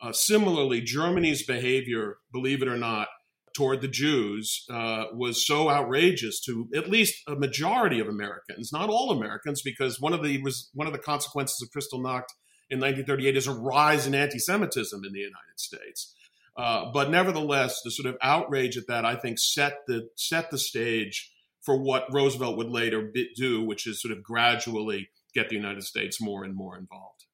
Uh, 0.00 0.12
similarly, 0.12 0.80
Germany's 0.80 1.44
behavior, 1.44 2.18
believe 2.32 2.62
it 2.62 2.68
or 2.68 2.76
not, 2.76 3.08
toward 3.54 3.80
the 3.80 3.88
Jews 3.88 4.64
uh, 4.70 5.06
was 5.12 5.46
so 5.46 5.70
outrageous 5.70 6.40
to 6.42 6.68
at 6.74 6.90
least 6.90 7.22
a 7.26 7.34
majority 7.34 8.00
of 8.00 8.08
Americans, 8.08 8.72
not 8.72 8.88
all 8.88 9.10
Americans, 9.10 9.62
because 9.62 10.00
one 10.00 10.12
of 10.12 10.22
the 10.22 10.40
was 10.42 10.70
one 10.74 10.86
of 10.86 10.92
the 10.92 10.98
consequences 10.98 11.60
of 11.62 11.70
Kristallnacht 11.70 12.30
in 12.70 12.78
1938 12.78 13.36
is 13.36 13.46
a 13.46 13.52
rise 13.52 14.06
in 14.06 14.14
anti-Semitism 14.14 15.04
in 15.04 15.12
the 15.12 15.18
United 15.18 15.56
States. 15.56 16.14
Uh, 16.56 16.90
but 16.92 17.10
nevertheless, 17.10 17.80
the 17.82 17.90
sort 17.90 18.06
of 18.06 18.18
outrage 18.22 18.76
at 18.76 18.86
that, 18.86 19.04
I 19.04 19.16
think, 19.16 19.38
set 19.38 19.86
the 19.86 20.08
set 20.16 20.50
the 20.50 20.58
stage 20.58 21.32
for 21.62 21.76
what 21.76 22.12
Roosevelt 22.12 22.56
would 22.56 22.70
later 22.70 23.12
do, 23.36 23.62
which 23.62 23.86
is 23.86 24.00
sort 24.00 24.16
of 24.16 24.22
gradually 24.22 25.10
get 25.34 25.48
the 25.48 25.56
United 25.56 25.84
States 25.84 26.20
more 26.20 26.44
and 26.44 26.54
more 26.54 26.76
involved. 26.76 27.24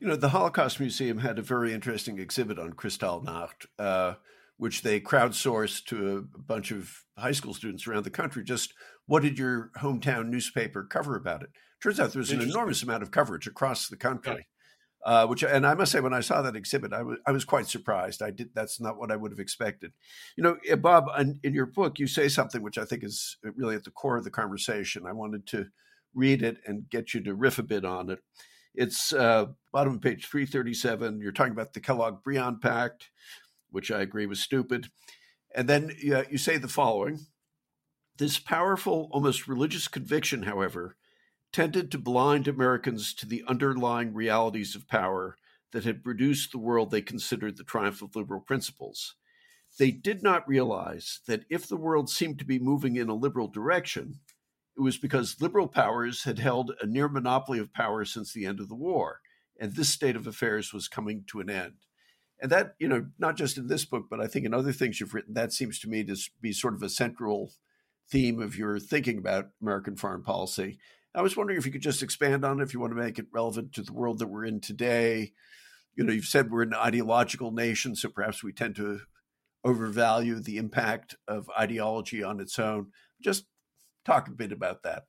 You 0.00 0.06
know, 0.06 0.16
the 0.16 0.30
Holocaust 0.30 0.80
Museum 0.80 1.18
had 1.18 1.38
a 1.38 1.42
very 1.42 1.72
interesting 1.72 2.18
exhibit 2.18 2.58
on 2.58 2.72
Kristallnacht. 2.72 3.66
Uh, 3.78 4.14
which 4.58 4.82
they 4.82 5.00
crowdsourced 5.00 5.84
to 5.86 6.28
a 6.34 6.38
bunch 6.38 6.70
of 6.70 7.04
high 7.16 7.32
school 7.32 7.54
students 7.54 7.86
around 7.86 8.04
the 8.04 8.10
country. 8.10 8.44
Just 8.44 8.74
what 9.06 9.22
did 9.22 9.38
your 9.38 9.70
hometown 9.78 10.28
newspaper 10.28 10.84
cover 10.84 11.16
about 11.16 11.42
it? 11.42 11.50
Turns 11.82 11.98
out 12.00 12.12
there 12.12 12.20
was 12.20 12.32
an 12.32 12.42
enormous 12.42 12.82
amount 12.82 13.02
of 13.02 13.10
coverage 13.10 13.46
across 13.46 13.88
the 13.88 13.96
country. 13.96 14.46
Uh, 15.06 15.26
which 15.26 15.44
and 15.44 15.64
I 15.64 15.74
must 15.74 15.92
say, 15.92 16.00
when 16.00 16.12
I 16.12 16.20
saw 16.20 16.42
that 16.42 16.56
exhibit, 16.56 16.92
I 16.92 17.02
was 17.02 17.18
I 17.24 17.30
was 17.30 17.44
quite 17.44 17.68
surprised. 17.68 18.20
I 18.20 18.32
did 18.32 18.50
that's 18.52 18.80
not 18.80 18.98
what 18.98 19.12
I 19.12 19.16
would 19.16 19.30
have 19.30 19.38
expected. 19.38 19.92
You 20.36 20.42
know, 20.42 20.56
eh, 20.68 20.74
Bob, 20.74 21.06
in, 21.16 21.38
in 21.44 21.54
your 21.54 21.66
book, 21.66 22.00
you 22.00 22.08
say 22.08 22.28
something 22.28 22.62
which 22.62 22.78
I 22.78 22.84
think 22.84 23.04
is 23.04 23.36
really 23.56 23.76
at 23.76 23.84
the 23.84 23.92
core 23.92 24.16
of 24.16 24.24
the 24.24 24.30
conversation. 24.30 25.06
I 25.06 25.12
wanted 25.12 25.46
to 25.46 25.66
read 26.14 26.42
it 26.42 26.58
and 26.66 26.90
get 26.90 27.14
you 27.14 27.20
to 27.22 27.34
riff 27.34 27.60
a 27.60 27.62
bit 27.62 27.84
on 27.84 28.10
it. 28.10 28.18
It's 28.74 29.12
uh, 29.12 29.46
bottom 29.72 29.94
of 29.94 30.02
page 30.02 30.26
three 30.26 30.46
thirty 30.46 30.74
seven. 30.74 31.20
You're 31.20 31.32
talking 31.32 31.52
about 31.52 31.74
the 31.74 31.80
Kellogg 31.80 32.24
Briand 32.24 32.60
Pact 32.60 33.08
which 33.70 33.90
I 33.90 34.00
agree 34.00 34.26
was 34.26 34.40
stupid. 34.40 34.90
And 35.54 35.68
then 35.68 35.92
uh, 36.12 36.24
you 36.30 36.38
say 36.38 36.56
the 36.56 36.68
following 36.68 37.20
This 38.18 38.38
powerful, 38.38 39.08
almost 39.12 39.48
religious 39.48 39.88
conviction, 39.88 40.42
however, 40.42 40.96
tended 41.52 41.90
to 41.90 41.98
blind 41.98 42.46
Americans 42.46 43.14
to 43.14 43.26
the 43.26 43.42
underlying 43.48 44.12
realities 44.12 44.74
of 44.74 44.88
power 44.88 45.36
that 45.72 45.84
had 45.84 46.04
produced 46.04 46.52
the 46.52 46.58
world 46.58 46.90
they 46.90 47.02
considered 47.02 47.56
the 47.56 47.64
triumph 47.64 48.02
of 48.02 48.16
liberal 48.16 48.40
principles. 48.40 49.14
They 49.78 49.90
did 49.90 50.22
not 50.22 50.48
realize 50.48 51.20
that 51.26 51.44
if 51.50 51.66
the 51.66 51.76
world 51.76 52.10
seemed 52.10 52.38
to 52.38 52.44
be 52.44 52.58
moving 52.58 52.96
in 52.96 53.08
a 53.08 53.14
liberal 53.14 53.48
direction, 53.48 54.20
it 54.76 54.80
was 54.80 54.96
because 54.96 55.40
liberal 55.40 55.68
powers 55.68 56.24
had 56.24 56.38
held 56.38 56.72
a 56.80 56.86
near 56.86 57.08
monopoly 57.08 57.58
of 57.58 57.72
power 57.72 58.04
since 58.04 58.32
the 58.32 58.46
end 58.46 58.60
of 58.60 58.68
the 58.68 58.74
war, 58.74 59.20
and 59.60 59.74
this 59.74 59.88
state 59.88 60.16
of 60.16 60.26
affairs 60.26 60.72
was 60.72 60.88
coming 60.88 61.24
to 61.28 61.40
an 61.40 61.50
end 61.50 61.74
and 62.40 62.50
that 62.50 62.74
you 62.78 62.88
know 62.88 63.06
not 63.18 63.36
just 63.36 63.56
in 63.56 63.66
this 63.66 63.84
book 63.84 64.06
but 64.10 64.20
i 64.20 64.26
think 64.26 64.44
in 64.44 64.54
other 64.54 64.72
things 64.72 65.00
you've 65.00 65.14
written 65.14 65.34
that 65.34 65.52
seems 65.52 65.78
to 65.78 65.88
me 65.88 66.04
to 66.04 66.16
be 66.40 66.52
sort 66.52 66.74
of 66.74 66.82
a 66.82 66.88
central 66.88 67.52
theme 68.10 68.40
of 68.40 68.56
your 68.56 68.78
thinking 68.78 69.18
about 69.18 69.48
american 69.60 69.96
foreign 69.96 70.22
policy. 70.22 70.78
I 71.14 71.22
was 71.22 71.36
wondering 71.36 71.58
if 71.58 71.66
you 71.66 71.72
could 71.72 71.82
just 71.82 72.02
expand 72.02 72.44
on 72.44 72.60
it 72.60 72.62
if 72.62 72.72
you 72.72 72.80
want 72.80 72.92
to 72.92 73.02
make 73.02 73.18
it 73.18 73.26
relevant 73.32 73.72
to 73.72 73.82
the 73.82 73.92
world 73.92 74.18
that 74.20 74.28
we're 74.28 74.44
in 74.44 74.60
today. 74.60 75.32
You 75.96 76.04
know 76.04 76.12
you've 76.12 76.26
said 76.26 76.50
we're 76.50 76.62
an 76.62 76.74
ideological 76.74 77.50
nation 77.50 77.96
so 77.96 78.08
perhaps 78.08 78.42
we 78.42 78.52
tend 78.52 78.76
to 78.76 79.00
overvalue 79.64 80.38
the 80.40 80.56
impact 80.56 81.16
of 81.26 81.50
ideology 81.58 82.22
on 82.22 82.40
its 82.40 82.58
own. 82.58 82.92
Just 83.20 83.46
talk 84.04 84.28
a 84.28 84.32
bit 84.32 84.52
about 84.52 84.82
that. 84.84 85.04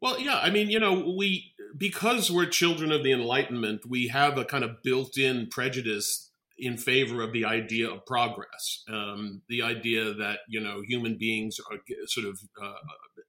Well, 0.00 0.18
yeah, 0.18 0.38
I 0.38 0.50
mean, 0.50 0.70
you 0.70 0.80
know, 0.80 1.14
we 1.16 1.52
because 1.76 2.30
we're 2.30 2.46
children 2.46 2.90
of 2.90 3.04
the 3.04 3.12
Enlightenment, 3.12 3.82
we 3.88 4.08
have 4.08 4.36
a 4.36 4.44
kind 4.44 4.64
of 4.64 4.82
built-in 4.82 5.48
prejudice 5.48 6.31
in 6.58 6.76
favor 6.76 7.22
of 7.22 7.32
the 7.32 7.44
idea 7.44 7.90
of 7.90 8.06
progress, 8.06 8.82
um, 8.88 9.42
the 9.48 9.62
idea 9.62 10.12
that 10.14 10.40
you 10.48 10.60
know 10.60 10.82
human 10.86 11.16
beings 11.18 11.58
are 11.70 11.78
sort 12.06 12.26
of 12.26 12.38
uh, 12.62 12.74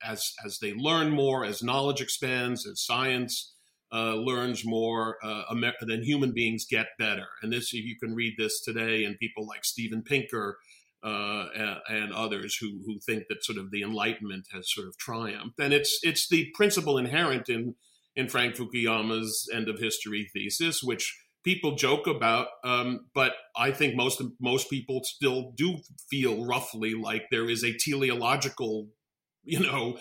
as 0.03 0.33
as 0.45 0.59
they 0.59 0.73
learn 0.73 1.11
more, 1.11 1.45
as 1.45 1.63
knowledge 1.63 2.01
expands, 2.01 2.67
as 2.67 2.83
science 2.83 3.53
uh, 3.93 4.15
learns 4.15 4.65
more, 4.65 5.17
uh, 5.23 5.43
Amer- 5.51 5.73
then 5.81 6.03
human 6.03 6.33
beings 6.33 6.65
get 6.69 6.87
better. 6.97 7.27
And 7.41 7.53
this 7.53 7.73
you 7.73 7.95
can 7.97 8.15
read 8.15 8.33
this 8.37 8.61
today 8.61 9.03
in 9.03 9.15
people 9.15 9.47
like 9.47 9.65
Steven 9.65 10.03
Pinker. 10.03 10.57
Uh, 11.05 11.49
and, 11.53 11.79
and, 11.89 12.13
others 12.13 12.55
who 12.61 12.79
who 12.85 12.97
think 12.97 13.25
that 13.27 13.43
sort 13.43 13.57
of 13.57 13.71
the 13.71 13.81
Enlightenment 13.81 14.47
has 14.53 14.71
sort 14.71 14.87
of 14.87 14.97
triumphed, 14.97 15.59
and 15.59 15.73
it's 15.73 15.99
it's 16.01 16.29
the 16.29 16.49
principle 16.55 16.97
inherent 16.97 17.49
in 17.49 17.75
in 18.15 18.29
Frank 18.29 18.55
Fukuyama's 18.55 19.49
end 19.53 19.67
of 19.67 19.79
history 19.79 20.29
thesis, 20.33 20.81
which 20.81 21.13
people 21.43 21.75
joke 21.75 22.07
about, 22.07 22.47
um, 22.63 23.05
but 23.13 23.33
I 23.55 23.71
think 23.71 23.95
most 23.95 24.21
most 24.39 24.69
people 24.69 25.01
still 25.03 25.51
do 25.55 25.77
feel 26.09 26.45
roughly 26.45 26.93
like 26.93 27.25
there 27.29 27.49
is 27.49 27.63
a 27.63 27.77
teleological, 27.77 28.87
you 29.43 29.59
know, 29.59 29.97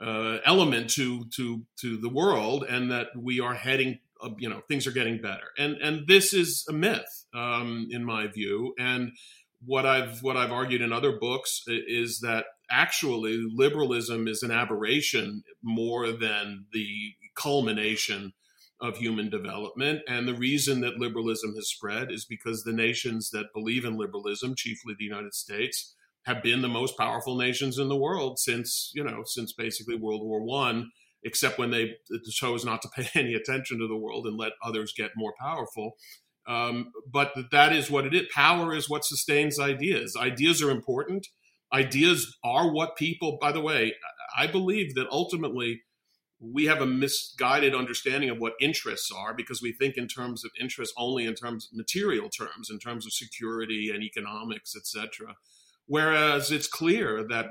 uh, 0.00 0.38
element 0.44 0.90
to 0.90 1.24
to 1.36 1.62
to 1.80 1.96
the 1.96 2.08
world, 2.08 2.64
and 2.68 2.90
that 2.90 3.08
we 3.16 3.40
are 3.40 3.54
heading, 3.54 3.98
uh, 4.22 4.30
you 4.38 4.48
know, 4.48 4.62
things 4.68 4.86
are 4.86 4.92
getting 4.92 5.20
better, 5.20 5.48
and 5.58 5.76
and 5.82 6.06
this 6.08 6.32
is 6.32 6.64
a 6.68 6.72
myth, 6.72 7.26
um, 7.34 7.88
in 7.90 8.04
my 8.04 8.26
view, 8.26 8.74
and 8.78 9.12
what 9.66 9.86
I've 9.86 10.22
what 10.22 10.36
I've 10.36 10.52
argued 10.52 10.82
in 10.82 10.92
other 10.92 11.18
books 11.18 11.62
is 11.66 12.20
that 12.20 12.46
actually 12.70 13.46
liberalism 13.54 14.26
is 14.26 14.42
an 14.42 14.50
aberration 14.50 15.42
more 15.62 16.12
than 16.12 16.66
the 16.72 17.12
culmination 17.36 18.32
of 18.84 18.98
human 18.98 19.30
development. 19.30 20.02
And 20.06 20.28
the 20.28 20.34
reason 20.34 20.82
that 20.82 20.98
liberalism 20.98 21.54
has 21.54 21.68
spread 21.68 22.12
is 22.12 22.26
because 22.26 22.62
the 22.62 22.72
nations 22.72 23.30
that 23.30 23.54
believe 23.54 23.86
in 23.86 23.96
liberalism, 23.96 24.54
chiefly 24.54 24.94
the 24.98 25.06
United 25.06 25.32
States, 25.32 25.94
have 26.26 26.42
been 26.42 26.60
the 26.60 26.68
most 26.68 26.98
powerful 26.98 27.36
nations 27.36 27.78
in 27.78 27.88
the 27.88 27.96
world 27.96 28.38
since, 28.38 28.90
you 28.94 29.02
know, 29.02 29.22
since 29.24 29.54
basically 29.54 29.96
World 29.96 30.22
War 30.22 30.42
One, 30.42 30.90
except 31.22 31.58
when 31.58 31.70
they 31.70 31.94
chose 32.30 32.62
not 32.64 32.82
to 32.82 32.88
pay 32.94 33.08
any 33.18 33.32
attention 33.32 33.78
to 33.78 33.88
the 33.88 33.96
world 33.96 34.26
and 34.26 34.36
let 34.36 34.52
others 34.62 34.92
get 34.94 35.12
more 35.16 35.32
powerful. 35.40 35.92
Um, 36.46 36.92
but 37.10 37.32
that 37.52 37.72
is 37.72 37.90
what 37.90 38.04
it 38.04 38.14
is. 38.14 38.26
Power 38.34 38.74
is 38.74 38.90
what 38.90 39.06
sustains 39.06 39.58
ideas. 39.58 40.14
Ideas 40.14 40.62
are 40.62 40.70
important. 40.70 41.26
Ideas 41.72 42.36
are 42.44 42.70
what 42.70 42.96
people, 42.96 43.38
by 43.40 43.50
the 43.50 43.62
way, 43.62 43.94
I 44.36 44.46
believe 44.46 44.94
that 44.94 45.06
ultimately 45.10 45.80
we 46.52 46.66
have 46.66 46.80
a 46.80 46.86
misguided 46.86 47.74
understanding 47.74 48.30
of 48.30 48.38
what 48.38 48.54
interests 48.60 49.10
are 49.16 49.34
because 49.34 49.62
we 49.62 49.72
think 49.72 49.96
in 49.96 50.06
terms 50.06 50.44
of 50.44 50.50
interest 50.60 50.92
only 50.96 51.24
in 51.26 51.34
terms 51.34 51.66
of 51.66 51.76
material 51.76 52.28
terms 52.28 52.68
in 52.70 52.78
terms 52.78 53.06
of 53.06 53.12
security 53.12 53.90
and 53.92 54.02
economics 54.02 54.74
etc 54.76 55.34
whereas 55.86 56.50
it's 56.50 56.66
clear 56.66 57.26
that 57.28 57.46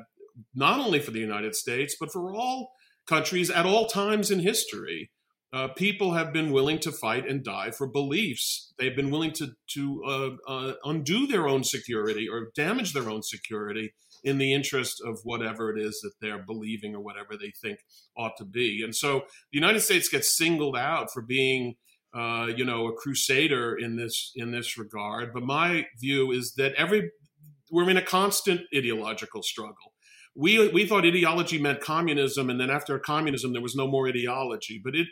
not 0.54 0.80
only 0.80 1.00
for 1.00 1.12
the 1.12 1.20
united 1.20 1.56
states 1.56 1.96
but 2.00 2.12
for 2.12 2.34
all 2.34 2.74
countries 3.08 3.50
at 3.50 3.66
all 3.66 3.88
times 3.88 4.30
in 4.32 4.40
history 4.40 5.10
uh, 5.54 5.68
people 5.68 6.14
have 6.14 6.34
been 6.34 6.52
willing 6.52 6.80
to 6.80 6.92
fight 6.92 7.30
and 7.30 7.44
die 7.44 7.70
for 7.70 7.86
beliefs. 7.86 8.74
They've 8.80 8.96
been 8.96 9.12
willing 9.12 9.34
to 9.34 9.52
to 9.76 10.04
uh, 10.04 10.52
uh, 10.52 10.74
undo 10.84 11.28
their 11.28 11.48
own 11.48 11.64
security 11.64 12.28
or 12.28 12.50
damage 12.56 12.94
their 12.94 13.08
own 13.08 13.22
security 13.22 13.94
in 14.24 14.38
the 14.38 14.54
interest 14.54 15.02
of 15.06 15.20
whatever 15.24 15.76
it 15.76 15.82
is 15.82 16.00
that 16.02 16.14
they're 16.22 16.44
believing 16.44 16.96
or 16.96 17.02
whatever 17.02 17.36
they 17.38 17.52
think 17.62 17.80
ought 18.18 18.38
to 18.38 18.46
be. 18.46 18.82
And 18.84 18.96
so 18.96 19.20
the 19.52 19.60
United 19.60 19.82
States 19.82 20.08
gets 20.08 20.38
singled 20.38 20.78
out 20.78 21.12
for 21.12 21.22
being, 21.22 21.76
uh, 22.14 22.48
you 22.56 22.64
know, 22.64 22.88
a 22.88 22.94
crusader 22.94 23.76
in 23.76 23.96
this 23.96 24.32
in 24.36 24.52
this 24.52 24.78
regard. 24.78 25.34
But 25.34 25.44
my 25.44 25.88
view 26.00 26.32
is 26.32 26.54
that 26.58 26.74
every 26.76 27.12
we're 27.72 27.90
in 27.90 27.98
a 27.98 28.02
constant 28.02 28.62
ideological 28.76 29.44
struggle. 29.44 29.94
We 30.36 30.68
we 30.70 30.88
thought 30.88 31.06
ideology 31.06 31.60
meant 31.60 31.82
communism, 31.82 32.50
and 32.50 32.60
then 32.60 32.70
after 32.70 32.98
communism, 32.98 33.54
there 33.54 33.62
was 33.62 33.76
no 33.76 33.88
more 33.88 34.08
ideology. 34.08 34.82
But 34.84 34.96
it 34.96 35.08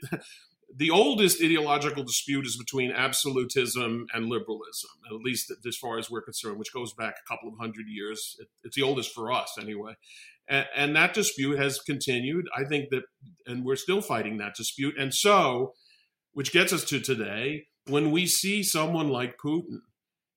the 0.76 0.89
oldest 0.89 1.41
ideological 1.41 2.03
dispute 2.03 2.45
is 2.45 2.57
between 2.57 2.91
absolutism 2.91 4.07
and 4.13 4.30
liberalism, 4.30 4.89
at 5.07 5.22
least 5.22 5.51
as 5.67 5.78
far 5.78 5.97
as 5.97 6.09
we're 6.09 6.22
concerned, 6.22 6.57
which 6.57 6.74
goes 6.74 6.93
back 6.93 7.15
a 7.15 7.30
couple 7.30 7.49
of 7.49 7.55
hundred 7.59 7.88
years. 7.88 8.38
It's 8.63 8.76
the 8.76 8.84
oldest 8.84 9.13
for 9.13 9.32
us, 9.32 9.57
anyway. 9.59 9.95
And, 10.47 10.65
and, 10.76 10.95
that 10.95 11.13
dispute 11.13 11.59
has 11.59 11.80
continued. 11.80 12.47
I 12.55 12.63
think 12.63 12.89
that, 12.89 13.03
and 13.45 13.63
we're 13.63 13.76
still 13.76 14.01
fighting 14.01 14.38
that 14.38 14.55
dispute. 14.55 14.95
And 14.97 15.13
so, 15.13 15.74
which 16.34 16.51
gets 16.51 16.74
us 16.74 16.84
to 16.86 16.99
today, 16.99 17.67
when 17.88 18.11
we 18.11 18.26
see 18.26 18.63
someone 18.63 19.09
like 19.09 19.38
Putin 19.43 19.80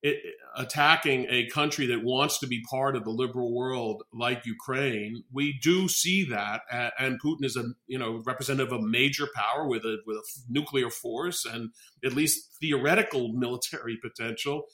it, 0.04 0.22
attacking 0.54 1.26
a 1.30 1.48
country 1.48 1.86
that 1.86 2.04
wants 2.04 2.38
to 2.38 2.46
be 2.46 2.62
part 2.70 2.94
of 2.94 3.04
the 3.04 3.10
liberal 3.10 3.54
world 3.54 4.02
like 4.12 4.44
Ukraine, 4.44 5.24
we 5.32 5.58
do 5.62 5.88
see 5.88 6.24
that, 6.26 6.60
and 6.98 7.20
Putin 7.20 7.42
is 7.44 7.56
a 7.56 7.64
you 7.86 7.98
know 7.98 8.22
representative 8.26 8.70
of 8.70 8.80
a 8.80 8.86
major 8.86 9.26
power 9.34 9.66
with 9.66 9.82
a 9.84 9.96
with 10.06 10.18
a 10.18 10.22
nuclear 10.48 10.90
force 10.90 11.46
and 11.46 11.70
at 12.04 12.12
least 12.12 12.56
theoretical 12.60 13.32
military 13.32 13.98
potential. 14.02 14.64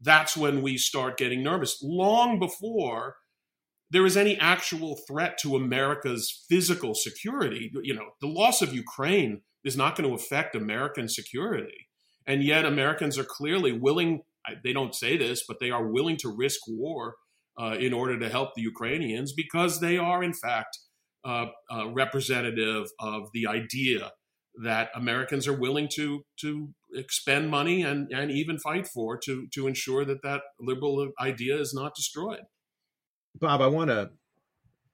That's 0.00 0.36
when 0.36 0.60
we 0.60 0.76
start 0.76 1.16
getting 1.16 1.42
nervous. 1.42 1.78
Long 1.82 2.38
before 2.38 3.16
there 3.90 4.04
is 4.04 4.18
any 4.18 4.36
actual 4.36 4.96
threat 5.08 5.38
to 5.38 5.56
America's 5.56 6.44
physical 6.46 6.94
security, 6.94 7.72
you 7.82 7.94
know, 7.94 8.10
the 8.20 8.28
loss 8.28 8.60
of 8.60 8.74
Ukraine 8.74 9.40
is 9.64 9.78
not 9.78 9.96
going 9.96 10.06
to 10.06 10.14
affect 10.14 10.54
American 10.54 11.08
security. 11.08 11.88
And 12.26 12.44
yet, 12.44 12.66
Americans 12.66 13.16
are 13.16 13.24
clearly 13.24 13.72
willing 13.72 14.20
they 14.62 14.72
don't 14.72 14.94
say 14.94 15.16
this, 15.16 15.44
but 15.46 15.58
they 15.60 15.70
are 15.70 15.86
willing 15.86 16.16
to 16.18 16.34
risk 16.34 16.60
war 16.66 17.16
uh, 17.60 17.76
in 17.78 17.92
order 17.92 18.18
to 18.18 18.28
help 18.28 18.54
the 18.54 18.62
Ukrainians 18.62 19.32
because 19.32 19.80
they 19.80 19.98
are, 19.98 20.22
in 20.22 20.32
fact, 20.32 20.78
uh, 21.24 21.46
uh, 21.70 21.88
representative 21.90 22.86
of 23.00 23.28
the 23.34 23.46
idea 23.46 24.12
that 24.62 24.90
Americans 24.94 25.46
are 25.46 25.58
willing 25.58 25.88
to 25.94 26.22
to 26.40 26.70
expend 26.94 27.50
money 27.50 27.82
and, 27.82 28.10
and 28.12 28.30
even 28.30 28.58
fight 28.58 28.86
for 28.86 29.16
to 29.18 29.46
to 29.52 29.66
ensure 29.66 30.04
that 30.04 30.22
that 30.22 30.42
liberal 30.60 31.10
idea 31.20 31.56
is 31.58 31.74
not 31.74 31.94
destroyed. 31.94 32.40
Bob, 33.38 33.60
I 33.60 33.66
want 33.66 33.90
to 33.90 34.10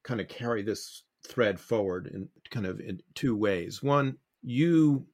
kind 0.02 0.20
of 0.20 0.28
carry 0.28 0.62
this 0.62 1.04
thread 1.26 1.58
forward 1.58 2.10
in 2.12 2.28
kind 2.50 2.66
of 2.66 2.80
in 2.80 3.00
two 3.14 3.36
ways. 3.36 3.82
One, 3.82 4.18
you 4.42 5.06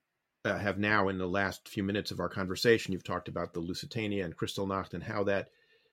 uh, 0.45 0.59
have 0.59 0.79
now, 0.79 1.09
in 1.09 1.19
the 1.19 1.27
last 1.27 1.69
few 1.69 1.83
minutes 1.83 2.11
of 2.11 2.21
our 2.21 2.29
conversation, 2.29 2.93
you've 2.93 3.05
talked 3.05 3.29
about 3.29 3.53
the 3.53 3.61
Lusitania 3.61 4.25
and 4.25 4.37
Kristallnacht 4.37 4.95
and 4.95 5.03
how 5.03 5.25
that 5.25 5.49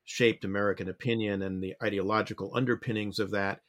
shaped 0.05 0.45
American 0.45 0.87
opinion 0.87 1.41
and 1.41 1.61
the 1.61 1.75
ideological 1.83 2.51
underpinnings 2.55 3.19
of 3.19 3.31
that. 3.31 3.59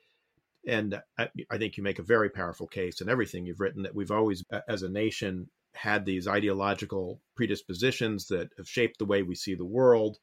And 0.66 1.00
I, 1.18 1.28
I, 1.50 1.58
think 1.58 1.76
you 1.76 1.82
make 1.82 1.98
a 1.98 2.04
very 2.04 2.30
powerful 2.30 2.68
case 2.68 3.00
in 3.00 3.08
everything 3.08 3.44
you've 3.44 3.60
written 3.60 3.82
that 3.82 3.94
we've 3.94 4.10
always, 4.10 4.44
as 4.68 4.82
a 4.82 4.88
nation, 4.88 5.48
had 5.72 6.04
these 6.04 6.28
ideological 6.28 7.20
predispositions 7.34 8.28
that 8.28 8.50
have 8.56 8.68
shaped 8.68 8.98
the 8.98 9.04
way 9.04 9.22
we 9.22 9.34
see 9.34 9.54
the 9.54 9.64
world. 9.64 10.18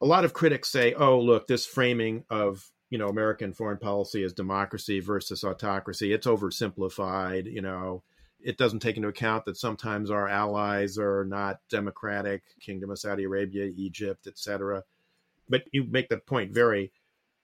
A 0.00 0.06
lot 0.06 0.24
of 0.24 0.34
critics 0.34 0.68
say, 0.70 0.94
"Oh, 0.94 1.18
look, 1.20 1.46
this 1.46 1.66
framing 1.66 2.24
of 2.30 2.70
you 2.90 2.98
know 2.98 3.08
American 3.08 3.52
foreign 3.52 3.78
policy 3.78 4.22
as 4.22 4.32
democracy 4.32 5.00
versus 5.00 5.44
autocracy, 5.44 6.12
it's 6.12 6.26
oversimplified." 6.26 7.50
You 7.50 7.62
know, 7.62 8.02
it 8.44 8.58
doesn't 8.58 8.80
take 8.80 8.96
into 8.96 9.08
account 9.08 9.46
that 9.46 9.56
sometimes 9.56 10.10
our 10.10 10.28
allies 10.28 10.98
are 10.98 11.24
not 11.24 11.60
democratic, 11.70 12.42
Kingdom 12.60 12.90
of 12.90 12.98
Saudi 12.98 13.24
Arabia, 13.24 13.72
Egypt, 13.74 14.26
etc. 14.26 14.84
But 15.48 15.64
you 15.72 15.84
make 15.84 16.10
that 16.10 16.26
point 16.26 16.52
very 16.52 16.92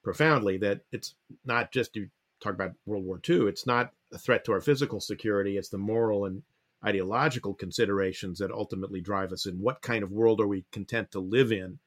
profoundly 0.03 0.59
that 0.59 0.83
it's 0.93 1.15
not 1.45 1.73
just 1.73 1.97
you 1.97 2.11
talk 2.43 2.53
about 2.53 2.75
World 2.85 3.05
War 3.05 3.19
II, 3.27 3.47
it's 3.47 3.67
not 3.67 3.93
a 4.13 4.19
threat 4.19 4.45
to 4.45 4.53
our 4.53 4.61
physical 4.61 5.01
security, 5.01 5.57
it's 5.57 5.71
the 5.71 5.79
moral 5.79 6.27
and 6.27 6.43
ideological 6.85 7.55
considerations 7.55 8.39
that 8.39 8.51
ultimately 8.51 9.01
drive 9.01 9.33
us 9.33 9.47
in 9.47 9.61
what 9.61 9.83
kind 9.83 10.03
of 10.03 10.13
world 10.13 10.41
are 10.41 10.47
we 10.47 10.65
content 10.71 11.11
to 11.13 11.21
live 11.21 11.51
in 11.51 11.79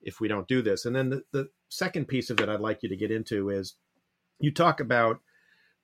if 0.00 0.20
we 0.20 0.28
don't 0.28 0.48
do 0.48 0.62
this. 0.62 0.84
And 0.84 0.94
then 0.94 1.10
the, 1.10 1.22
the 1.32 1.48
second 1.68 2.06
piece 2.06 2.30
of 2.30 2.40
it 2.40 2.48
I'd 2.48 2.60
like 2.60 2.82
you 2.84 2.88
to 2.88 2.96
get 2.96 3.10
into 3.10 3.50
is 3.50 3.74
you 4.38 4.52
talk 4.52 4.78
about 4.80 5.20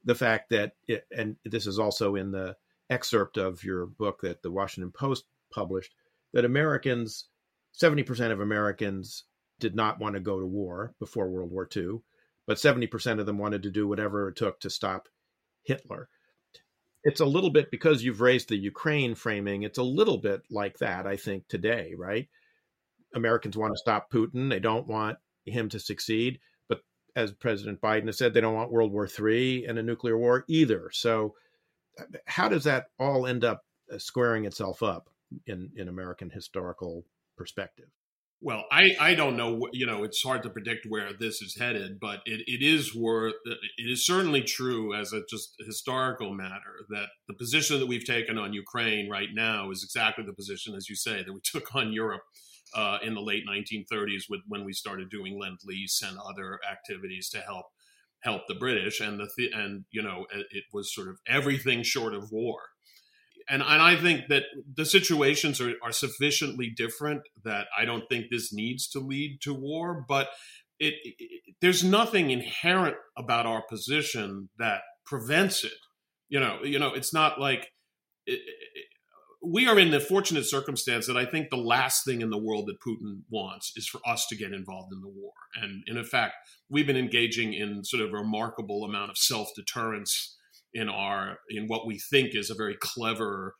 the 0.04 0.14
fact 0.14 0.50
that, 0.50 0.74
it, 0.86 1.04
and 1.16 1.36
this 1.44 1.66
is 1.66 1.80
also 1.80 2.14
in 2.14 2.30
the 2.30 2.56
excerpt 2.90 3.36
of 3.36 3.64
your 3.64 3.86
book 3.86 4.20
that 4.22 4.42
the 4.42 4.50
Washington 4.50 4.92
Post 4.92 5.24
published 5.52 5.94
that 6.32 6.44
Americans, 6.44 7.28
70% 7.80 8.30
of 8.30 8.40
Americans 8.40 9.24
did 9.58 9.74
not 9.74 9.98
want 9.98 10.14
to 10.14 10.20
go 10.20 10.38
to 10.38 10.46
war 10.46 10.94
before 10.98 11.30
World 11.30 11.50
War 11.50 11.68
II, 11.74 12.00
but 12.46 12.58
70% 12.58 13.18
of 13.18 13.26
them 13.26 13.38
wanted 13.38 13.62
to 13.62 13.70
do 13.70 13.88
whatever 13.88 14.28
it 14.28 14.36
took 14.36 14.60
to 14.60 14.70
stop 14.70 15.08
Hitler. 15.64 16.08
It's 17.04 17.20
a 17.20 17.26
little 17.26 17.50
bit 17.50 17.70
because 17.70 18.02
you've 18.02 18.20
raised 18.20 18.48
the 18.48 18.56
Ukraine 18.56 19.14
framing, 19.14 19.62
it's 19.62 19.78
a 19.78 19.82
little 19.82 20.18
bit 20.18 20.42
like 20.50 20.78
that, 20.78 21.06
I 21.06 21.16
think, 21.16 21.48
today, 21.48 21.94
right? 21.96 22.28
Americans 23.14 23.56
want 23.56 23.72
to 23.72 23.78
stop 23.78 24.10
Putin. 24.10 24.50
They 24.50 24.60
don't 24.60 24.86
want 24.86 25.18
him 25.44 25.68
to 25.70 25.80
succeed. 25.80 26.40
But 26.68 26.80
as 27.14 27.32
President 27.32 27.80
Biden 27.80 28.06
has 28.06 28.18
said, 28.18 28.34
they 28.34 28.40
don't 28.40 28.54
want 28.54 28.72
World 28.72 28.92
War 28.92 29.08
III 29.08 29.66
and 29.66 29.78
a 29.78 29.82
nuclear 29.82 30.18
war 30.18 30.44
either. 30.48 30.90
So 30.92 31.34
how 32.26 32.48
does 32.48 32.64
that 32.64 32.86
all 32.98 33.26
end 33.26 33.44
up 33.44 33.62
uh, 33.92 33.98
squaring 33.98 34.44
itself 34.44 34.82
up 34.82 35.08
in 35.46 35.70
in 35.76 35.88
American 35.88 36.30
historical 36.30 37.04
perspective? 37.36 37.88
Well, 38.42 38.66
I, 38.70 38.94
I 39.00 39.14
don't 39.14 39.36
know. 39.36 39.66
You 39.72 39.86
know, 39.86 40.04
it's 40.04 40.22
hard 40.22 40.42
to 40.42 40.50
predict 40.50 40.84
where 40.88 41.12
this 41.18 41.40
is 41.40 41.56
headed, 41.56 41.98
but 41.98 42.20
it, 42.26 42.42
it 42.46 42.62
is 42.62 42.94
worth. 42.94 43.34
Uh, 43.48 43.54
it 43.78 43.90
is 43.90 44.04
certainly 44.04 44.42
true 44.42 44.94
as 44.94 45.12
a 45.12 45.22
just 45.28 45.54
historical 45.64 46.34
matter 46.34 46.84
that 46.90 47.08
the 47.28 47.34
position 47.34 47.80
that 47.80 47.86
we've 47.86 48.04
taken 48.04 48.36
on 48.36 48.52
Ukraine 48.52 49.08
right 49.08 49.30
now 49.32 49.70
is 49.70 49.82
exactly 49.82 50.24
the 50.24 50.34
position, 50.34 50.74
as 50.74 50.88
you 50.88 50.96
say, 50.96 51.22
that 51.22 51.32
we 51.32 51.40
took 51.44 51.74
on 51.74 51.92
Europe 51.92 52.22
uh, 52.74 52.98
in 53.02 53.14
the 53.14 53.22
late 53.22 53.44
1930s 53.48 54.24
with 54.28 54.40
when 54.48 54.64
we 54.64 54.72
started 54.72 55.08
doing 55.08 55.38
lend 55.40 55.58
lease 55.64 56.02
and 56.02 56.18
other 56.18 56.60
activities 56.70 57.30
to 57.30 57.40
help 57.40 57.66
help 58.26 58.42
the 58.48 58.54
British, 58.54 59.00
and 59.00 59.18
the 59.18 59.28
th- 59.36 59.52
and 59.54 59.84
you 59.90 60.02
know 60.02 60.26
it 60.30 60.64
was 60.72 60.94
sort 60.94 61.08
of 61.08 61.16
everything 61.26 61.82
short 61.82 62.14
of 62.14 62.30
war. 62.30 62.58
And, 63.48 63.62
and 63.62 63.80
I 63.80 63.94
think 63.94 64.22
that 64.28 64.42
the 64.74 64.84
situations 64.84 65.60
are, 65.60 65.74
are 65.80 65.92
sufficiently 65.92 66.68
different 66.76 67.22
that 67.44 67.68
I 67.78 67.84
don't 67.84 68.02
think 68.10 68.26
this 68.28 68.52
needs 68.52 68.88
to 68.88 68.98
lead 68.98 69.38
to 69.42 69.54
war. 69.54 70.04
But 70.08 70.30
it, 70.80 70.94
it 71.04 71.54
there's 71.60 71.84
nothing 71.84 72.30
inherent 72.30 72.96
about 73.16 73.46
our 73.46 73.62
position 73.62 74.48
that 74.58 74.80
prevents 75.06 75.64
it. 75.64 75.78
You 76.28 76.40
know, 76.40 76.58
you 76.64 76.80
know, 76.80 76.92
it's 76.92 77.14
not 77.14 77.40
like 77.40 77.68
it, 78.26 78.40
we 79.42 79.68
are 79.68 79.78
in 79.78 79.90
the 79.90 80.00
fortunate 80.00 80.44
circumstance 80.46 81.06
that 81.06 81.16
I 81.16 81.24
think 81.24 81.50
the 81.50 81.56
last 81.56 82.04
thing 82.04 82.20
in 82.20 82.30
the 82.30 82.38
world 82.38 82.66
that 82.66 82.80
Putin 82.80 83.22
wants 83.30 83.72
is 83.76 83.86
for 83.86 84.00
us 84.06 84.26
to 84.28 84.36
get 84.36 84.52
involved 84.52 84.92
in 84.92 85.00
the 85.00 85.08
war. 85.08 85.32
And, 85.60 85.82
and 85.86 85.98
in 85.98 86.04
fact, 86.04 86.34
we've 86.68 86.86
been 86.86 86.96
engaging 86.96 87.52
in 87.54 87.84
sort 87.84 88.02
of 88.02 88.10
a 88.10 88.16
remarkable 88.16 88.84
amount 88.84 89.10
of 89.10 89.18
self 89.18 89.48
deterrence 89.54 90.36
in 90.72 90.88
our 90.88 91.38
in 91.48 91.66
what 91.66 91.86
we 91.86 91.98
think 91.98 92.30
is 92.34 92.50
a 92.50 92.54
very 92.54 92.76
clever 92.80 93.54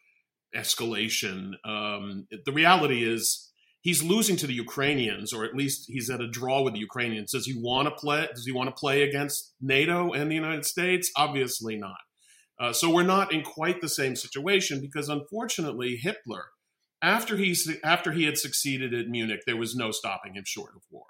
escalation. 0.55 1.53
Um, 1.65 2.27
the 2.45 2.53
reality 2.53 3.05
is 3.05 3.53
he's 3.81 4.03
losing 4.03 4.37
to 4.37 4.47
the 4.47 4.55
Ukrainians, 4.55 5.33
or 5.33 5.45
at 5.45 5.55
least 5.55 5.85
he's 5.89 6.11
at 6.11 6.21
a 6.21 6.29
draw 6.29 6.63
with 6.63 6.75
the 6.75 6.81
Ukrainians. 6.81 7.33
Does 7.33 7.47
he 7.47 7.55
want 7.57 7.89
to 7.89 7.95
play? 7.95 8.29
Does 8.35 8.47
he 8.47 8.53
want 8.53 8.69
to 8.69 8.75
play 8.75 9.03
against 9.03 9.55
NATO 9.61 10.13
and 10.13 10.31
the 10.31 10.35
United 10.35 10.65
States? 10.65 11.11
Obviously 11.17 11.77
not. 11.77 11.97
Uh, 12.59 12.73
so 12.73 12.91
we're 12.91 13.03
not 13.03 13.33
in 13.33 13.43
quite 13.43 13.81
the 13.81 13.89
same 13.89 14.17
situation 14.17 14.81
because 14.81 15.09
unfortunately 15.09 15.97
Hitler, 15.97 16.47
after 17.03 17.37
he's 17.37 17.71
after 17.85 18.13
he 18.13 18.25
had 18.25 18.39
succeeded 18.39 18.95
at 18.95 19.09
Munich, 19.09 19.43
there 19.47 19.57
was 19.57 19.77
no 19.77 19.91
stopping 19.91 20.35
him 20.35 20.45
short 20.47 20.73
of 20.75 20.83
war. 20.91 21.05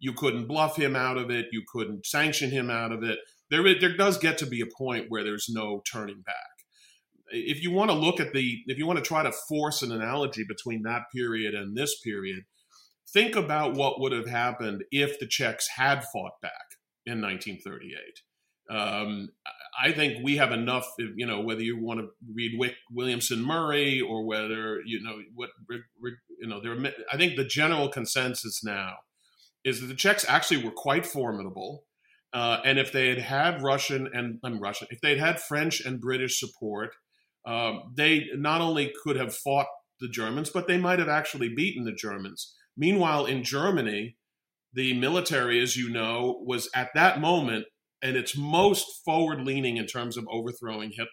You 0.00 0.12
couldn't 0.12 0.46
bluff 0.46 0.76
him 0.76 0.94
out 0.96 1.16
of 1.16 1.30
it. 1.30 1.46
You 1.52 1.62
couldn't 1.66 2.06
sanction 2.06 2.50
him 2.50 2.70
out 2.70 2.92
of 2.92 3.02
it. 3.02 3.18
There, 3.50 3.62
there 3.78 3.96
does 3.96 4.18
get 4.18 4.38
to 4.38 4.46
be 4.46 4.60
a 4.60 4.76
point 4.76 5.06
where 5.08 5.24
there's 5.24 5.48
no 5.48 5.82
turning 5.90 6.20
back. 6.20 6.34
If 7.30 7.62
you 7.62 7.70
want 7.70 7.90
to 7.90 7.96
look 7.96 8.20
at 8.20 8.32
the, 8.32 8.58
if 8.66 8.78
you 8.78 8.86
want 8.86 8.98
to 8.98 9.04
try 9.04 9.22
to 9.22 9.32
force 9.32 9.82
an 9.82 9.92
analogy 9.92 10.44
between 10.48 10.82
that 10.82 11.02
period 11.14 11.54
and 11.54 11.76
this 11.76 11.98
period, 12.00 12.44
think 13.12 13.36
about 13.36 13.74
what 13.74 14.00
would 14.00 14.12
have 14.12 14.28
happened 14.28 14.84
if 14.90 15.18
the 15.18 15.26
Czechs 15.26 15.68
had 15.76 16.04
fought 16.04 16.40
back 16.40 16.52
in 17.04 17.20
1938. 17.20 18.22
Um, 18.70 19.30
I 19.80 19.92
think 19.92 20.24
we 20.24 20.36
have 20.36 20.50
enough, 20.50 20.86
you 20.98 21.26
know, 21.26 21.40
whether 21.40 21.62
you 21.62 21.80
want 21.80 22.00
to 22.00 22.08
read 22.34 22.58
Wick, 22.58 22.74
Williamson 22.90 23.42
Murray 23.42 24.00
or 24.00 24.26
whether, 24.26 24.80
you 24.84 25.02
know, 25.02 25.18
what, 25.34 25.50
you 26.40 26.48
know, 26.48 26.60
there 26.60 26.72
are, 26.72 26.92
I 27.12 27.16
think 27.16 27.36
the 27.36 27.44
general 27.44 27.88
consensus 27.88 28.64
now 28.64 28.94
is 29.64 29.80
that 29.80 29.86
the 29.86 29.94
Czechs 29.94 30.24
actually 30.28 30.64
were 30.64 30.72
quite 30.72 31.06
formidable. 31.06 31.84
Uh, 32.32 32.58
and 32.64 32.78
if 32.78 32.92
they 32.92 33.08
had 33.08 33.18
had 33.18 33.62
Russian 33.62 34.08
and 34.12 34.38
I'm 34.44 34.60
Russian, 34.60 34.88
if 34.90 35.00
they'd 35.00 35.18
had 35.18 35.40
French 35.40 35.80
and 35.80 36.00
British 36.00 36.40
support, 36.40 36.94
um, 37.46 37.92
they 37.96 38.26
not 38.34 38.60
only 38.60 38.92
could 39.02 39.16
have 39.16 39.34
fought 39.34 39.66
the 40.00 40.08
Germans, 40.08 40.50
but 40.50 40.66
they 40.66 40.76
might 40.76 40.98
have 40.98 41.08
actually 41.08 41.54
beaten 41.54 41.84
the 41.84 41.92
Germans. 41.92 42.54
Meanwhile, 42.76 43.26
in 43.26 43.42
Germany, 43.42 44.16
the 44.72 44.92
military, 44.94 45.60
as 45.60 45.76
you 45.76 45.88
know, 45.88 46.42
was 46.44 46.68
at 46.74 46.90
that 46.94 47.20
moment 47.20 47.66
and 48.02 48.16
its 48.16 48.36
most 48.36 49.04
forward 49.04 49.42
leaning 49.42 49.76
in 49.76 49.86
terms 49.86 50.16
of 50.16 50.26
overthrowing 50.30 50.90
Hitler. 50.90 51.06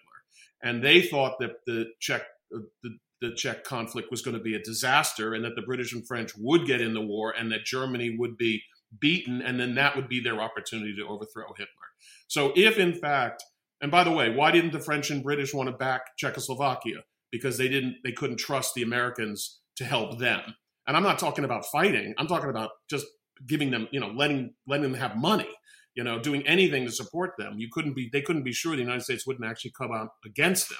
And 0.62 0.82
they 0.82 1.02
thought 1.02 1.38
that 1.40 1.64
the 1.66 1.86
Czech 2.00 2.22
uh, 2.54 2.60
the, 2.82 2.96
the 3.20 3.34
Czech 3.34 3.64
conflict 3.64 4.10
was 4.10 4.22
going 4.22 4.36
to 4.36 4.42
be 4.42 4.54
a 4.54 4.62
disaster 4.62 5.34
and 5.34 5.44
that 5.44 5.56
the 5.56 5.62
British 5.62 5.92
and 5.92 6.06
French 6.06 6.32
would 6.38 6.66
get 6.66 6.80
in 6.80 6.94
the 6.94 7.00
war 7.00 7.34
and 7.36 7.50
that 7.50 7.64
Germany 7.64 8.16
would 8.18 8.36
be 8.36 8.62
beaten 9.00 9.42
and 9.42 9.58
then 9.58 9.74
that 9.74 9.96
would 9.96 10.08
be 10.08 10.20
their 10.20 10.40
opportunity 10.40 10.94
to 10.96 11.06
overthrow 11.06 11.52
Hitler. 11.56 11.66
So 12.28 12.52
if 12.54 12.78
in 12.78 12.94
fact 12.94 13.42
and 13.80 13.90
by 13.90 14.04
the 14.04 14.12
way, 14.12 14.30
why 14.30 14.52
didn't 14.52 14.72
the 14.72 14.80
French 14.80 15.10
and 15.10 15.22
British 15.22 15.52
want 15.52 15.68
to 15.68 15.76
back 15.76 16.16
Czechoslovakia? 16.16 17.04
Because 17.30 17.58
they 17.58 17.68
didn't 17.68 17.96
they 18.04 18.12
couldn't 18.12 18.38
trust 18.38 18.74
the 18.74 18.82
Americans 18.82 19.60
to 19.76 19.84
help 19.84 20.18
them. 20.18 20.40
And 20.86 20.96
I'm 20.96 21.02
not 21.02 21.18
talking 21.18 21.44
about 21.44 21.66
fighting. 21.66 22.14
I'm 22.16 22.26
talking 22.26 22.48
about 22.48 22.70
just 22.88 23.06
giving 23.46 23.70
them, 23.70 23.88
you 23.90 24.00
know, 24.00 24.08
letting 24.08 24.54
letting 24.66 24.84
them 24.84 24.94
have 24.94 25.16
money 25.16 25.48
you 25.96 26.04
know, 26.04 26.18
doing 26.18 26.46
anything 26.46 26.84
to 26.84 26.92
support 26.92 27.32
them. 27.38 27.54
You 27.58 27.68
couldn't 27.72 27.94
be, 27.94 28.08
they 28.12 28.20
couldn't 28.20 28.44
be 28.44 28.52
sure 28.52 28.76
the 28.76 28.82
United 28.82 29.02
States 29.02 29.26
wouldn't 29.26 29.48
actually 29.48 29.72
come 29.76 29.92
out 29.92 30.10
against 30.24 30.68
them. 30.68 30.78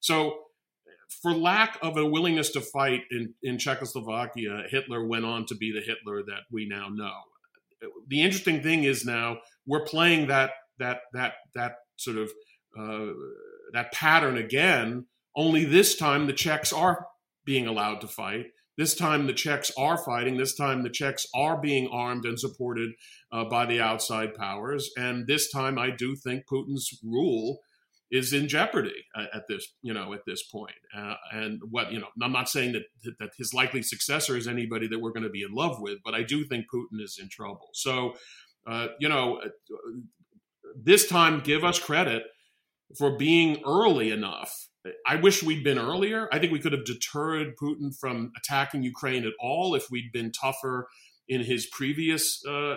So, 0.00 0.38
for 1.22 1.32
lack 1.32 1.78
of 1.82 1.96
a 1.96 2.06
willingness 2.06 2.50
to 2.52 2.60
fight 2.60 3.02
in, 3.10 3.34
in 3.42 3.58
Czechoslovakia, 3.58 4.64
Hitler 4.68 5.06
went 5.06 5.24
on 5.24 5.46
to 5.46 5.54
be 5.54 5.70
the 5.70 5.80
Hitler 5.80 6.22
that 6.24 6.42
we 6.50 6.66
now 6.66 6.88
know. 6.88 7.12
The 8.08 8.22
interesting 8.22 8.62
thing 8.62 8.84
is 8.84 9.04
now 9.04 9.38
we're 9.66 9.84
playing 9.84 10.28
that 10.28 10.52
that 10.78 11.00
that 11.12 11.34
that 11.54 11.76
sort 11.96 12.16
of 12.16 12.30
uh, 12.78 13.12
that 13.72 13.92
pattern 13.92 14.38
again. 14.38 15.06
Only 15.36 15.64
this 15.64 15.96
time 15.96 16.26
the 16.26 16.32
Czechs 16.32 16.72
are 16.72 17.06
being 17.44 17.66
allowed 17.66 18.00
to 18.00 18.06
fight, 18.06 18.46
This 18.76 18.94
time 18.94 19.26
the 19.26 19.32
Czechs 19.32 19.70
are 19.78 19.96
fighting. 19.96 20.36
This 20.36 20.54
time 20.54 20.82
the 20.82 20.90
Czechs 20.90 21.26
are 21.34 21.60
being 21.60 21.88
armed 21.92 22.24
and 22.24 22.38
supported 22.38 22.92
uh, 23.32 23.44
by 23.44 23.66
the 23.66 23.80
outside 23.80 24.34
powers. 24.34 24.90
And 24.96 25.26
this 25.26 25.50
time 25.50 25.78
I 25.78 25.90
do 25.90 26.16
think 26.16 26.46
Putin's 26.46 26.98
rule 27.02 27.60
is 28.10 28.32
in 28.32 28.46
jeopardy 28.46 29.06
at 29.16 29.42
this 29.48 29.74
you 29.82 29.92
know 29.92 30.12
at 30.12 30.20
this 30.26 30.42
point. 30.42 30.74
Uh, 30.96 31.14
and 31.32 31.60
what 31.70 31.92
you 31.92 31.98
know, 31.98 32.06
I'm 32.22 32.32
not 32.32 32.48
saying 32.48 32.72
that 32.72 33.14
that 33.18 33.30
his 33.36 33.52
likely 33.52 33.82
successor 33.82 34.36
is 34.36 34.46
anybody 34.46 34.86
that 34.88 35.00
we're 35.00 35.12
going 35.12 35.24
to 35.24 35.30
be 35.30 35.42
in 35.42 35.52
love 35.52 35.80
with, 35.80 35.98
but 36.04 36.14
I 36.14 36.22
do 36.22 36.44
think 36.44 36.66
Putin 36.72 37.00
is 37.00 37.18
in 37.20 37.28
trouble. 37.28 37.70
So, 37.72 38.14
uh, 38.66 38.88
you 39.00 39.08
know, 39.08 39.40
uh, 39.44 39.48
this 40.76 41.08
time 41.08 41.40
give 41.40 41.64
us 41.64 41.78
credit 41.78 42.24
for 42.96 43.16
being 43.16 43.62
early 43.66 44.10
enough. 44.10 44.63
I 45.06 45.16
wish 45.16 45.42
we'd 45.42 45.64
been 45.64 45.78
earlier. 45.78 46.28
I 46.32 46.38
think 46.38 46.52
we 46.52 46.60
could 46.60 46.72
have 46.72 46.84
deterred 46.84 47.56
Putin 47.56 47.96
from 47.98 48.32
attacking 48.36 48.82
Ukraine 48.82 49.24
at 49.24 49.32
all 49.40 49.74
if 49.74 49.90
we'd 49.90 50.12
been 50.12 50.30
tougher 50.30 50.88
in 51.28 51.42
his 51.42 51.66
previous 51.66 52.44
uh, 52.46 52.76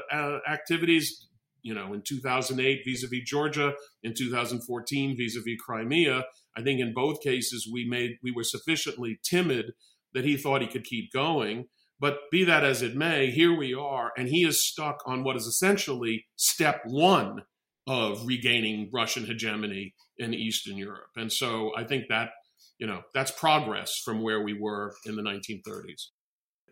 activities 0.49 1.27
you 1.67 1.73
know, 1.73 1.93
in 1.93 2.01
2008 2.01 2.83
vis-a-vis 2.85 3.23
Georgia, 3.25 3.73
in 4.01 4.13
2014 4.13 5.17
vis-a-vis 5.17 5.57
Crimea. 5.59 6.23
I 6.55 6.63
think 6.63 6.79
in 6.79 6.93
both 6.93 7.21
cases 7.21 7.69
we 7.71 7.85
made 7.85 8.11
we 8.23 8.31
were 8.31 8.45
sufficiently 8.45 9.19
timid 9.21 9.73
that 10.13 10.23
he 10.23 10.37
thought 10.37 10.61
he 10.61 10.67
could 10.67 10.85
keep 10.85 11.11
going. 11.11 11.65
But 11.99 12.19
be 12.31 12.45
that 12.45 12.63
as 12.63 12.81
it 12.81 12.95
may, 12.95 13.31
here 13.31 13.53
we 13.53 13.73
are, 13.73 14.13
and 14.17 14.29
he 14.29 14.45
is 14.45 14.65
stuck 14.65 15.01
on 15.05 15.25
what 15.25 15.35
is 15.35 15.45
essentially 15.45 16.25
step 16.37 16.81
one 16.85 17.41
of 17.85 18.25
regaining 18.25 18.89
Russian 18.93 19.25
hegemony 19.25 19.93
in 20.19 20.33
Eastern 20.33 20.77
Europe. 20.77 21.11
And 21.15 21.31
so 21.31 21.71
I 21.75 21.83
think 21.83 22.05
that, 22.09 22.31
you 22.79 22.87
know, 22.87 23.01
that's 23.13 23.31
progress 23.31 24.01
from 24.03 24.21
where 24.21 24.41
we 24.41 24.53
were 24.53 24.95
in 25.05 25.15
the 25.15 25.21
1930s. 25.21 26.07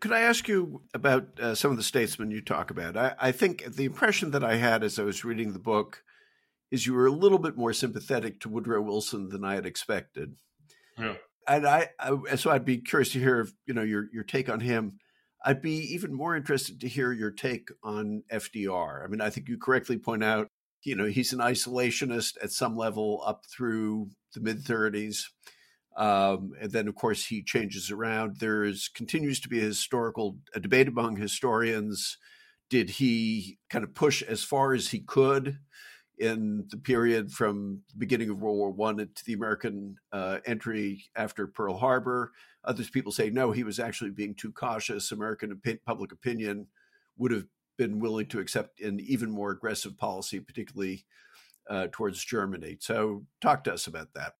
Could 0.00 0.12
I 0.12 0.20
ask 0.20 0.46
you 0.46 0.82
about 0.92 1.40
uh, 1.40 1.54
some 1.54 1.70
of 1.70 1.78
the 1.78 1.82
statesmen 1.82 2.30
you 2.30 2.42
talk 2.42 2.70
about? 2.70 2.96
I, 2.96 3.14
I, 3.18 3.32
think 3.32 3.64
the 3.64 3.86
impression 3.86 4.32
that 4.32 4.44
I 4.44 4.56
had 4.56 4.84
as 4.84 4.98
I 4.98 5.04
was 5.04 5.24
reading 5.24 5.52
the 5.54 5.58
book 5.58 6.02
is 6.70 6.86
you 6.86 6.92
were 6.92 7.06
a 7.06 7.12
little 7.12 7.38
bit 7.38 7.56
more 7.56 7.72
sympathetic 7.72 8.40
to 8.40 8.50
Woodrow 8.50 8.82
Wilson 8.82 9.30
than 9.30 9.42
I 9.42 9.54
had 9.54 9.64
expected. 9.64 10.34
Yeah. 10.98 11.14
And 11.48 11.66
I, 11.66 11.88
I 11.98 12.36
so 12.36 12.50
I'd 12.50 12.64
be 12.64 12.78
curious 12.78 13.12
to 13.12 13.20
hear, 13.20 13.48
you 13.66 13.72
know, 13.72 13.82
your 13.82 14.08
your 14.12 14.24
take 14.24 14.48
on 14.48 14.60
him. 14.60 14.98
I'd 15.44 15.62
be 15.62 15.94
even 15.94 16.12
more 16.12 16.34
interested 16.34 16.80
to 16.80 16.88
hear 16.88 17.12
your 17.12 17.30
take 17.30 17.68
on 17.84 18.24
FDR. 18.32 19.04
I 19.04 19.06
mean, 19.06 19.20
I 19.20 19.30
think 19.30 19.48
you 19.48 19.56
correctly 19.56 19.96
point 19.96 20.24
out, 20.24 20.48
you 20.86 20.94
know, 20.94 21.06
he's 21.06 21.32
an 21.32 21.40
isolationist 21.40 22.36
at 22.42 22.52
some 22.52 22.76
level 22.76 23.20
up 23.26 23.44
through 23.46 24.08
the 24.34 24.40
mid 24.40 24.62
30s. 24.62 25.24
Um, 25.96 26.52
and 26.60 26.70
then, 26.70 26.86
of 26.86 26.94
course, 26.94 27.26
he 27.26 27.42
changes 27.42 27.90
around. 27.90 28.36
There 28.38 28.62
is 28.62 28.88
continues 28.94 29.40
to 29.40 29.48
be 29.48 29.58
a 29.58 29.64
historical 29.64 30.38
a 30.54 30.60
debate 30.60 30.86
among 30.86 31.16
historians. 31.16 32.18
Did 32.70 32.90
he 32.90 33.58
kind 33.68 33.82
of 33.82 33.94
push 33.94 34.22
as 34.22 34.44
far 34.44 34.74
as 34.74 34.88
he 34.88 35.00
could 35.00 35.58
in 36.18 36.66
the 36.70 36.76
period 36.76 37.32
from 37.32 37.80
the 37.88 37.98
beginning 37.98 38.30
of 38.30 38.40
World 38.40 38.58
War 38.58 38.70
One 38.70 38.98
to 38.98 39.24
the 39.24 39.32
American 39.32 39.96
uh, 40.12 40.38
entry 40.46 41.04
after 41.16 41.48
Pearl 41.48 41.78
Harbor? 41.78 42.32
Others 42.64 42.90
people 42.90 43.10
say 43.10 43.30
no, 43.30 43.50
he 43.50 43.64
was 43.64 43.80
actually 43.80 44.10
being 44.10 44.34
too 44.34 44.52
cautious. 44.52 45.10
American 45.10 45.60
public 45.84 46.12
opinion 46.12 46.66
would 47.16 47.32
have 47.32 47.46
been 47.76 48.00
willing 48.00 48.26
to 48.26 48.40
accept 48.40 48.80
an 48.80 49.00
even 49.00 49.30
more 49.30 49.50
aggressive 49.50 49.96
policy, 49.96 50.40
particularly 50.40 51.04
uh, 51.68 51.88
towards 51.90 52.24
Germany. 52.24 52.78
So, 52.80 53.26
talk 53.40 53.64
to 53.64 53.74
us 53.74 53.86
about 53.86 54.14
that. 54.14 54.34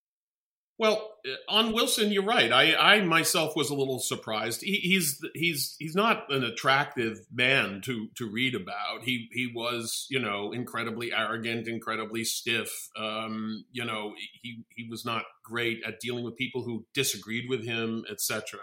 Well, 0.78 1.11
uh, 1.26 1.34
on 1.49 1.72
Wilson, 1.72 2.12
you're 2.12 2.22
right. 2.22 2.53
I, 2.53 2.74
I 2.74 3.01
myself 3.01 3.57
was 3.57 3.70
a 3.70 3.74
little 3.74 3.99
surprised. 3.99 4.61
He, 4.62 4.76
he's 4.76 5.20
he's 5.34 5.74
he's 5.78 5.95
not 5.95 6.30
an 6.30 6.45
attractive 6.45 7.20
man 7.32 7.80
to 7.84 8.09
to 8.16 8.28
read 8.30 8.55
about. 8.55 9.05
He 9.05 9.28
he 9.32 9.51
was 9.55 10.07
you 10.11 10.18
know 10.18 10.53
incredibly 10.53 11.12
arrogant, 11.12 11.66
incredibly 11.66 12.24
stiff. 12.24 12.91
Um, 12.97 13.64
you 13.72 13.84
know 13.84 14.12
he 14.43 14.64
he 14.76 14.87
was 14.89 15.05
not 15.05 15.24
great 15.43 15.82
at 15.87 16.01
dealing 16.01 16.24
with 16.24 16.37
people 16.37 16.62
who 16.62 16.84
disagreed 16.93 17.47
with 17.49 17.64
him, 17.64 18.05
etc. 18.11 18.61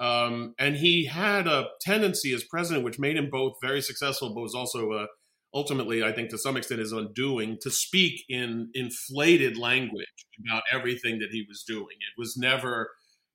Um, 0.00 0.54
and 0.58 0.76
he 0.76 1.04
had 1.04 1.46
a 1.46 1.68
tendency 1.80 2.32
as 2.32 2.42
president, 2.42 2.84
which 2.84 2.98
made 2.98 3.16
him 3.16 3.28
both 3.30 3.54
very 3.62 3.82
successful, 3.82 4.34
but 4.34 4.40
was 4.40 4.54
also 4.54 4.92
a 4.92 5.06
ultimately, 5.54 6.02
I 6.02 6.12
think 6.12 6.30
to 6.30 6.38
some 6.38 6.56
extent, 6.56 6.80
his 6.80 6.92
undoing 6.92 7.58
to 7.62 7.70
speak 7.70 8.22
in 8.28 8.70
inflated 8.74 9.56
language 9.56 10.06
about 10.46 10.62
everything 10.72 11.18
that 11.18 11.30
he 11.30 11.44
was 11.48 11.64
doing. 11.66 11.96
It 11.98 12.18
was 12.18 12.36
never, 12.36 12.90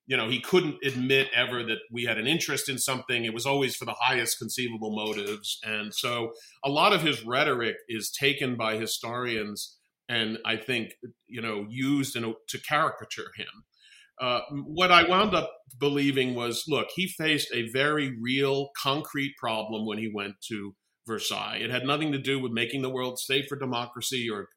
you 0.08 0.16
know, 0.16 0.30
he 0.30 0.40
couldn't 0.40 0.78
admit 0.84 1.28
ever 1.36 1.64
that 1.64 1.80
we 1.92 2.06
had 2.06 2.18
an 2.18 2.26
interest 2.26 2.70
in 2.70 2.78
something. 2.78 3.26
It 3.26 3.34
was 3.34 3.46
always 3.46 3.76
for 3.76 3.86
the 3.86 3.96
highest 4.00 4.40
conceivable 4.40 4.96
motives. 4.96 5.60
And 5.64 5.94
so 5.94 6.32
a 6.64 6.70
lot 6.70 6.94
of 6.94 7.02
his 7.02 7.26
rhetoric 7.26 7.76
is 7.90 8.12
taken 8.12 8.56
by 8.56 8.78
historians 8.78 9.78
and 10.08 10.38
I 10.46 10.58
think, 10.58 10.94
you 11.28 11.42
know, 11.42 11.66
used 11.68 12.16
a, 12.16 12.34
to 12.48 12.60
caricature 12.60 13.32
him. 13.36 13.66
Uh, 14.20 14.42
what 14.52 14.92
I 14.92 15.08
wound 15.08 15.36
up 15.36 15.52
believing 15.78 16.36
was 16.36 16.64
look, 16.68 16.88
he 16.96 17.08
faced 17.08 17.50
a 17.54 17.70
very 17.70 18.18
real, 18.22 18.70
concrete 18.82 19.36
problem 19.38 19.86
when 19.86 19.98
he 19.98 20.12
went 20.14 20.36
to 20.50 20.76
Versailles. 21.06 21.60
It 21.62 21.70
had 21.70 21.84
nothing 21.84 22.12
to 22.14 22.18
do 22.18 22.40
with 22.40 22.52
making 22.52 22.82
the 22.82 22.90
world 22.90 23.20
safe 23.20 23.46
for 23.48 23.56
democracy 23.56 24.30
or 24.30 24.48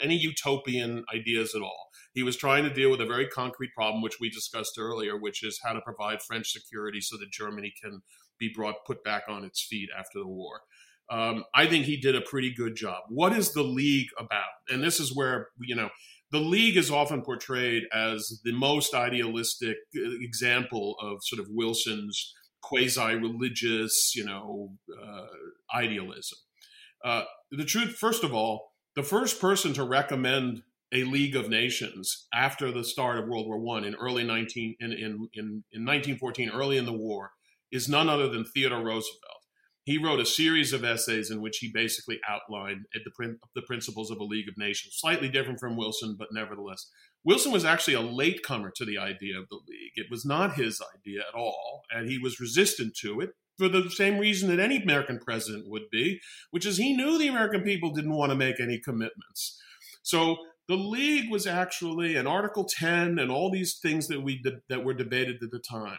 any 0.00 0.16
utopian 0.16 1.04
ideas 1.12 1.54
at 1.54 1.62
all. 1.62 1.88
He 2.12 2.22
was 2.22 2.36
trying 2.36 2.64
to 2.64 2.72
deal 2.72 2.90
with 2.90 3.00
a 3.00 3.06
very 3.06 3.26
concrete 3.26 3.72
problem, 3.74 4.02
which 4.02 4.20
we 4.20 4.30
discussed 4.30 4.78
earlier, 4.78 5.16
which 5.18 5.42
is 5.42 5.60
how 5.64 5.72
to 5.72 5.80
provide 5.80 6.22
French 6.22 6.52
security 6.52 7.00
so 7.00 7.16
that 7.18 7.32
Germany 7.32 7.72
can 7.82 8.02
be 8.38 8.52
brought 8.54 8.84
put 8.86 9.02
back 9.02 9.24
on 9.28 9.44
its 9.44 9.64
feet 9.64 9.88
after 9.96 10.18
the 10.18 10.28
war. 10.28 10.60
Um, 11.10 11.44
I 11.54 11.66
think 11.66 11.86
he 11.86 11.96
did 11.96 12.16
a 12.16 12.20
pretty 12.20 12.52
good 12.52 12.76
job. 12.76 13.04
What 13.08 13.32
is 13.32 13.52
the 13.52 13.62
league 13.62 14.08
about? 14.18 14.44
And 14.68 14.82
this 14.82 14.98
is 14.98 15.14
where 15.14 15.48
you 15.60 15.74
know 15.74 15.90
the 16.30 16.40
league 16.40 16.76
is 16.76 16.90
often 16.90 17.22
portrayed 17.22 17.84
as 17.92 18.40
the 18.44 18.52
most 18.52 18.94
idealistic 18.94 19.76
uh, 19.96 20.10
example 20.20 20.96
of 21.00 21.18
sort 21.22 21.40
of 21.40 21.46
Wilson's 21.50 22.34
quasi-religious, 22.62 24.14
you 24.16 24.24
know, 24.24 24.72
uh, 25.00 25.26
idealism. 25.74 26.38
Uh, 27.04 27.22
the 27.52 27.64
truth, 27.64 27.94
first 27.94 28.24
of 28.24 28.34
all, 28.34 28.72
the 28.96 29.02
first 29.02 29.40
person 29.40 29.72
to 29.74 29.84
recommend 29.84 30.62
a 30.92 31.04
League 31.04 31.36
of 31.36 31.48
Nations 31.48 32.26
after 32.34 32.72
the 32.72 32.84
start 32.84 33.18
of 33.18 33.28
World 33.28 33.46
War 33.46 33.58
One 33.58 33.84
in 33.84 33.94
early 33.96 34.24
19 34.24 34.76
in, 34.80 34.92
in, 34.92 34.98
in, 35.34 35.64
in 35.72 35.84
1914, 35.84 36.50
early 36.50 36.76
in 36.76 36.86
the 36.86 36.92
war, 36.92 37.32
is 37.70 37.88
none 37.88 38.08
other 38.08 38.28
than 38.28 38.44
Theodore 38.44 38.82
Roosevelt. 38.82 39.35
He 39.86 39.98
wrote 39.98 40.18
a 40.18 40.26
series 40.26 40.72
of 40.72 40.82
essays 40.82 41.30
in 41.30 41.40
which 41.40 41.58
he 41.58 41.70
basically 41.72 42.18
outlined 42.28 42.86
the, 42.92 43.38
the 43.54 43.62
principles 43.62 44.10
of 44.10 44.18
a 44.18 44.24
League 44.24 44.48
of 44.48 44.58
Nations, 44.58 44.98
slightly 44.98 45.28
different 45.28 45.60
from 45.60 45.76
Wilson, 45.76 46.16
but 46.18 46.32
nevertheless. 46.32 46.90
Wilson 47.22 47.52
was 47.52 47.64
actually 47.64 47.94
a 47.94 48.00
latecomer 48.00 48.72
to 48.74 48.84
the 48.84 48.98
idea 48.98 49.38
of 49.38 49.48
the 49.48 49.60
League. 49.68 49.92
It 49.94 50.10
was 50.10 50.24
not 50.24 50.56
his 50.56 50.82
idea 50.96 51.20
at 51.20 51.36
all, 51.36 51.82
and 51.92 52.10
he 52.10 52.18
was 52.18 52.40
resistant 52.40 52.96
to 52.96 53.20
it 53.20 53.30
for 53.56 53.68
the 53.68 53.88
same 53.88 54.18
reason 54.18 54.48
that 54.48 54.58
any 54.58 54.82
American 54.82 55.20
president 55.20 55.68
would 55.68 55.88
be, 55.92 56.20
which 56.50 56.66
is 56.66 56.78
he 56.78 56.96
knew 56.96 57.16
the 57.16 57.28
American 57.28 57.62
people 57.62 57.92
didn't 57.92 58.12
want 58.12 58.32
to 58.32 58.36
make 58.36 58.58
any 58.58 58.80
commitments. 58.80 59.62
So 60.02 60.36
the 60.66 60.74
League 60.74 61.30
was 61.30 61.46
actually, 61.46 62.16
and 62.16 62.26
Article 62.26 62.64
10 62.64 63.20
and 63.20 63.30
all 63.30 63.52
these 63.52 63.78
things 63.78 64.08
that 64.08 64.22
we 64.22 64.42
de- 64.42 64.62
that 64.68 64.84
were 64.84 64.94
debated 64.94 65.36
at 65.44 65.52
the 65.52 65.60
time 65.60 65.98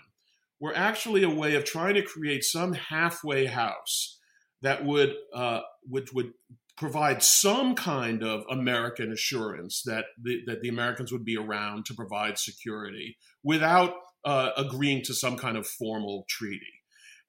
were 0.60 0.76
actually 0.76 1.24
a 1.24 1.30
way 1.30 1.56
of 1.56 1.64
trying 1.64 1.96
to 1.96 2.02
create 2.02 2.44
some 2.44 2.74
halfway 2.74 3.46
house 3.46 4.20
that 4.62 4.84
would 4.84 5.14
uh, 5.34 5.62
which 5.84 6.14
would 6.14 6.34
provide 6.78 7.24
some 7.24 7.76
kind 7.76 8.24
of 8.24 8.44
American 8.50 9.12
assurance 9.12 9.82
that 9.86 10.06
the, 10.22 10.42
that 10.46 10.62
the 10.62 10.70
Americans 10.70 11.12
would 11.12 11.26
be 11.26 11.36
around 11.36 11.86
to 11.86 11.94
provide 11.94 12.38
security 12.38 13.18
without 13.44 13.94
uh, 14.24 14.52
agreeing 14.56 15.02
to 15.04 15.14
some 15.14 15.38
kind 15.38 15.58
of 15.58 15.66
formal 15.66 16.24
treaty. 16.30 16.62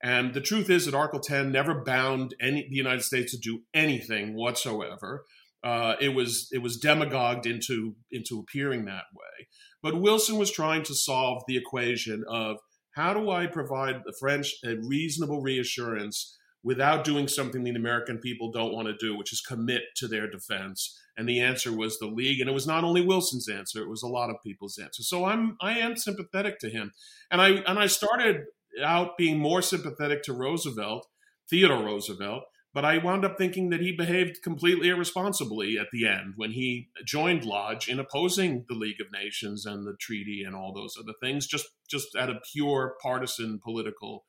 And 0.02 0.34
the 0.34 0.40
truth 0.40 0.70
is 0.70 0.84
that 0.84 0.94
Article 0.94 1.20
10 1.20 1.50
never 1.50 1.82
bound 1.82 2.34
any, 2.40 2.68
the 2.68 2.76
United 2.76 3.02
States 3.02 3.32
to 3.32 3.38
do 3.38 3.62
anything 3.74 4.34
whatsoever. 4.34 5.24
Uh, 5.64 5.94
it 6.00 6.10
was 6.10 6.48
it 6.52 6.58
was 6.58 6.76
demagogued 6.76 7.44
into 7.44 7.96
into 8.12 8.38
appearing 8.38 8.84
that 8.84 9.06
way. 9.12 9.48
But 9.82 10.00
Wilson 10.00 10.38
was 10.38 10.52
trying 10.52 10.84
to 10.84 10.94
solve 10.94 11.42
the 11.48 11.56
equation 11.56 12.24
of 12.28 12.58
how 12.98 13.14
do 13.14 13.30
I 13.30 13.46
provide 13.46 14.02
the 14.04 14.12
French 14.12 14.56
a 14.64 14.74
reasonable 14.82 15.40
reassurance 15.40 16.36
without 16.64 17.04
doing 17.04 17.28
something 17.28 17.62
the 17.62 17.70
American 17.70 18.18
people 18.18 18.50
don't 18.50 18.72
want 18.72 18.88
to 18.88 18.96
do, 18.96 19.16
which 19.16 19.32
is 19.32 19.40
commit 19.40 19.82
to 19.94 20.08
their 20.08 20.28
defense. 20.28 20.98
And 21.16 21.28
the 21.28 21.40
answer 21.40 21.70
was 21.74 21.98
the 21.98 22.08
league, 22.08 22.40
and 22.40 22.50
it 22.50 22.52
was 22.52 22.66
not 22.66 22.82
only 22.82 23.00
Wilson's 23.00 23.48
answer; 23.48 23.80
it 23.80 23.88
was 23.88 24.02
a 24.02 24.08
lot 24.08 24.30
of 24.30 24.42
people's 24.44 24.78
answer. 24.78 25.04
So 25.04 25.24
I'm 25.26 25.56
I 25.60 25.78
am 25.78 25.96
sympathetic 25.96 26.58
to 26.58 26.70
him, 26.70 26.92
and 27.30 27.40
I 27.40 27.50
and 27.68 27.78
I 27.78 27.86
started 27.86 28.42
out 28.82 29.16
being 29.16 29.38
more 29.38 29.62
sympathetic 29.62 30.24
to 30.24 30.32
Roosevelt, 30.32 31.06
Theodore 31.48 31.84
Roosevelt, 31.84 32.42
But 32.78 32.84
I 32.84 32.98
wound 32.98 33.24
up 33.24 33.36
thinking 33.36 33.70
that 33.70 33.80
he 33.80 33.90
behaved 33.90 34.40
completely 34.40 34.88
irresponsibly 34.88 35.76
at 35.80 35.88
the 35.90 36.06
end 36.06 36.34
when 36.36 36.52
he 36.52 36.90
joined 37.04 37.44
Lodge 37.44 37.88
in 37.88 37.98
opposing 37.98 38.66
the 38.68 38.76
League 38.76 39.00
of 39.00 39.08
Nations 39.12 39.66
and 39.66 39.84
the 39.84 39.96
treaty 40.00 40.44
and 40.46 40.54
all 40.54 40.72
those 40.72 40.94
other 40.96 41.14
things, 41.20 41.48
just 41.48 41.66
just 41.90 42.14
out 42.14 42.30
of 42.30 42.36
pure 42.52 42.94
partisan 43.02 43.58
political 43.58 44.26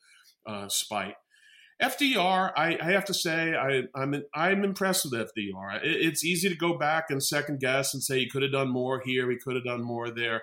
uh, 0.47 0.68
spite. 0.68 1.14
FDR, 1.80 2.52
I, 2.58 2.76
I, 2.82 2.91
have 2.91 3.06
to 3.06 3.14
say, 3.14 3.54
I, 3.56 3.84
I'm 3.93 4.16
I'm 4.34 4.64
impressed 4.64 5.06
with 5.06 5.14
FDR. 5.14 5.84
It, 5.84 6.08
it's 6.08 6.26
easy 6.26 6.50
to 6.50 6.56
go 6.56 6.76
back 6.76 7.12
and 7.12 7.22
second 7.22 7.60
guess 7.60 7.93
and 7.93 8.02
say 8.02 8.18
he 8.18 8.30
could 8.30 8.41
have 8.41 8.52
done 8.52 8.70
more 8.70 9.00
here, 9.06 9.30
he 9.30 9.38
could 9.38 9.58
have 9.58 9.66
done 9.66 9.84
more 9.84 10.10
there. 10.10 10.41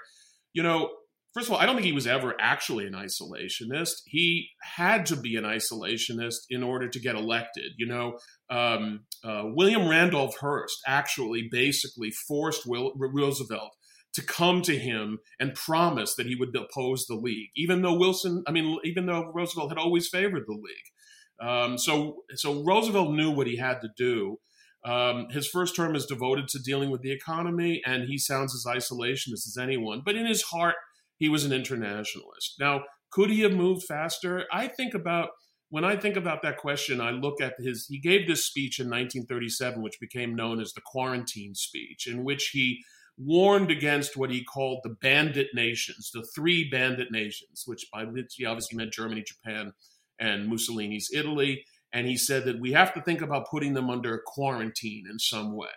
You 0.52 0.62
know, 0.62 0.90
first 1.36 1.48
of 1.48 1.52
all, 1.52 1.60
I 1.60 1.66
don't 1.66 1.74
think 1.74 1.84
he 1.84 1.92
was 1.92 2.06
ever 2.06 2.34
actually 2.40 2.86
an 2.86 2.94
isolationist. 2.94 3.92
He 4.06 4.48
had 4.62 5.04
to 5.06 5.16
be 5.16 5.36
an 5.36 5.44
isolationist 5.44 6.46
in 6.48 6.62
order 6.62 6.88
to 6.88 6.98
get 6.98 7.14
elected. 7.14 7.72
You 7.76 7.88
know, 7.88 8.18
um, 8.48 9.00
uh, 9.22 9.42
William 9.44 9.86
Randolph 9.86 10.34
Hearst 10.40 10.78
actually 10.86 11.48
basically 11.50 12.10
forced 12.10 12.66
Will, 12.66 12.92
Roosevelt 12.96 13.76
to 14.14 14.22
come 14.22 14.62
to 14.62 14.78
him 14.78 15.18
and 15.38 15.54
promise 15.54 16.14
that 16.14 16.24
he 16.24 16.36
would 16.36 16.56
oppose 16.56 17.04
the 17.04 17.14
League, 17.14 17.50
even 17.54 17.82
though 17.82 17.98
Wilson, 17.98 18.42
I 18.48 18.50
mean, 18.50 18.78
even 18.84 19.04
though 19.04 19.30
Roosevelt 19.34 19.68
had 19.70 19.78
always 19.78 20.08
favored 20.08 20.44
the 20.46 20.54
League. 20.54 21.46
Um, 21.46 21.76
so, 21.76 22.22
so 22.34 22.64
Roosevelt 22.64 23.12
knew 23.12 23.30
what 23.30 23.46
he 23.46 23.58
had 23.58 23.82
to 23.82 23.90
do. 23.94 24.38
Um, 24.86 25.28
his 25.28 25.46
first 25.46 25.76
term 25.76 25.94
is 25.94 26.06
devoted 26.06 26.48
to 26.48 26.60
dealing 26.60 26.90
with 26.90 27.02
the 27.02 27.12
economy, 27.12 27.82
and 27.84 28.04
he 28.04 28.16
sounds 28.16 28.54
as 28.54 28.64
isolationist 28.64 29.46
as 29.46 29.58
anyone. 29.60 30.00
But 30.02 30.14
in 30.14 30.24
his 30.24 30.44
heart, 30.44 30.76
he 31.18 31.28
was 31.28 31.44
an 31.44 31.52
internationalist. 31.52 32.56
Now, 32.60 32.84
could 33.10 33.30
he 33.30 33.40
have 33.40 33.52
moved 33.52 33.84
faster? 33.84 34.44
I 34.52 34.68
think 34.68 34.94
about 34.94 35.30
when 35.68 35.84
I 35.84 35.96
think 35.96 36.16
about 36.16 36.42
that 36.42 36.58
question, 36.58 37.00
I 37.00 37.10
look 37.10 37.40
at 37.40 37.54
his. 37.58 37.86
He 37.88 37.98
gave 37.98 38.26
this 38.26 38.46
speech 38.46 38.78
in 38.78 38.86
1937, 38.86 39.82
which 39.82 40.00
became 40.00 40.34
known 40.34 40.60
as 40.60 40.72
the 40.72 40.80
Quarantine 40.80 41.54
Speech, 41.54 42.06
in 42.06 42.24
which 42.24 42.50
he 42.52 42.82
warned 43.18 43.70
against 43.70 44.16
what 44.16 44.30
he 44.30 44.44
called 44.44 44.80
the 44.82 44.94
bandit 45.00 45.48
nations, 45.54 46.10
the 46.12 46.26
three 46.34 46.68
bandit 46.68 47.10
nations, 47.10 47.64
which 47.66 47.86
by 47.92 48.04
which 48.04 48.34
he 48.36 48.44
obviously 48.44 48.76
meant 48.76 48.92
Germany, 48.92 49.24
Japan, 49.26 49.72
and 50.20 50.48
Mussolini's 50.48 51.10
Italy. 51.12 51.64
And 51.92 52.06
he 52.06 52.16
said 52.16 52.44
that 52.44 52.60
we 52.60 52.72
have 52.72 52.92
to 52.94 53.00
think 53.00 53.22
about 53.22 53.48
putting 53.50 53.74
them 53.74 53.90
under 53.90 54.20
quarantine 54.26 55.04
in 55.10 55.18
some 55.18 55.56
way. 55.56 55.68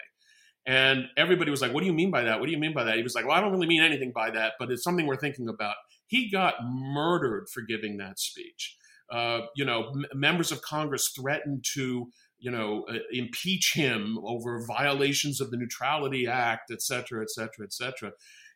And 0.70 1.05
everybody 1.17 1.49
was 1.49 1.63
like, 1.63 1.74
What 1.74 1.82
do 1.82 1.88
you 1.88 1.93
mean 1.93 2.11
by 2.11 2.22
that? 2.22 2.39
What 2.39 2.45
do 2.45 2.51
you 2.51 2.59
mean 2.59 2.76
by 2.76 2.84
that? 2.84 2.95
He 2.95 3.01
was 3.01 3.15
like, 3.15 3.26
Well, 3.26 3.36
I 3.36 3.41
don't 3.41 3.51
really 3.51 3.65
mean 3.65 3.82
anything 3.82 4.11
by 4.13 4.30
that, 4.30 4.53
but 4.59 4.70
it's 4.70 4.84
something 4.84 5.07
we're 5.07 5.17
thinking 5.17 5.49
about. 5.49 5.74
He 6.05 6.30
got 6.30 6.63
murdered 6.63 7.49
for 7.49 7.61
giving 7.61 7.97
that 7.97 8.20
speech. 8.20 8.78
Uh, 9.11 9.41
you 9.55 9.65
know, 9.65 9.89
m- 9.89 10.05
members 10.13 10.51
of 10.51 10.61
Congress 10.61 11.07
threatened 11.07 11.65
to, 11.74 12.11
you 12.38 12.51
know, 12.51 12.86
uh, 12.88 12.99
impeach 13.11 13.74
him 13.74 14.20
over 14.24 14.63
violations 14.63 15.41
of 15.41 15.49
the 15.49 15.57
Neutrality 15.57 16.28
Act, 16.28 16.70
et 16.70 16.84
cetera, 16.84 17.24
et 17.24 17.32
cetera, 17.32 17.65
et 17.65 17.74
cetera. 17.74 18.11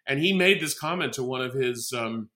And 0.05 0.19
he 0.19 0.33
made 0.33 0.61
this 0.61 0.77
comment 0.77 1.13
to 1.13 1.23
one 1.23 1.41
of 1.41 1.55
his 1.55 1.91
um, 1.97 2.29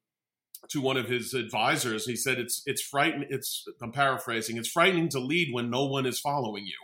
to 0.69 0.81
one 0.81 0.97
of 0.97 1.07
his 1.07 1.35
advisors. 1.35 2.07
He 2.07 2.15
said, 2.15 2.39
"It's 2.39 2.63
it's 2.65 2.81
frightening. 2.81 3.27
It's 3.29 3.63
I'm 3.79 3.91
paraphrasing. 3.91 4.57
It's 4.57 4.71
frightening 4.71 5.09
to 5.09 5.19
lead 5.19 5.53
when 5.53 5.69
no 5.69 5.85
one 5.85 6.07
is 6.07 6.19
following 6.19 6.65
you." 6.65 6.79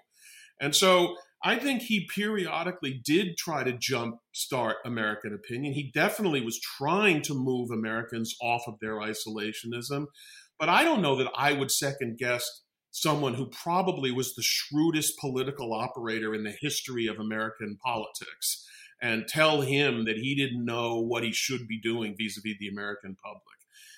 And 0.62 0.76
so 0.76 1.16
I 1.44 1.58
think 1.58 1.82
he 1.82 2.08
periodically 2.08 3.02
did 3.04 3.36
try 3.38 3.64
to 3.64 3.78
jump 3.78 4.20
start 4.32 4.78
American 4.86 5.34
opinion. 5.34 5.74
He 5.74 5.92
definitely 5.94 6.40
was 6.42 6.60
trying 6.60 7.22
to 7.24 7.34
move 7.34 7.70
Americans 7.70 8.34
off 8.42 8.64
of 8.66 8.80
their 8.80 8.96
isolationism. 8.96 10.06
But 10.58 10.70
I 10.70 10.84
don't 10.84 11.02
know 11.02 11.18
that 11.18 11.32
I 11.36 11.52
would 11.52 11.72
second 11.72 12.18
guess 12.18 12.62
someone 12.92 13.34
who 13.34 13.48
probably 13.48 14.12
was 14.12 14.36
the 14.36 14.44
shrewdest 14.44 15.18
political 15.20 15.74
operator 15.74 16.34
in 16.34 16.44
the 16.44 16.56
history 16.62 17.08
of 17.08 17.20
American 17.20 17.78
politics 17.84 18.66
and 19.02 19.28
tell 19.28 19.62
him 19.62 20.06
that 20.06 20.18
he 20.18 20.36
didn't 20.36 20.64
know 20.64 21.00
what 21.00 21.24
he 21.24 21.34
should 21.34 21.68
be 21.68 21.82
doing 21.82 22.16
vis-a-vis 22.18 22.56
the 22.60 22.70
American 22.70 23.18
public. 23.22 23.42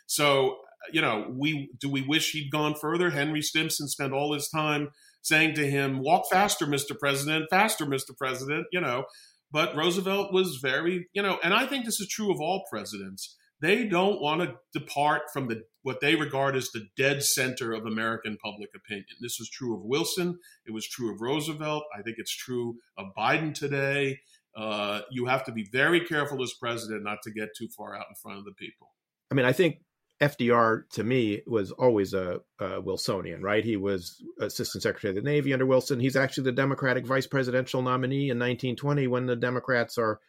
So, 0.08 0.58
you 0.92 1.02
know, 1.02 1.28
we 1.30 1.70
do 1.80 1.90
we 1.90 2.02
wish 2.02 2.32
he'd 2.32 2.52
gone 2.52 2.74
further? 2.74 3.12
Henry 3.12 3.42
Stimson 3.42 3.88
spent 3.88 4.14
all 4.14 4.34
his 4.34 4.50
time 4.50 4.90
saying 5.26 5.56
to 5.56 5.70
him, 5.70 6.00
"Walk 6.00 6.26
faster, 6.30 6.66
Mr. 6.66 6.98
President, 6.98 7.48
faster, 7.50 7.86
Mr. 7.86 8.16
President," 8.18 8.68
you 8.72 8.80
know. 8.80 9.06
But 9.52 9.76
Roosevelt 9.76 10.34
was 10.34 10.58
very, 10.58 11.08
you 11.14 11.22
know, 11.22 11.40
and 11.44 11.54
I 11.54 11.66
think 11.66 11.86
this 11.86 12.00
is 12.00 12.08
true 12.08 12.32
of 12.32 12.40
all 12.40 12.66
presidents. 12.70 13.36
They 13.62 13.86
don't 13.86 14.22
want 14.22 14.42
to 14.42 14.56
depart 14.78 15.24
from 15.32 15.48
the 15.48 15.64
what 15.82 16.02
they 16.02 16.16
regard 16.16 16.56
as 16.56 16.72
the 16.72 16.88
dead 16.98 17.24
center 17.24 17.74
of 17.74 17.86
American 17.86 18.38
public 18.44 18.70
opinion. 18.76 19.06
This 19.22 19.40
was 19.40 19.50
true 19.50 19.76
of 19.76 19.82
Wilson. 19.84 20.40
It 20.66 20.72
was 20.72 20.88
true 20.88 21.14
of 21.14 21.22
Roosevelt. 21.22 21.84
I 21.98 22.02
think 22.02 22.18
it's 22.20 22.36
true 22.36 22.78
of 22.98 23.08
Biden 23.18 23.54
today. 23.54 24.20
Uh, 24.56 25.02
you 25.12 25.26
have 25.26 25.44
to 25.46 25.52
be 25.52 25.68
very 25.72 26.02
careful 26.02 26.42
as 26.44 26.54
president 26.54 27.04
not 27.04 27.20
to 27.24 27.32
get 27.32 27.50
too 27.58 27.68
far 27.78 27.96
out 27.96 28.06
in 28.10 28.16
front 28.16 28.40
of 28.40 28.46
the 28.46 28.54
people. 28.54 28.90
I 29.32 29.36
mean, 29.36 29.46
I 29.46 29.54
think 29.54 29.78
FDR 30.22 30.90
to 30.92 31.04
me 31.04 31.42
was 31.46 31.72
always 31.72 32.14
a, 32.14 32.40
a, 32.60 32.82
Wilsonian, 32.82 33.42
right? 33.42 33.66
He 33.66 33.76
was 33.76 34.24
Assistant 34.40 34.82
Secretary 34.82 35.10
of 35.10 35.16
the 35.16 35.30
Navy 35.30 35.52
under 35.52 35.66
Wilson. 35.66 36.00
He's 36.00 36.16
actually 36.16 36.46
the 36.46 36.52
Democratic 36.54 37.06
vice 37.06 37.28
presidential 37.28 37.82
nominee 37.82 38.30
in 38.30 38.40
1920 38.40 39.08
when 39.08 39.26
the 39.26 39.36
Democrats 39.36 39.98
are 39.98 40.22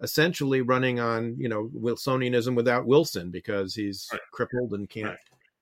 essentially 0.00 0.62
running 0.62 1.00
on, 1.00 1.36
you 1.38 1.48
know, 1.48 1.70
Wilsonianism 1.74 2.54
without 2.54 2.86
Wilson 2.86 3.30
because 3.30 3.74
he's 3.74 4.08
right. 4.10 4.20
crippled 4.32 4.72
and 4.72 4.88
can't 4.88 5.08
right. 5.08 5.18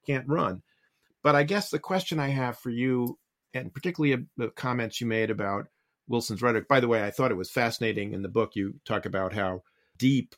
can't 0.07 0.29
run. 0.29 0.63
But 1.23 1.35
I 1.35 1.43
guess 1.43 1.71
the 1.71 1.79
question 1.81 2.21
I 2.21 2.29
have 2.29 2.59
for 2.59 2.71
you, 2.71 3.19
and 3.55 3.75
particularly 3.75 4.25
the 4.37 4.51
comments 4.51 5.01
you 5.01 5.07
made 5.09 5.31
about 5.31 5.67
Wilson's 6.07 6.43
rhetoric. 6.43 6.69
By 6.69 6.81
the 6.81 6.89
way, 6.89 7.03
I 7.03 7.11
thought 7.11 7.31
it 7.33 7.37
was 7.37 7.51
fascinating 7.51 8.13
in 8.13 8.23
the 8.23 8.29
book. 8.29 8.55
You 8.55 8.75
talk 8.85 9.07
about 9.07 9.33
how 9.33 9.63
deep 9.99 10.35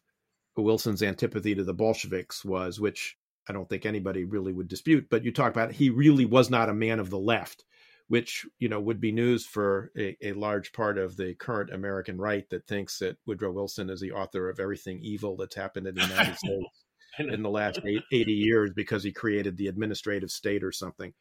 Wilson's 0.57 1.03
antipathy 1.03 1.55
to 1.55 1.64
the 1.64 1.74
Bolsheviks 1.74 2.45
was, 2.45 2.80
which 2.80 3.16
I 3.49 3.53
don't 3.53 3.68
think 3.68 3.86
anybody 3.86 4.24
really 4.24 4.53
would 4.53 4.68
dispute. 4.68 5.09
But 5.11 5.24
you 5.24 5.32
talk 5.32 5.51
about 5.53 5.72
he 5.72 5.90
really 5.90 6.24
was 6.24 6.51
not 6.51 6.68
a 6.68 6.74
man 6.74 6.99
of 7.01 7.11
the 7.11 7.18
left, 7.18 7.64
which 8.09 8.47
you 8.59 8.68
know 8.68 8.80
would 8.80 9.01
be 9.01 9.12
news 9.12 9.47
for 9.47 9.92
a, 9.97 10.16
a 10.22 10.32
large 10.32 10.72
part 10.72 10.99
of 10.99 11.16
the 11.16 11.34
current 11.34 11.72
American 11.72 12.18
right 12.18 12.49
that 12.51 12.66
thinks 12.66 12.99
that 12.99 13.18
Woodrow 13.26 13.53
Wilson 13.53 13.90
is 13.90 14.01
the 14.01 14.12
author 14.12 14.49
of 14.49 14.61
everything 14.61 15.01
evil 15.03 15.36
that's 15.36 15.55
happened 15.55 15.86
in 15.86 15.94
the 15.94 16.07
United 16.07 16.36
States 16.38 16.84
in 17.18 17.42
the 17.42 17.51
last 17.51 17.80
eight, 17.84 18.03
80 18.12 18.32
years 18.32 18.70
because 18.74 19.03
he 19.03 19.12
created 19.12 19.57
the 19.57 19.68
administrative 19.68 20.30
state 20.30 20.62
or 20.62 20.72
something. 20.72 21.12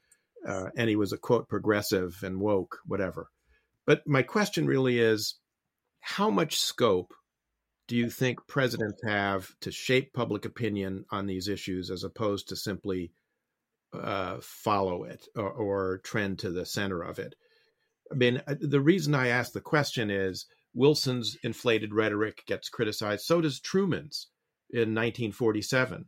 Uh, 0.48 0.70
and 0.78 0.90
he 0.90 0.96
was 0.96 1.14
a 1.14 1.18
quote 1.18 1.48
progressive 1.48 2.20
and 2.24 2.40
woke, 2.40 2.80
whatever. 2.86 3.30
But 3.86 4.02
my 4.06 4.22
question 4.22 4.68
really 4.68 5.00
is 5.00 5.36
how 6.02 6.30
much 6.30 6.58
scope 6.58 7.14
do 7.88 7.96
you 7.96 8.10
think 8.10 8.48
presidents 8.48 9.02
have 9.06 9.50
to 9.62 9.72
shape 9.72 10.14
public 10.14 10.46
opinion 10.46 11.06
on 11.12 11.28
these 11.28 11.48
issues 11.48 11.92
as 11.92 12.04
opposed 12.04 12.50
to 12.50 12.56
simply 12.56 13.12
uh, 13.94 14.38
follow 14.42 15.04
it 15.04 15.28
or, 15.36 15.50
or, 15.50 15.98
trend 16.00 16.40
to 16.40 16.50
the 16.50 16.66
center 16.66 17.02
of 17.02 17.20
it? 17.20 17.36
I 18.12 18.16
mean, 18.16 18.42
uh, 18.48 18.56
the 18.60 18.82
reason 18.82 19.16
I 19.16 19.28
ask 19.28 19.54
the 19.54 19.62
question 19.62 20.10
is 20.10 20.46
Wilson's 20.74 21.38
inflated 21.44 21.94
rhetoric 21.94 22.44
gets 22.46 22.70
criticized. 22.70 23.26
So 23.26 23.40
does 23.42 23.60
Truman's 23.60 24.28
in 24.70 24.94
1947. 24.94 26.06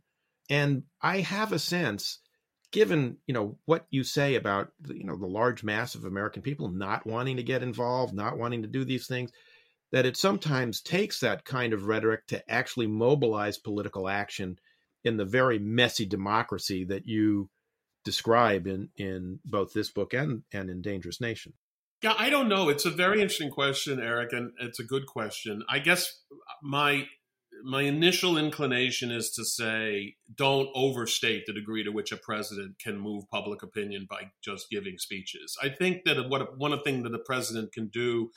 And 0.50 0.84
I 1.02 1.20
have 1.20 1.52
a 1.52 1.58
sense, 1.58 2.18
given 2.72 3.18
you 3.26 3.34
know 3.34 3.58
what 3.66 3.86
you 3.90 4.02
say 4.04 4.34
about 4.34 4.68
you 4.88 5.04
know 5.04 5.16
the 5.16 5.26
large 5.26 5.62
mass 5.62 5.94
of 5.94 6.04
American 6.04 6.42
people 6.42 6.68
not 6.68 7.06
wanting 7.06 7.36
to 7.36 7.42
get 7.42 7.62
involved, 7.62 8.14
not 8.14 8.38
wanting 8.38 8.62
to 8.62 8.68
do 8.68 8.84
these 8.84 9.06
things, 9.06 9.30
that 9.92 10.06
it 10.06 10.16
sometimes 10.16 10.80
takes 10.80 11.20
that 11.20 11.44
kind 11.44 11.72
of 11.72 11.84
rhetoric 11.84 12.26
to 12.28 12.50
actually 12.50 12.86
mobilize 12.86 13.58
political 13.58 14.08
action 14.08 14.58
in 15.04 15.16
the 15.16 15.24
very 15.24 15.58
messy 15.58 16.04
democracy 16.04 16.84
that 16.84 17.06
you 17.06 17.48
describe 18.04 18.66
in 18.66 18.88
in 18.96 19.38
both 19.44 19.72
this 19.72 19.90
book 19.90 20.14
and 20.14 20.42
and 20.52 20.70
in 20.70 20.82
Dangerous 20.82 21.20
Nation. 21.20 21.52
Yeah, 22.02 22.14
I 22.16 22.30
don't 22.30 22.48
know. 22.48 22.68
It's 22.68 22.84
a 22.84 22.90
very 22.90 23.20
interesting 23.20 23.50
question, 23.50 23.98
Eric, 23.98 24.32
and 24.32 24.52
it's 24.60 24.78
a 24.78 24.84
good 24.84 25.06
question. 25.06 25.62
I 25.68 25.80
guess 25.80 26.22
my 26.62 27.06
my 27.64 27.82
initial 27.82 28.36
inclination 28.36 29.10
is 29.10 29.30
to 29.30 29.44
say 29.44 30.14
don't 30.32 30.68
overstate 30.74 31.44
the 31.46 31.52
degree 31.52 31.82
to 31.82 31.90
which 31.90 32.12
a 32.12 32.16
president 32.16 32.78
can 32.78 32.98
move 32.98 33.24
public 33.32 33.62
opinion 33.62 34.06
by 34.08 34.30
just 34.44 34.70
giving 34.70 34.96
speeches. 34.98 35.56
I 35.62 35.70
think 35.70 36.04
that 36.04 36.28
what 36.28 36.56
one 36.56 36.80
thing 36.82 37.02
that 37.02 37.14
a 37.14 37.18
president 37.18 37.72
can 37.72 37.88
do 37.88 38.30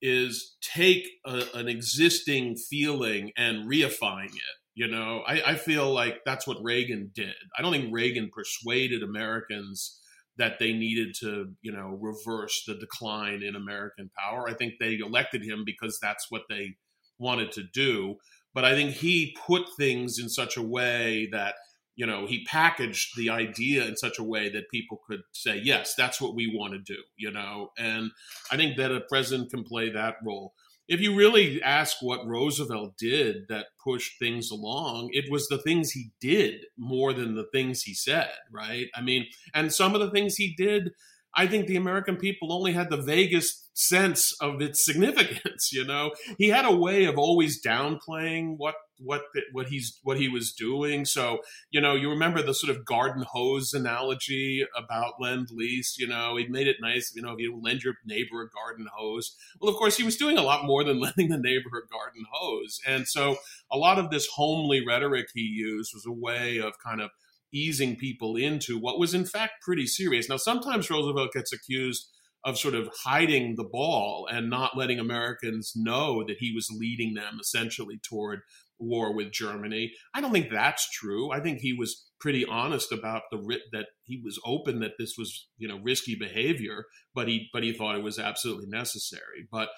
is 0.00 0.56
take 0.60 1.08
a, 1.26 1.42
an 1.54 1.68
existing 1.68 2.56
feeling 2.56 3.32
and 3.36 3.68
reifying 3.70 4.26
it. 4.26 4.56
You 4.74 4.86
know, 4.86 5.22
I, 5.26 5.42
I 5.44 5.54
feel 5.56 5.92
like 5.92 6.20
that's 6.24 6.46
what 6.46 6.62
Reagan 6.62 7.10
did. 7.12 7.34
I 7.56 7.62
don't 7.62 7.72
think 7.72 7.92
Reagan 7.92 8.30
persuaded 8.32 9.02
Americans 9.02 9.98
that 10.36 10.60
they 10.60 10.72
needed 10.72 11.14
to, 11.20 11.52
you 11.62 11.72
know, 11.72 11.98
reverse 12.00 12.62
the 12.64 12.76
decline 12.76 13.42
in 13.42 13.56
American 13.56 14.08
power. 14.16 14.48
I 14.48 14.54
think 14.54 14.74
they 14.78 14.98
elected 14.98 15.42
him 15.42 15.64
because 15.66 15.98
that's 16.00 16.26
what 16.30 16.42
they 16.48 16.76
wanted 17.18 17.50
to 17.52 17.64
do. 17.74 18.16
But 18.54 18.64
I 18.64 18.74
think 18.74 18.92
he 18.92 19.36
put 19.46 19.64
things 19.76 20.18
in 20.18 20.28
such 20.28 20.56
a 20.56 20.62
way 20.62 21.28
that 21.32 21.56
you 21.98 22.06
know, 22.06 22.26
he 22.26 22.44
packaged 22.44 23.16
the 23.16 23.28
idea 23.28 23.84
in 23.84 23.96
such 23.96 24.20
a 24.20 24.22
way 24.22 24.48
that 24.50 24.70
people 24.70 25.00
could 25.04 25.22
say, 25.32 25.60
yes, 25.60 25.96
that's 25.96 26.20
what 26.20 26.36
we 26.36 26.46
want 26.46 26.72
to 26.72 26.78
do, 26.78 27.02
you 27.16 27.32
know. 27.32 27.72
And 27.76 28.12
I 28.52 28.56
think 28.56 28.76
that 28.76 28.92
a 28.92 29.00
president 29.00 29.50
can 29.50 29.64
play 29.64 29.90
that 29.90 30.14
role. 30.24 30.54
If 30.86 31.00
you 31.00 31.16
really 31.16 31.60
ask 31.60 31.96
what 32.00 32.24
Roosevelt 32.24 32.96
did 32.96 33.48
that 33.48 33.66
pushed 33.82 34.16
things 34.20 34.52
along, 34.52 35.10
it 35.10 35.24
was 35.28 35.48
the 35.48 35.58
things 35.58 35.90
he 35.90 36.12
did 36.20 36.66
more 36.78 37.12
than 37.12 37.34
the 37.34 37.48
things 37.52 37.82
he 37.82 37.94
said, 37.94 38.30
right? 38.52 38.86
I 38.94 39.00
mean, 39.00 39.26
and 39.52 39.72
some 39.72 39.96
of 39.96 40.00
the 40.00 40.12
things 40.12 40.36
he 40.36 40.54
did 40.56 40.92
I 41.34 41.46
think 41.46 41.66
the 41.66 41.76
American 41.76 42.16
people 42.16 42.52
only 42.52 42.72
had 42.72 42.90
the 42.90 42.96
vaguest 42.96 43.76
sense 43.76 44.32
of 44.40 44.60
its 44.60 44.84
significance. 44.84 45.72
You 45.72 45.84
know, 45.84 46.12
he 46.36 46.48
had 46.48 46.64
a 46.64 46.74
way 46.74 47.04
of 47.04 47.18
always 47.18 47.62
downplaying 47.62 48.54
what 48.56 48.74
what 48.98 49.22
what 49.52 49.68
he's 49.68 49.98
what 50.02 50.18
he 50.18 50.28
was 50.28 50.52
doing. 50.52 51.04
So 51.04 51.38
you 51.70 51.80
know, 51.80 51.94
you 51.94 52.10
remember 52.10 52.42
the 52.42 52.54
sort 52.54 52.74
of 52.74 52.84
garden 52.84 53.24
hose 53.30 53.72
analogy 53.72 54.64
about 54.76 55.14
lend 55.20 55.48
lease. 55.50 55.96
You 55.98 56.08
know, 56.08 56.36
he 56.36 56.46
made 56.48 56.66
it 56.66 56.76
nice. 56.80 57.12
You 57.14 57.22
know, 57.22 57.32
if 57.32 57.38
you 57.38 57.58
lend 57.60 57.82
your 57.82 57.94
neighbor 58.04 58.42
a 58.42 58.48
garden 58.48 58.86
hose, 58.94 59.36
well, 59.60 59.70
of 59.70 59.76
course, 59.76 59.96
he 59.96 60.04
was 60.04 60.16
doing 60.16 60.38
a 60.38 60.42
lot 60.42 60.64
more 60.64 60.84
than 60.84 61.00
lending 61.00 61.28
the 61.28 61.38
neighbor 61.38 61.68
a 61.68 61.92
garden 61.92 62.24
hose. 62.32 62.80
And 62.86 63.06
so, 63.06 63.36
a 63.70 63.76
lot 63.76 63.98
of 63.98 64.10
this 64.10 64.28
homely 64.34 64.84
rhetoric 64.86 65.28
he 65.34 65.42
used 65.42 65.92
was 65.94 66.06
a 66.06 66.12
way 66.12 66.58
of 66.58 66.74
kind 66.84 67.00
of 67.00 67.10
easing 67.52 67.96
people 67.96 68.36
into 68.36 68.78
what 68.78 68.98
was 68.98 69.14
in 69.14 69.24
fact 69.24 69.62
pretty 69.62 69.86
serious. 69.86 70.28
Now, 70.28 70.36
sometimes 70.36 70.90
Roosevelt 70.90 71.32
gets 71.32 71.52
accused 71.52 72.08
of 72.44 72.58
sort 72.58 72.74
of 72.74 72.88
hiding 73.04 73.56
the 73.56 73.64
ball 73.64 74.28
and 74.30 74.48
not 74.48 74.76
letting 74.76 74.98
Americans 74.98 75.72
know 75.74 76.24
that 76.26 76.36
he 76.38 76.52
was 76.52 76.70
leading 76.70 77.14
them 77.14 77.38
essentially 77.40 77.98
toward 78.08 78.40
war 78.78 79.14
with 79.14 79.32
Germany. 79.32 79.92
I 80.14 80.20
don't 80.20 80.32
think 80.32 80.50
that's 80.50 80.88
true. 80.90 81.30
I 81.30 81.40
think 81.40 81.58
he 81.58 81.72
was 81.72 82.06
pretty 82.20 82.44
honest 82.44 82.92
about 82.92 83.22
the 83.30 83.58
that 83.72 83.86
he 84.04 84.20
was 84.22 84.40
open 84.44 84.80
that 84.80 84.98
this 84.98 85.14
was 85.16 85.48
you 85.56 85.68
know 85.68 85.78
risky 85.82 86.14
behavior, 86.14 86.84
but 87.14 87.28
he 87.28 87.48
but 87.52 87.62
he 87.62 87.72
thought 87.72 87.96
it 87.96 88.02
was 88.02 88.18
absolutely 88.18 88.66
necessary. 88.68 89.46
But 89.50 89.68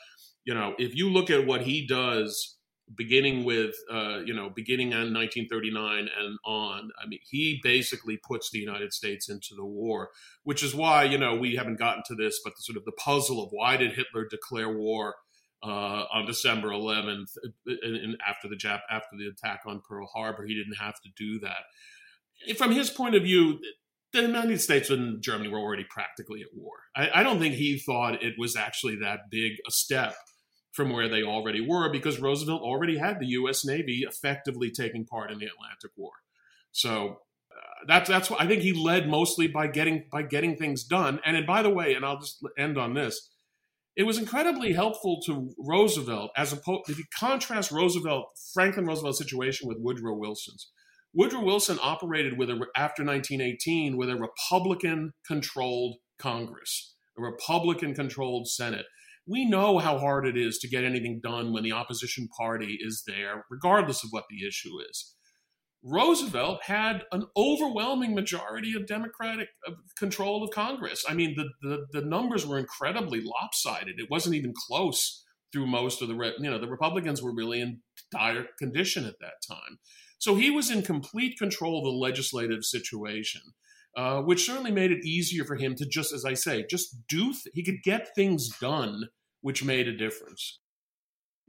you 0.44 0.54
know, 0.54 0.74
if 0.78 0.94
you 0.94 1.10
look 1.10 1.30
at 1.30 1.46
what 1.46 1.62
he 1.62 1.86
does 1.86 2.56
beginning 2.96 3.44
with 3.44 3.74
uh, 3.90 4.20
you 4.24 4.34
know 4.34 4.50
beginning 4.54 4.88
in 4.88 5.14
1939 5.14 6.08
and 6.18 6.38
on 6.44 6.90
i 7.00 7.06
mean 7.06 7.20
he 7.30 7.60
basically 7.62 8.18
puts 8.26 8.50
the 8.50 8.58
united 8.58 8.92
states 8.92 9.28
into 9.28 9.54
the 9.54 9.64
war 9.64 10.10
which 10.42 10.62
is 10.62 10.74
why 10.74 11.04
you 11.04 11.18
know 11.18 11.36
we 11.36 11.54
haven't 11.54 11.78
gotten 11.78 12.02
to 12.04 12.14
this 12.14 12.40
but 12.42 12.50
the 12.56 12.62
sort 12.62 12.76
of 12.76 12.84
the 12.84 12.92
puzzle 12.92 13.42
of 13.42 13.50
why 13.52 13.76
did 13.76 13.92
hitler 13.92 14.26
declare 14.28 14.68
war 14.68 15.14
uh, 15.62 16.04
on 16.12 16.26
december 16.26 16.68
11th 16.68 17.36
and, 17.66 17.96
and 17.96 18.16
after 18.26 18.48
the 18.48 18.56
Jap- 18.56 18.80
after 18.90 19.16
the 19.16 19.28
attack 19.28 19.60
on 19.66 19.82
pearl 19.86 20.06
harbor 20.06 20.44
he 20.46 20.54
didn't 20.54 20.76
have 20.76 20.94
to 21.02 21.10
do 21.16 21.38
that 21.40 22.56
from 22.56 22.72
his 22.72 22.90
point 22.90 23.14
of 23.14 23.22
view 23.22 23.58
the 24.12 24.22
United 24.22 24.60
States 24.60 24.90
and 24.90 25.22
Germany 25.22 25.48
were 25.50 25.58
already 25.58 25.84
practically 25.84 26.42
at 26.42 26.48
war. 26.52 26.74
I, 26.96 27.20
I 27.20 27.22
don't 27.22 27.38
think 27.38 27.54
he 27.54 27.78
thought 27.78 28.22
it 28.22 28.34
was 28.38 28.56
actually 28.56 28.96
that 28.96 29.30
big 29.30 29.52
a 29.66 29.70
step 29.70 30.14
from 30.72 30.90
where 30.90 31.08
they 31.08 31.22
already 31.22 31.60
were 31.60 31.90
because 31.90 32.20
Roosevelt 32.20 32.62
already 32.62 32.98
had 32.98 33.18
the 33.18 33.26
U.S. 33.26 33.64
Navy 33.64 34.04
effectively 34.08 34.70
taking 34.70 35.04
part 35.04 35.30
in 35.30 35.38
the 35.38 35.46
Atlantic 35.46 35.90
War. 35.96 36.12
So 36.72 37.18
uh, 37.50 37.86
that's 37.86 38.08
that's 38.08 38.30
what 38.30 38.40
I 38.40 38.46
think 38.46 38.62
he 38.62 38.72
led 38.72 39.08
mostly 39.08 39.46
by 39.46 39.66
getting 39.66 40.04
by 40.10 40.22
getting 40.22 40.56
things 40.56 40.84
done. 40.84 41.20
And, 41.24 41.36
and 41.36 41.46
by 41.46 41.62
the 41.62 41.70
way, 41.70 41.94
and 41.94 42.04
I'll 42.04 42.20
just 42.20 42.44
end 42.58 42.78
on 42.78 42.94
this. 42.94 43.28
It 43.96 44.04
was 44.04 44.18
incredibly 44.18 44.72
helpful 44.72 45.20
to 45.26 45.52
Roosevelt 45.58 46.30
as 46.36 46.52
opposed 46.52 46.88
if 46.88 46.98
you 46.98 47.04
contrast 47.18 47.70
Roosevelt 47.70 48.26
Franklin 48.54 48.86
Roosevelt's 48.86 49.18
situation 49.18 49.68
with 49.68 49.78
Woodrow 49.80 50.14
Wilson's. 50.14 50.70
Woodrow 51.12 51.42
Wilson 51.42 51.78
operated 51.82 52.38
with 52.38 52.50
a 52.50 52.54
after 52.76 53.04
1918 53.04 53.96
with 53.96 54.08
a 54.08 54.16
Republican 54.16 55.12
controlled 55.26 55.96
Congress, 56.18 56.94
a 57.18 57.22
Republican 57.22 57.94
controlled 57.94 58.48
Senate 58.48 58.86
we 59.30 59.44
know 59.44 59.78
how 59.78 59.98
hard 59.98 60.26
it 60.26 60.36
is 60.36 60.58
to 60.58 60.68
get 60.68 60.84
anything 60.84 61.20
done 61.22 61.52
when 61.52 61.62
the 61.62 61.72
opposition 61.72 62.28
party 62.36 62.78
is 62.80 63.04
there, 63.06 63.44
regardless 63.48 64.02
of 64.02 64.10
what 64.10 64.24
the 64.28 64.46
issue 64.46 64.72
is. 64.90 65.14
Roosevelt 65.82 66.62
had 66.64 67.04
an 67.10 67.24
overwhelming 67.36 68.14
majority 68.14 68.74
of 68.74 68.86
Democratic 68.86 69.48
control 69.98 70.44
of 70.44 70.50
Congress. 70.50 71.04
I 71.08 71.14
mean, 71.14 71.34
the, 71.36 71.48
the, 71.62 72.00
the 72.00 72.06
numbers 72.06 72.46
were 72.46 72.58
incredibly 72.58 73.22
lopsided. 73.22 73.98
It 73.98 74.10
wasn't 74.10 74.34
even 74.34 74.52
close 74.66 75.24
through 75.52 75.66
most 75.66 76.02
of 76.02 76.08
the 76.08 76.14
you 76.38 76.50
know 76.50 76.58
the 76.58 76.68
Republicans 76.68 77.22
were 77.22 77.34
really 77.34 77.60
in 77.60 77.80
dire 78.12 78.46
condition 78.58 79.04
at 79.04 79.18
that 79.20 79.34
time. 79.48 79.78
So 80.18 80.34
he 80.34 80.50
was 80.50 80.70
in 80.70 80.82
complete 80.82 81.38
control 81.38 81.78
of 81.78 81.84
the 81.84 81.90
legislative 81.90 82.62
situation, 82.62 83.40
uh, 83.96 84.20
which 84.20 84.44
certainly 84.44 84.70
made 84.70 84.92
it 84.92 85.04
easier 85.04 85.44
for 85.44 85.56
him 85.56 85.74
to 85.76 85.86
just, 85.86 86.12
as 86.12 86.24
I 86.24 86.34
say, 86.34 86.66
just 86.68 86.96
do. 87.08 87.32
Th- 87.32 87.46
he 87.54 87.64
could 87.64 87.82
get 87.82 88.14
things 88.14 88.50
done 88.60 89.04
which 89.40 89.64
made 89.64 89.88
a 89.88 89.96
difference. 89.96 90.59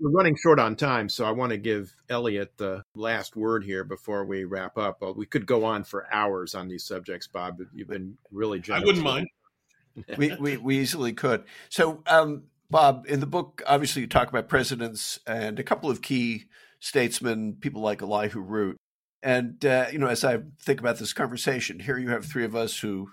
We're 0.02 0.10
running 0.10 0.36
short 0.36 0.60
on 0.60 0.76
time, 0.76 1.10
so 1.10 1.26
I 1.26 1.32
want 1.32 1.52
to 1.52 1.58
give 1.58 1.93
Eliot 2.10 2.58
the 2.58 2.84
last 2.95 3.36
word 3.36 3.64
here 3.64 3.84
before 3.84 4.26
we 4.26 4.45
wrap 4.45 4.76
up. 4.76 4.99
Well, 4.99 5.14
we 5.14 5.28
could 5.28 5.45
go 5.45 5.64
on 5.64 5.84
for 5.84 6.12
hours 6.12 6.56
on 6.56 6.68
these 6.68 6.84
subjects, 6.84 7.28
Bob. 7.28 7.60
You've 7.72 7.88
been 7.88 8.18
really 8.32 8.60
generous. 8.60 8.84
I 8.84 8.86
wouldn't 8.88 9.04
mind. 9.04 9.28
we, 10.18 10.36
we, 10.38 10.58
we 10.58 10.80
easily 10.80 11.14
could. 11.14 11.43
So, 11.70 12.02
um, 12.08 12.45
Bob, 12.72 13.06
in 13.08 13.20
the 13.20 13.28
book, 13.28 13.62
obviously 13.68 14.02
you 14.02 14.08
talk 14.08 14.28
about 14.28 14.49
presidents 14.49 15.20
and 15.28 15.60
a 15.60 15.64
couple 15.64 15.91
of 15.91 16.02
key 16.02 16.45
statesmen, 16.80 17.58
people 17.60 17.82
like 17.82 18.02
Elihu 18.02 18.39
Root. 18.39 18.78
And, 19.22 19.64
uh, 19.64 19.86
you 19.91 19.99
know, 19.99 20.08
as 20.08 20.24
I 20.24 20.39
think 20.64 20.80
about 20.80 20.97
this 20.97 21.14
conversation, 21.14 21.80
here 21.80 21.99
you 21.99 22.10
have 22.10 22.26
three 22.26 22.45
of 22.45 22.56
us 22.56 22.80
who 22.80 23.12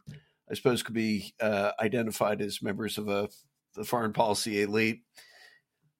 I 0.51 0.55
suppose 0.55 0.83
could 0.83 0.95
be 0.95 1.35
uh, 1.39 1.73
identified 1.79 2.41
as 2.41 2.63
members 2.63 2.97
of 2.97 3.09
a 3.09 3.29
the 3.75 3.85
foreign 3.85 4.13
policy 4.13 4.63
elite. 4.63 5.03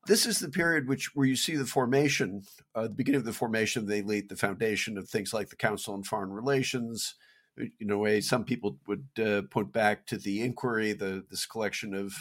This 0.09 0.25
is 0.25 0.39
the 0.39 0.49
period 0.49 0.89
which 0.89 1.15
where 1.15 1.27
you 1.27 1.37
see 1.37 1.55
the 1.55 1.67
formation, 1.67 2.43
uh, 2.75 2.85
the 2.85 2.89
beginning 2.89 3.21
of 3.21 3.27
the 3.27 3.33
formation 3.35 3.83
of 3.83 3.89
the 3.89 3.97
elite, 3.97 4.31
the 4.31 4.37
foundation 4.37 4.97
of 4.97 5.07
things 5.07 5.35
like 5.35 5.51
the 5.51 5.57
Council 5.57 5.93
on 5.93 6.03
Foreign 6.03 6.33
Relations. 6.33 7.15
You 7.59 7.87
know, 7.87 7.99
way 7.99 8.23
some 8.23 8.45
people 8.45 8.79
would 8.87 9.07
uh, 9.23 9.43
point 9.51 9.71
back 9.71 10.07
to 10.07 10.17
the 10.17 10.41
inquiry, 10.41 10.95
the 10.95 11.27
this 11.31 11.45
collection 11.45 11.93
of 11.93 12.15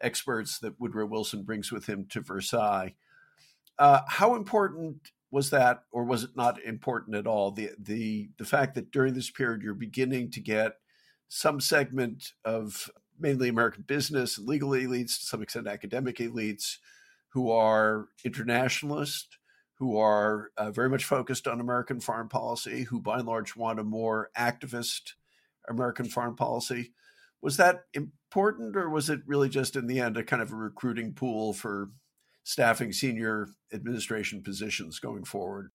experts 0.00 0.60
that 0.60 0.78
Woodrow 0.78 1.06
Wilson 1.06 1.42
brings 1.42 1.72
with 1.72 1.86
him 1.86 2.06
to 2.10 2.20
Versailles. 2.20 2.94
Uh, 3.80 4.02
how 4.06 4.36
important 4.36 5.10
was 5.32 5.50
that, 5.50 5.82
or 5.90 6.04
was 6.04 6.22
it 6.22 6.36
not 6.36 6.62
important 6.62 7.16
at 7.16 7.26
all? 7.26 7.50
The 7.50 7.70
the 7.76 8.30
the 8.38 8.44
fact 8.44 8.76
that 8.76 8.92
during 8.92 9.14
this 9.14 9.30
period 9.30 9.62
you're 9.62 9.74
beginning 9.74 10.30
to 10.30 10.40
get 10.40 10.74
some 11.26 11.60
segment 11.60 12.30
of 12.44 12.88
mainly 13.18 13.48
American 13.48 13.82
business 13.82 14.38
legal 14.38 14.70
elites, 14.70 15.18
to 15.18 15.26
some 15.26 15.42
extent 15.42 15.66
academic 15.66 16.18
elites, 16.18 16.76
who 17.34 17.50
are 17.50 18.06
internationalist, 18.24 19.38
who 19.74 19.98
are 19.98 20.50
uh, 20.56 20.70
very 20.70 20.88
much 20.88 21.04
focused 21.04 21.48
on 21.48 21.60
American 21.60 21.98
foreign 21.98 22.28
policy, 22.28 22.84
who 22.84 23.00
by 23.00 23.18
and 23.18 23.26
large 23.26 23.56
want 23.56 23.80
a 23.80 23.84
more 23.84 24.30
activist 24.38 25.14
American 25.68 26.06
foreign 26.06 26.36
policy. 26.36 26.92
Was 27.42 27.56
that 27.56 27.86
important, 27.92 28.76
or 28.76 28.88
was 28.88 29.10
it 29.10 29.20
really 29.26 29.48
just 29.48 29.74
in 29.74 29.88
the 29.88 29.98
end 29.98 30.16
a 30.16 30.22
kind 30.22 30.42
of 30.42 30.52
a 30.52 30.56
recruiting 30.56 31.12
pool 31.12 31.52
for 31.52 31.90
staffing 32.44 32.92
senior 32.92 33.48
administration 33.72 34.40
positions 34.40 35.00
going 35.00 35.24
forward? 35.24 35.72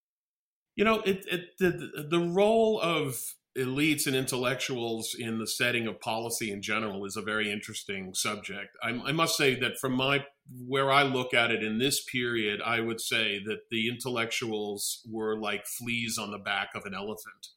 You 0.77 0.85
know, 0.85 1.01
it, 1.01 1.25
it 1.29 1.57
the 1.59 2.05
the 2.09 2.21
role 2.21 2.79
of 2.79 3.21
elites 3.57 4.05
and 4.05 4.15
intellectuals 4.15 5.15
in 5.17 5.39
the 5.39 5.47
setting 5.47 5.87
of 5.87 5.99
policy 5.99 6.51
in 6.51 6.61
general 6.61 7.05
is 7.05 7.17
a 7.17 7.21
very 7.21 7.51
interesting 7.51 8.13
subject. 8.13 8.69
I, 8.83 8.89
I, 8.89 9.11
must 9.11 9.35
say 9.35 9.55
that 9.59 9.77
from 9.79 9.93
my 9.93 10.25
where 10.67 10.91
I 10.91 11.03
look 11.03 11.33
at 11.33 11.51
it 11.51 11.63
in 11.63 11.79
this 11.79 12.03
period, 12.03 12.61
I 12.63 12.79
would 12.79 13.01
say 13.01 13.39
that 13.45 13.61
the 13.71 13.89
intellectuals 13.89 15.01
were 15.09 15.37
like 15.37 15.65
fleas 15.65 16.17
on 16.17 16.31
the 16.31 16.37
back 16.37 16.69
of 16.75 16.85
an 16.85 16.93
elephant. 16.93 17.47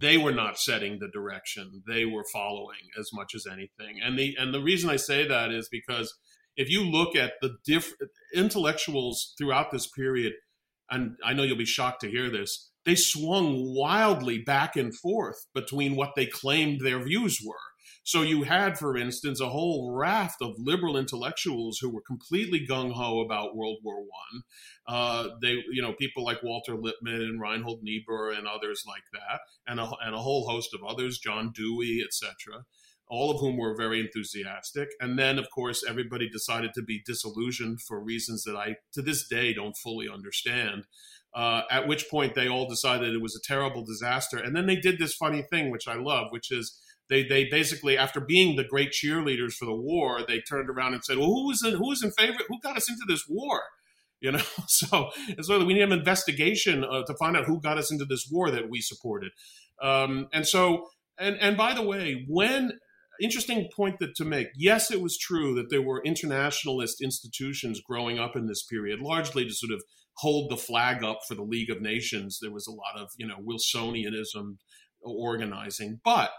They 0.00 0.16
were 0.16 0.32
not 0.32 0.58
setting 0.58 0.98
the 0.98 1.08
direction; 1.08 1.82
they 1.86 2.04
were 2.04 2.24
following 2.32 2.90
as 2.98 3.10
much 3.12 3.34
as 3.34 3.46
anything. 3.46 4.00
And 4.02 4.18
the 4.18 4.34
and 4.38 4.52
the 4.52 4.62
reason 4.62 4.90
I 4.90 4.96
say 4.96 5.26
that 5.28 5.52
is 5.52 5.68
because 5.70 6.12
if 6.56 6.70
you 6.70 6.84
look 6.84 7.14
at 7.14 7.34
the 7.42 7.56
different 7.64 8.10
intellectuals 8.34 9.34
throughout 9.38 9.70
this 9.70 9.86
period, 9.86 10.32
and 10.90 11.16
I 11.24 11.32
know 11.32 11.42
you'll 11.42 11.56
be 11.56 11.64
shocked 11.64 12.00
to 12.00 12.10
hear 12.10 12.30
this 12.30 12.70
they 12.84 12.94
swung 12.94 13.74
wildly 13.74 14.38
back 14.38 14.76
and 14.76 14.94
forth 14.94 15.46
between 15.54 15.96
what 15.96 16.12
they 16.16 16.26
claimed 16.26 16.80
their 16.80 17.02
views 17.02 17.40
were. 17.44 17.54
So 18.06 18.20
you 18.20 18.42
had, 18.42 18.78
for 18.78 18.98
instance, 18.98 19.40
a 19.40 19.48
whole 19.48 19.90
raft 19.92 20.42
of 20.42 20.58
liberal 20.58 20.98
intellectuals 20.98 21.78
who 21.78 21.88
were 21.88 22.02
completely 22.02 22.66
gung 22.66 22.92
ho 22.92 23.20
about 23.20 23.56
World 23.56 23.78
War 23.82 24.00
One. 24.00 24.42
Uh, 24.86 25.28
they, 25.40 25.62
you 25.72 25.80
know, 25.80 25.94
people 25.94 26.22
like 26.22 26.42
Walter 26.42 26.76
Lippmann 26.76 27.22
and 27.22 27.40
Reinhold 27.40 27.82
Niebuhr 27.82 28.30
and 28.32 28.46
others 28.46 28.84
like 28.86 29.04
that, 29.14 29.40
and 29.66 29.80
a, 29.80 29.90
and 30.04 30.14
a 30.14 30.18
whole 30.18 30.46
host 30.46 30.74
of 30.74 30.84
others, 30.84 31.18
John 31.18 31.50
Dewey, 31.54 32.04
etc. 32.04 32.64
All 33.08 33.30
of 33.30 33.40
whom 33.40 33.56
were 33.56 33.74
very 33.74 34.00
enthusiastic. 34.00 34.90
And 35.00 35.18
then, 35.18 35.38
of 35.38 35.50
course, 35.50 35.82
everybody 35.88 36.28
decided 36.28 36.74
to 36.74 36.82
be 36.82 37.02
disillusioned 37.06 37.80
for 37.80 38.04
reasons 38.04 38.44
that 38.44 38.56
I, 38.56 38.76
to 38.92 39.00
this 39.00 39.26
day, 39.26 39.54
don't 39.54 39.76
fully 39.78 40.10
understand 40.10 40.84
Uh, 41.34 41.62
at 41.68 41.88
which 41.88 42.08
point 42.08 42.34
they 42.34 42.48
all 42.48 42.68
decided 42.68 43.12
it 43.12 43.20
was 43.20 43.34
a 43.34 43.52
terrible 43.52 43.84
disaster. 43.84 44.38
And 44.38 44.54
then 44.54 44.66
they 44.66 44.76
did 44.76 44.98
this 44.98 45.14
funny 45.14 45.42
thing, 45.42 45.68
which 45.68 45.88
I 45.88 45.96
love, 45.96 46.28
which 46.30 46.52
is 46.52 46.78
they 47.08 47.24
they 47.24 47.44
basically 47.44 47.98
after 47.98 48.20
being 48.20 48.56
the 48.56 48.64
great 48.64 48.92
cheerleaders 48.92 49.54
for 49.54 49.64
the 49.64 49.74
war, 49.74 50.20
they 50.26 50.40
turned 50.40 50.70
around 50.70 50.94
and 50.94 51.04
said, 51.04 51.18
"Well, 51.18 51.26
who 51.26 51.48
was 51.48 51.64
in, 51.64 51.74
who 51.74 51.88
was 51.88 52.02
in 52.02 52.12
favor? 52.12 52.38
Who 52.48 52.60
got 52.60 52.76
us 52.76 52.88
into 52.88 53.04
this 53.06 53.24
war?" 53.28 53.62
You 54.20 54.32
know, 54.32 54.42
so 54.68 55.10
so 55.42 55.62
we 55.66 55.74
need 55.74 55.82
an 55.82 55.92
investigation 55.92 56.82
uh, 56.82 57.02
to 57.02 57.14
find 57.18 57.36
out 57.36 57.44
who 57.44 57.60
got 57.60 57.76
us 57.76 57.92
into 57.92 58.06
this 58.06 58.26
war 58.30 58.50
that 58.50 58.70
we 58.70 58.80
supported. 58.80 59.32
Um, 59.82 60.28
and 60.32 60.46
so 60.46 60.86
and 61.18 61.36
and 61.42 61.58
by 61.58 61.74
the 61.74 61.82
way, 61.82 62.24
when 62.26 62.78
interesting 63.20 63.68
point 63.74 63.98
that 63.98 64.14
to 64.16 64.24
make. 64.24 64.48
Yes, 64.56 64.90
it 64.90 65.00
was 65.00 65.18
true 65.18 65.54
that 65.54 65.70
there 65.70 65.82
were 65.82 66.02
internationalist 66.04 67.02
institutions 67.02 67.80
growing 67.80 68.18
up 68.18 68.36
in 68.36 68.46
this 68.46 68.62
period, 68.62 69.00
largely 69.00 69.44
to 69.44 69.52
sort 69.52 69.72
of 69.72 69.82
hold 70.16 70.50
the 70.50 70.56
flag 70.56 71.02
up 71.02 71.20
for 71.26 71.34
the 71.34 71.42
League 71.42 71.70
of 71.70 71.80
Nations. 71.80 72.38
There 72.40 72.52
was 72.52 72.66
a 72.66 72.72
lot 72.72 72.96
of, 72.96 73.10
you 73.16 73.26
know, 73.26 73.38
Wilsonianism 73.38 74.56
organizing. 75.02 76.00
But 76.04 76.30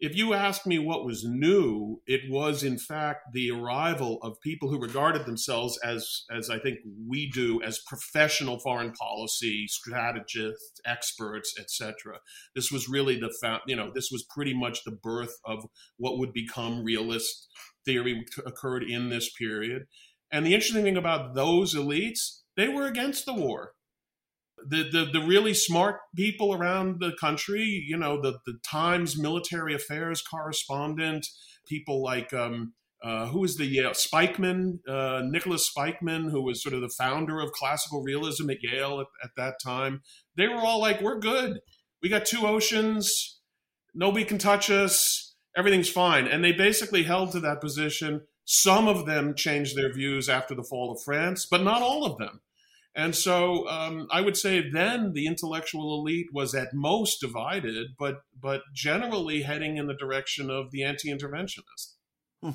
if 0.00 0.14
you 0.14 0.32
ask 0.32 0.64
me 0.64 0.78
what 0.78 1.04
was 1.04 1.24
new, 1.24 2.00
it 2.06 2.20
was 2.30 2.62
in 2.62 2.78
fact 2.78 3.32
the 3.32 3.50
arrival 3.50 4.18
of 4.22 4.40
people 4.40 4.70
who 4.70 4.80
regarded 4.80 5.26
themselves 5.26 5.76
as, 5.82 6.24
as 6.30 6.48
I 6.48 6.60
think 6.60 6.78
we 7.08 7.28
do, 7.28 7.60
as 7.62 7.80
professional 7.84 8.60
foreign 8.60 8.92
policy 8.92 9.66
strategists, 9.66 10.80
experts, 10.86 11.52
etc. 11.58 12.20
This 12.54 12.70
was 12.70 12.88
really 12.88 13.18
the 13.18 13.60
you 13.66 13.74
know 13.74 13.90
this 13.92 14.10
was 14.12 14.24
pretty 14.30 14.54
much 14.54 14.84
the 14.84 14.96
birth 15.02 15.34
of 15.44 15.64
what 15.96 16.18
would 16.18 16.32
become 16.32 16.84
realist 16.84 17.48
theory 17.84 18.24
occurred 18.46 18.84
in 18.84 19.08
this 19.08 19.32
period. 19.32 19.86
And 20.30 20.46
the 20.46 20.54
interesting 20.54 20.84
thing 20.84 20.96
about 20.96 21.34
those 21.34 21.74
elites, 21.74 22.42
they 22.58 22.68
were 22.68 22.86
against 22.86 23.24
the 23.24 23.32
war 23.32 23.72
the, 24.66 24.88
the 24.90 25.04
the 25.12 25.26
really 25.26 25.54
smart 25.54 26.00
people 26.16 26.54
around 26.54 27.00
the 27.00 27.12
country, 27.20 27.84
you 27.86 27.96
know, 27.96 28.20
the 28.20 28.38
the 28.46 28.58
Times 28.68 29.18
military 29.18 29.74
affairs 29.74 30.22
correspondent, 30.22 31.26
people 31.66 32.02
like 32.02 32.32
um, 32.32 32.74
uh, 33.02 33.26
who 33.28 33.40
was 33.40 33.56
the 33.56 33.66
Yale 33.66 33.90
Spykman, 33.90 34.78
uh, 34.88 35.22
Nicholas 35.24 35.70
Spykman, 35.70 36.30
who 36.30 36.42
was 36.42 36.62
sort 36.62 36.74
of 36.74 36.80
the 36.80 36.88
founder 36.88 37.40
of 37.40 37.52
classical 37.52 38.02
realism 38.02 38.50
at 38.50 38.62
Yale 38.62 39.00
at, 39.00 39.06
at 39.22 39.30
that 39.36 39.54
time. 39.62 40.02
They 40.36 40.48
were 40.48 40.60
all 40.60 40.80
like, 40.80 41.00
"We're 41.00 41.18
good. 41.18 41.60
We 42.02 42.08
got 42.08 42.26
two 42.26 42.46
oceans. 42.46 43.40
Nobody 43.94 44.24
can 44.24 44.38
touch 44.38 44.70
us. 44.70 45.34
Everything's 45.56 45.90
fine." 45.90 46.26
And 46.26 46.44
they 46.44 46.52
basically 46.52 47.04
held 47.04 47.32
to 47.32 47.40
that 47.40 47.60
position. 47.60 48.22
Some 48.44 48.88
of 48.88 49.04
them 49.04 49.34
changed 49.34 49.76
their 49.76 49.92
views 49.92 50.28
after 50.28 50.54
the 50.54 50.62
fall 50.62 50.90
of 50.90 51.02
France, 51.02 51.46
but 51.48 51.62
not 51.62 51.82
all 51.82 52.06
of 52.06 52.16
them. 52.16 52.40
And 52.98 53.14
so 53.14 53.68
um, 53.68 54.08
I 54.10 54.20
would 54.20 54.36
say 54.36 54.68
then 54.68 55.12
the 55.12 55.28
intellectual 55.28 56.00
elite 56.00 56.30
was 56.32 56.52
at 56.52 56.74
most 56.74 57.20
divided, 57.20 57.90
but 57.96 58.22
but 58.38 58.62
generally 58.74 59.42
heading 59.42 59.76
in 59.76 59.86
the 59.86 59.94
direction 59.94 60.50
of 60.50 60.72
the 60.72 60.82
anti-interventionist. 60.82 61.94
Hmm. 62.42 62.50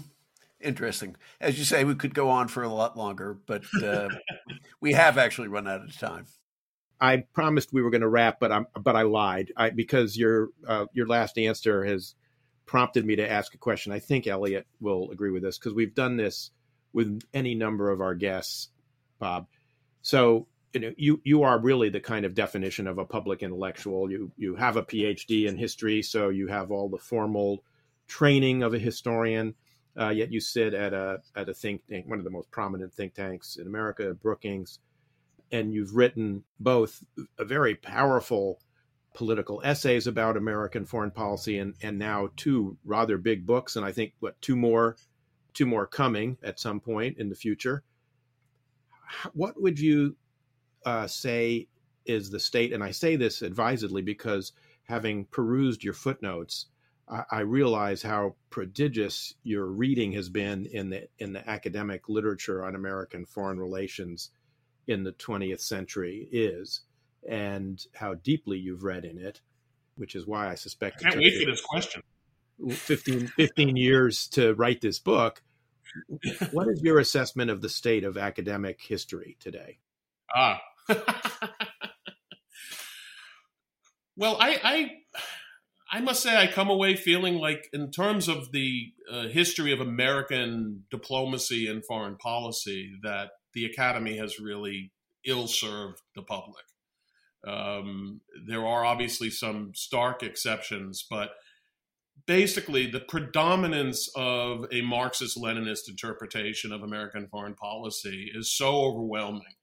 Interesting. 0.59 1.15
As 1.39 1.57
you 1.57 1.63
say, 1.63 1.85
we 1.85 1.95
could 1.95 2.13
go 2.13 2.29
on 2.29 2.49
for 2.49 2.61
a 2.61 2.67
lot 2.67 2.97
longer, 2.97 3.37
but 3.45 3.63
uh, 3.81 4.09
we 4.81 4.91
have 4.91 5.17
actually 5.17 5.47
run 5.47 5.65
out 5.65 5.81
of 5.81 5.97
time. 5.97 6.25
I 6.99 7.23
promised 7.33 7.71
we 7.71 7.81
were 7.81 7.89
going 7.89 8.01
to 8.01 8.09
wrap, 8.09 8.41
but 8.41 8.51
I'm 8.51 8.67
but 8.77 8.97
I 8.97 9.03
lied 9.03 9.53
I, 9.55 9.69
because 9.69 10.17
your 10.17 10.49
uh, 10.67 10.87
your 10.91 11.07
last 11.07 11.37
answer 11.37 11.85
has 11.85 12.15
prompted 12.65 13.05
me 13.05 13.15
to 13.15 13.31
ask 13.31 13.53
a 13.53 13.57
question. 13.57 13.93
I 13.93 13.99
think 13.99 14.27
Eliot 14.27 14.67
will 14.81 15.09
agree 15.11 15.31
with 15.31 15.43
this 15.43 15.57
because 15.57 15.73
we've 15.73 15.95
done 15.95 16.17
this 16.17 16.51
with 16.91 17.21
any 17.33 17.55
number 17.55 17.91
of 17.91 18.01
our 18.01 18.13
guests, 18.13 18.67
Bob 19.19 19.47
so 20.03 20.47
you 20.73 20.79
know 20.81 20.93
you 20.97 21.21
you 21.23 21.43
are 21.43 21.57
really 21.57 21.89
the 21.89 21.99
kind 21.99 22.25
of 22.25 22.35
definition 22.35 22.87
of 22.87 22.99
a 22.99 23.05
public 23.05 23.41
intellectual. 23.41 24.11
You 24.11 24.31
you 24.37 24.55
have 24.55 24.75
a 24.75 24.83
PhD 24.83 25.47
in 25.47 25.57
history, 25.57 26.03
so 26.03 26.29
you 26.29 26.47
have 26.47 26.71
all 26.71 26.89
the 26.89 26.97
formal 26.97 27.63
training 28.07 28.61
of 28.61 28.73
a 28.73 28.79
historian. 28.79 29.55
Uh, 29.99 30.09
yet 30.09 30.31
you 30.31 30.39
sit 30.39 30.73
at 30.73 30.93
a 30.93 31.19
at 31.35 31.49
a 31.49 31.53
think 31.53 31.85
tank, 31.87 32.07
one 32.07 32.19
of 32.19 32.25
the 32.25 32.31
most 32.31 32.51
prominent 32.51 32.93
think 32.93 33.13
tanks 33.13 33.55
in 33.55 33.65
America, 33.65 34.13
Brookings, 34.13 34.79
and 35.51 35.73
you've 35.73 35.95
written 35.95 36.43
both 36.59 37.03
a 37.39 37.45
very 37.45 37.75
powerful 37.75 38.59
political 39.13 39.61
essays 39.63 40.07
about 40.07 40.35
American 40.35 40.85
foreign 40.85 41.11
policy 41.11 41.59
and 41.59 41.75
and 41.81 41.97
now 41.97 42.29
two 42.35 42.75
rather 42.83 43.17
big 43.17 43.45
books, 43.45 43.77
and 43.77 43.85
I 43.85 43.91
think 43.91 44.13
what 44.19 44.41
two 44.41 44.55
more 44.55 44.97
two 45.53 45.67
more 45.67 45.85
coming 45.87 46.37
at 46.43 46.59
some 46.59 46.79
point 46.79 47.19
in 47.19 47.29
the 47.29 47.35
future 47.35 47.83
what 49.33 49.61
would 49.61 49.79
you 49.79 50.15
uh, 50.85 51.07
say 51.07 51.67
is 52.05 52.29
the 52.29 52.39
state? 52.39 52.73
And 52.73 52.83
I 52.83 52.91
say 52.91 53.15
this 53.15 53.41
advisedly 53.41 54.01
because 54.01 54.51
having 54.83 55.25
perused 55.25 55.83
your 55.83 55.93
footnotes, 55.93 56.67
I, 57.09 57.23
I 57.31 57.39
realize 57.41 58.01
how 58.01 58.35
prodigious 58.49 59.33
your 59.43 59.65
reading 59.65 60.11
has 60.13 60.29
been 60.29 60.65
in 60.65 60.89
the 60.89 61.07
in 61.19 61.33
the 61.33 61.47
academic 61.49 62.09
literature 62.09 62.65
on 62.65 62.75
American 62.75 63.25
foreign 63.25 63.59
relations 63.59 64.31
in 64.87 65.03
the 65.03 65.13
20th 65.13 65.61
century 65.61 66.27
is, 66.31 66.81
and 67.27 67.85
how 67.93 68.15
deeply 68.15 68.57
you've 68.57 68.83
read 68.83 69.05
in 69.05 69.17
it, 69.17 69.41
which 69.95 70.15
is 70.15 70.27
why 70.27 70.49
I 70.49 70.55
suspect. 70.55 71.05
I 71.05 71.09
can't 71.09 71.21
wait 71.21 71.39
for 71.39 71.49
this 71.49 71.61
question. 71.61 72.01
15, 72.69 73.27
15 73.27 73.75
years 73.75 74.27
to 74.27 74.53
write 74.53 74.79
this 74.81 74.99
book 74.99 75.41
what 76.51 76.67
is 76.67 76.81
your 76.81 76.99
assessment 76.99 77.51
of 77.51 77.61
the 77.61 77.69
state 77.69 78.03
of 78.03 78.17
academic 78.17 78.81
history 78.81 79.37
today? 79.39 79.79
Ah. 80.33 80.61
well, 84.15 84.37
I, 84.39 84.59
I, 84.63 84.91
I 85.91 86.01
must 86.01 86.23
say 86.23 86.35
I 86.35 86.47
come 86.47 86.69
away 86.69 86.95
feeling 86.95 87.35
like, 87.35 87.69
in 87.73 87.91
terms 87.91 88.27
of 88.27 88.51
the 88.51 88.93
uh, 89.11 89.27
history 89.27 89.71
of 89.71 89.79
American 89.79 90.85
diplomacy 90.89 91.67
and 91.67 91.85
foreign 91.85 92.17
policy, 92.17 92.93
that 93.03 93.31
the 93.53 93.65
academy 93.65 94.17
has 94.17 94.39
really 94.39 94.91
ill 95.25 95.47
served 95.47 96.01
the 96.15 96.23
public. 96.23 96.65
Um, 97.45 98.21
there 98.47 98.65
are 98.65 98.85
obviously 98.85 99.29
some 99.29 99.73
stark 99.75 100.23
exceptions, 100.23 101.05
but 101.09 101.31
basically 102.25 102.87
the 102.87 102.99
predominance 102.99 104.09
of 104.15 104.65
a 104.71 104.81
Marxist 104.81 105.37
Leninist 105.37 105.89
interpretation 105.89 106.71
of 106.71 106.83
American 106.83 107.27
foreign 107.27 107.55
policy 107.55 108.31
is 108.33 108.55
so 108.55 108.75
overwhelming. 108.81 109.55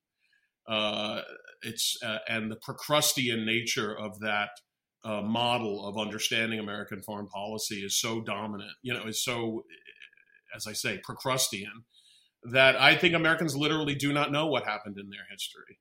Uh, 0.68 1.22
it's 1.62 1.96
uh, 2.02 2.18
and 2.28 2.50
the 2.50 2.56
Procrustean 2.56 3.44
nature 3.44 3.96
of 3.96 4.20
that 4.20 4.50
uh, 5.04 5.22
model 5.22 5.86
of 5.86 5.98
understanding 5.98 6.58
American 6.58 7.02
foreign 7.02 7.26
policy 7.26 7.76
is 7.76 7.98
so 7.98 8.20
dominant. 8.20 8.72
You 8.82 8.94
know, 8.94 9.04
is 9.04 9.22
so, 9.22 9.64
as 10.54 10.66
I 10.66 10.72
say, 10.72 10.98
Procrustean 10.98 11.84
that 12.42 12.80
I 12.80 12.96
think 12.96 13.14
Americans 13.14 13.56
literally 13.56 13.94
do 13.94 14.12
not 14.12 14.32
know 14.32 14.46
what 14.46 14.64
happened 14.64 14.96
in 14.98 15.10
their 15.10 15.26
history. 15.30 15.78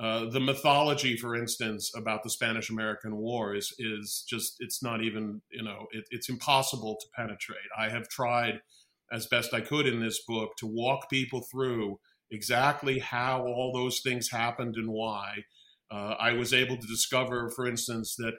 Uh, 0.00 0.30
the 0.30 0.40
mythology, 0.40 1.16
for 1.16 1.34
instance, 1.34 1.90
about 1.96 2.22
the 2.22 2.30
Spanish 2.30 2.70
American 2.70 3.16
War 3.16 3.54
is 3.56 3.74
is 3.78 4.24
just 4.28 4.56
it's 4.60 4.82
not 4.82 5.02
even 5.02 5.42
you 5.50 5.62
know 5.62 5.86
it, 5.90 6.04
it's 6.10 6.28
impossible 6.28 6.96
to 7.00 7.06
penetrate. 7.16 7.58
I 7.76 7.88
have 7.88 8.08
tried 8.08 8.60
as 9.10 9.26
best 9.26 9.52
I 9.52 9.60
could 9.60 9.86
in 9.86 10.00
this 10.00 10.22
book 10.26 10.50
to 10.58 10.66
walk 10.66 11.10
people 11.10 11.42
through 11.50 11.98
exactly 12.30 12.98
how 12.98 13.42
all 13.42 13.72
those 13.74 14.00
things 14.00 14.30
happened 14.30 14.76
and 14.76 14.90
why. 14.90 15.44
Uh, 15.90 16.14
I 16.18 16.32
was 16.34 16.52
able 16.52 16.76
to 16.76 16.86
discover, 16.86 17.50
for 17.50 17.66
instance, 17.66 18.14
that 18.16 18.34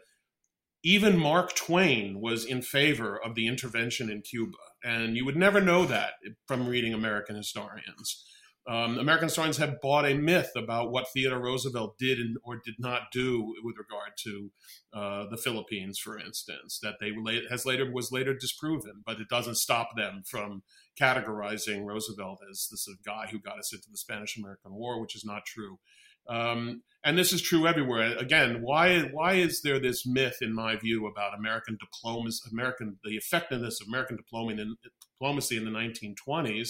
even 0.83 1.17
Mark 1.17 1.55
Twain 1.55 2.21
was 2.21 2.45
in 2.45 2.61
favor 2.61 3.19
of 3.21 3.35
the 3.35 3.47
intervention 3.47 4.09
in 4.09 4.21
Cuba, 4.21 4.57
and 4.83 5.17
you 5.17 5.25
would 5.25 5.35
never 5.35 5.59
know 5.59 5.85
that 5.85 6.13
from 6.47 6.67
reading 6.67 6.93
American 6.93 7.35
historians. 7.35 8.23
Um, 8.67 8.99
American 8.99 9.27
historians 9.27 9.57
have 9.57 9.81
bought 9.81 10.05
a 10.05 10.13
myth 10.13 10.51
about 10.55 10.91
what 10.91 11.07
Theodore 11.11 11.39
Roosevelt 11.39 11.97
did 11.97 12.19
and, 12.19 12.37
or 12.43 12.61
did 12.63 12.75
not 12.77 13.11
do 13.11 13.55
with 13.63 13.77
regard 13.77 14.11
to 14.23 14.51
uh, 14.93 15.25
the 15.29 15.37
Philippines, 15.37 15.97
for 15.97 16.19
instance, 16.19 16.79
that 16.83 16.95
they 16.99 17.11
has 17.49 17.65
later 17.65 17.91
was 17.91 18.11
later 18.11 18.33
disproven, 18.33 19.01
but 19.05 19.19
it 19.19 19.29
doesn't 19.29 19.55
stop 19.55 19.95
them 19.95 20.21
from 20.25 20.61
categorizing 20.99 21.85
Roosevelt 21.85 22.41
as 22.51 22.67
the 22.69 22.77
sort 22.77 22.97
of 22.97 23.03
guy 23.03 23.27
who 23.31 23.39
got 23.39 23.57
us 23.57 23.73
into 23.73 23.87
the 23.89 23.97
Spanish-American 23.97 24.73
War, 24.73 24.99
which 24.99 25.15
is 25.15 25.25
not 25.25 25.45
true. 25.45 25.79
Um, 26.27 26.83
and 27.03 27.17
this 27.17 27.33
is 27.33 27.41
true 27.41 27.65
everywhere. 27.65 28.17
Again, 28.17 28.61
why 28.61 29.01
why 29.13 29.35
is 29.35 29.61
there 29.61 29.79
this 29.79 30.05
myth, 30.05 30.37
in 30.41 30.53
my 30.53 30.75
view, 30.75 31.07
about 31.07 31.37
American 31.37 31.77
diplomacy, 31.79 32.49
American 32.51 32.97
the 33.03 33.15
effectiveness 33.15 33.81
of 33.81 33.87
American 33.87 34.17
diplomacy 34.17 35.57
in 35.57 35.65
the 35.65 35.71
1920s? 35.71 36.69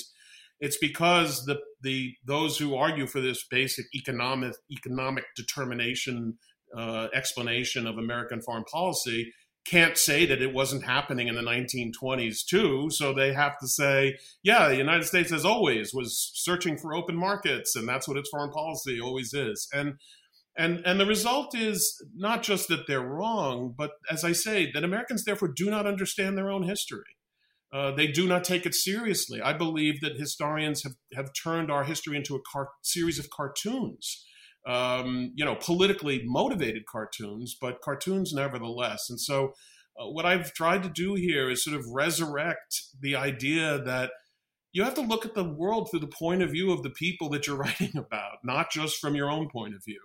It's 0.60 0.78
because 0.78 1.46
the 1.46 1.60
the 1.82 2.14
those 2.26 2.58
who 2.58 2.76
argue 2.76 3.08
for 3.08 3.22
this 3.22 3.46
basic 3.50 3.86
economic 3.96 4.54
economic 4.72 5.26
determination 5.36 6.38
uh, 6.76 7.08
explanation 7.14 7.88
of 7.88 7.98
American 7.98 8.42
foreign 8.42 8.66
policy 8.66 9.32
can't 9.66 9.98
say 9.98 10.26
that 10.26 10.42
it 10.42 10.54
wasn't 10.54 10.84
happening 10.84 11.28
in 11.28 11.36
the 11.36 11.42
1920s 11.42 12.46
too. 12.46 12.90
So 12.92 13.14
they 13.14 13.34
have 13.34 13.58
to 13.60 13.68
say, 13.68 14.18
yeah, 14.42 14.70
the 14.70 14.76
United 14.76 15.06
States, 15.06 15.32
as 15.32 15.46
always, 15.46 15.94
was 15.94 16.32
searching 16.34 16.78
for 16.78 16.94
open 16.94 17.16
markets, 17.16 17.76
and 17.76 17.88
that's 17.88 18.08
what 18.08 18.18
its 18.18 18.30
foreign 18.30 18.52
policy 18.52 19.00
always 19.00 19.34
is. 19.34 19.68
And 19.74 19.96
And, 20.58 20.82
and 20.86 21.00
the 21.00 21.06
result 21.06 21.56
is 21.56 22.04
not 22.16 22.44
just 22.44 22.68
that 22.68 22.86
they're 22.88 23.00
wrong, 23.02 23.74
but 23.78 23.92
as 24.10 24.24
I 24.24 24.34
say, 24.34 24.72
that 24.74 24.84
Americans 24.84 25.24
therefore 25.24 25.54
do 25.56 25.70
not 25.70 25.86
understand 25.86 26.38
their 26.38 26.50
own 26.50 26.64
history. 26.64 27.16
Uh, 27.72 27.92
they 27.92 28.08
do 28.08 28.28
not 28.28 28.44
take 28.44 28.66
it 28.66 28.74
seriously. 28.74 29.42
I 29.42 29.54
believe 29.54 30.02
that 30.02 30.18
historians 30.18 30.84
have, 30.84 30.94
have 31.14 31.30
turned 31.34 31.70
our 31.70 31.84
history 31.84 32.18
into 32.18 32.36
a 32.36 32.42
car- 32.42 32.72
series 32.82 33.20
of 33.20 33.30
cartoons, 33.30 34.26
um, 34.66 35.32
you 35.36 35.46
know, 35.46 35.56
politically 35.56 36.24
motivated 36.26 36.86
cartoons, 36.88 37.56
but 37.60 37.82
cartoons 37.82 38.34
nevertheless. 38.34 39.08
And 39.10 39.20
so, 39.20 39.54
uh, 40.00 40.10
what 40.10 40.26
I've 40.26 40.54
tried 40.54 40.82
to 40.84 40.90
do 40.90 41.14
here 41.16 41.50
is 41.50 41.64
sort 41.64 41.78
of 41.78 41.86
resurrect 41.92 42.82
the 43.00 43.16
idea 43.16 43.80
that 43.84 44.12
you 44.72 44.84
have 44.84 44.94
to 44.96 45.02
look 45.02 45.26
at 45.26 45.36
the 45.36 45.44
world 45.44 45.90
through 45.90 46.00
the 46.00 46.08
point 46.08 46.42
of 46.42 46.52
view 46.52 46.72
of 46.72 46.84
the 46.84 46.90
people 46.90 47.30
that 47.30 47.48
you're 47.48 47.58
writing 47.58 47.96
about, 47.98 48.38
not 48.44 48.72
just 48.72 48.98
from 48.98 49.16
your 49.16 49.30
own 49.30 49.50
point 49.50 49.76
of 49.76 49.84
view. 49.84 50.02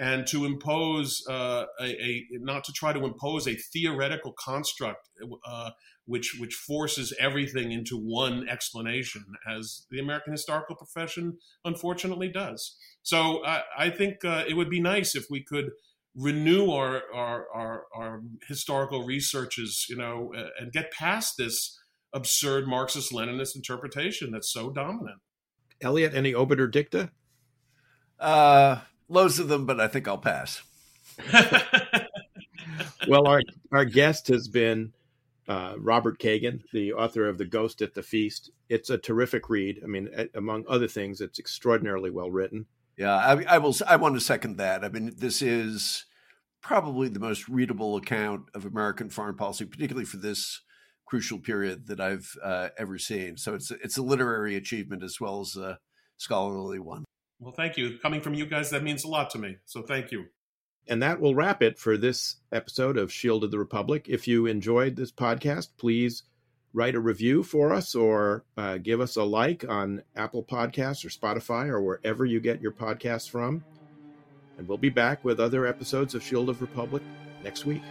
And 0.00 0.26
to 0.28 0.46
impose 0.46 1.22
uh, 1.28 1.66
a, 1.78 1.84
a, 1.84 2.26
not 2.32 2.64
to 2.64 2.72
try 2.72 2.94
to 2.94 3.04
impose 3.04 3.46
a 3.46 3.54
theoretical 3.54 4.32
construct 4.32 5.10
uh, 5.46 5.70
which 6.06 6.36
which 6.40 6.54
forces 6.54 7.12
everything 7.20 7.70
into 7.70 7.96
one 7.96 8.48
explanation, 8.48 9.24
as 9.46 9.86
the 9.90 10.00
American 10.00 10.32
historical 10.32 10.74
profession 10.74 11.36
unfortunately 11.64 12.28
does. 12.28 12.76
So 13.02 13.44
I, 13.44 13.62
I 13.78 13.90
think 13.90 14.24
uh, 14.24 14.44
it 14.48 14.54
would 14.54 14.70
be 14.70 14.80
nice 14.80 15.14
if 15.14 15.26
we 15.30 15.44
could 15.44 15.70
renew 16.16 16.70
our, 16.70 17.02
our 17.14 17.46
our, 17.54 17.84
our 17.94 18.22
historical 18.48 19.04
researches, 19.04 19.86
you 19.90 19.96
know, 19.96 20.32
and 20.58 20.72
get 20.72 20.90
past 20.90 21.34
this 21.36 21.78
absurd 22.12 22.66
Marxist 22.66 23.12
Leninist 23.12 23.54
interpretation 23.54 24.32
that's 24.32 24.52
so 24.52 24.70
dominant. 24.70 25.20
Eliot, 25.80 26.14
any 26.14 26.34
obiter 26.34 26.66
dicta? 26.66 27.10
Uh, 28.18 28.80
loads 29.10 29.38
of 29.38 29.48
them, 29.48 29.66
but 29.66 29.80
I 29.80 29.88
think 29.88 30.08
I'll 30.08 30.16
pass. 30.16 30.62
well, 33.08 33.26
our 33.26 33.42
our 33.72 33.84
guest 33.84 34.28
has 34.28 34.48
been 34.48 34.92
uh, 35.48 35.74
Robert 35.78 36.18
Kagan, 36.18 36.62
the 36.72 36.92
author 36.92 37.28
of 37.28 37.36
The 37.36 37.44
Ghost 37.44 37.82
at 37.82 37.94
the 37.94 38.02
Feast. 38.02 38.50
It's 38.68 38.88
a 38.88 38.96
terrific 38.96 39.50
read. 39.50 39.80
I 39.82 39.86
mean, 39.86 40.08
among 40.34 40.64
other 40.68 40.88
things, 40.88 41.20
it's 41.20 41.38
extraordinarily 41.38 42.10
well 42.10 42.30
written. 42.30 42.66
Yeah, 42.96 43.16
I, 43.16 43.56
I 43.56 43.58
will. 43.58 43.74
I 43.86 43.96
want 43.96 44.14
to 44.14 44.20
second 44.20 44.56
that. 44.56 44.84
I 44.84 44.88
mean, 44.88 45.12
this 45.16 45.42
is 45.42 46.06
probably 46.62 47.08
the 47.08 47.20
most 47.20 47.48
readable 47.48 47.96
account 47.96 48.42
of 48.54 48.64
American 48.64 49.10
foreign 49.10 49.36
policy, 49.36 49.64
particularly 49.64 50.04
for 50.04 50.18
this 50.18 50.60
crucial 51.06 51.38
period 51.38 51.88
that 51.88 52.00
I've 52.00 52.36
uh, 52.42 52.68
ever 52.78 52.98
seen. 52.98 53.36
So 53.36 53.54
it's 53.54 53.70
it's 53.70 53.96
a 53.96 54.02
literary 54.02 54.54
achievement 54.54 55.02
as 55.02 55.20
well 55.20 55.40
as 55.40 55.56
a 55.56 55.78
scholarly 56.16 56.78
one. 56.78 57.04
Well, 57.40 57.52
thank 57.52 57.76
you. 57.76 57.98
Coming 57.98 58.20
from 58.20 58.34
you 58.34 58.46
guys, 58.46 58.70
that 58.70 58.84
means 58.84 59.04
a 59.04 59.08
lot 59.08 59.30
to 59.30 59.38
me. 59.38 59.56
So 59.64 59.82
thank 59.82 60.12
you. 60.12 60.26
And 60.86 61.02
that 61.02 61.20
will 61.20 61.34
wrap 61.34 61.62
it 61.62 61.78
for 61.78 61.96
this 61.96 62.36
episode 62.52 62.96
of 62.98 63.12
Shield 63.12 63.44
of 63.44 63.50
the 63.50 63.58
Republic. 63.58 64.06
If 64.08 64.28
you 64.28 64.46
enjoyed 64.46 64.96
this 64.96 65.12
podcast, 65.12 65.68
please 65.78 66.24
write 66.72 66.94
a 66.94 67.00
review 67.00 67.42
for 67.42 67.72
us 67.72 67.94
or 67.94 68.44
uh, 68.56 68.78
give 68.78 69.00
us 69.00 69.16
a 69.16 69.24
like 69.24 69.64
on 69.68 70.02
Apple 70.16 70.44
Podcasts 70.44 71.04
or 71.04 71.08
Spotify 71.08 71.68
or 71.68 71.80
wherever 71.80 72.24
you 72.24 72.40
get 72.40 72.60
your 72.60 72.72
podcasts 72.72 73.28
from. 73.28 73.64
And 74.58 74.68
we'll 74.68 74.78
be 74.78 74.90
back 74.90 75.24
with 75.24 75.40
other 75.40 75.66
episodes 75.66 76.14
of 76.14 76.22
Shield 76.22 76.48
of 76.48 76.60
Republic 76.60 77.02
next 77.42 77.64
week. 77.64 77.82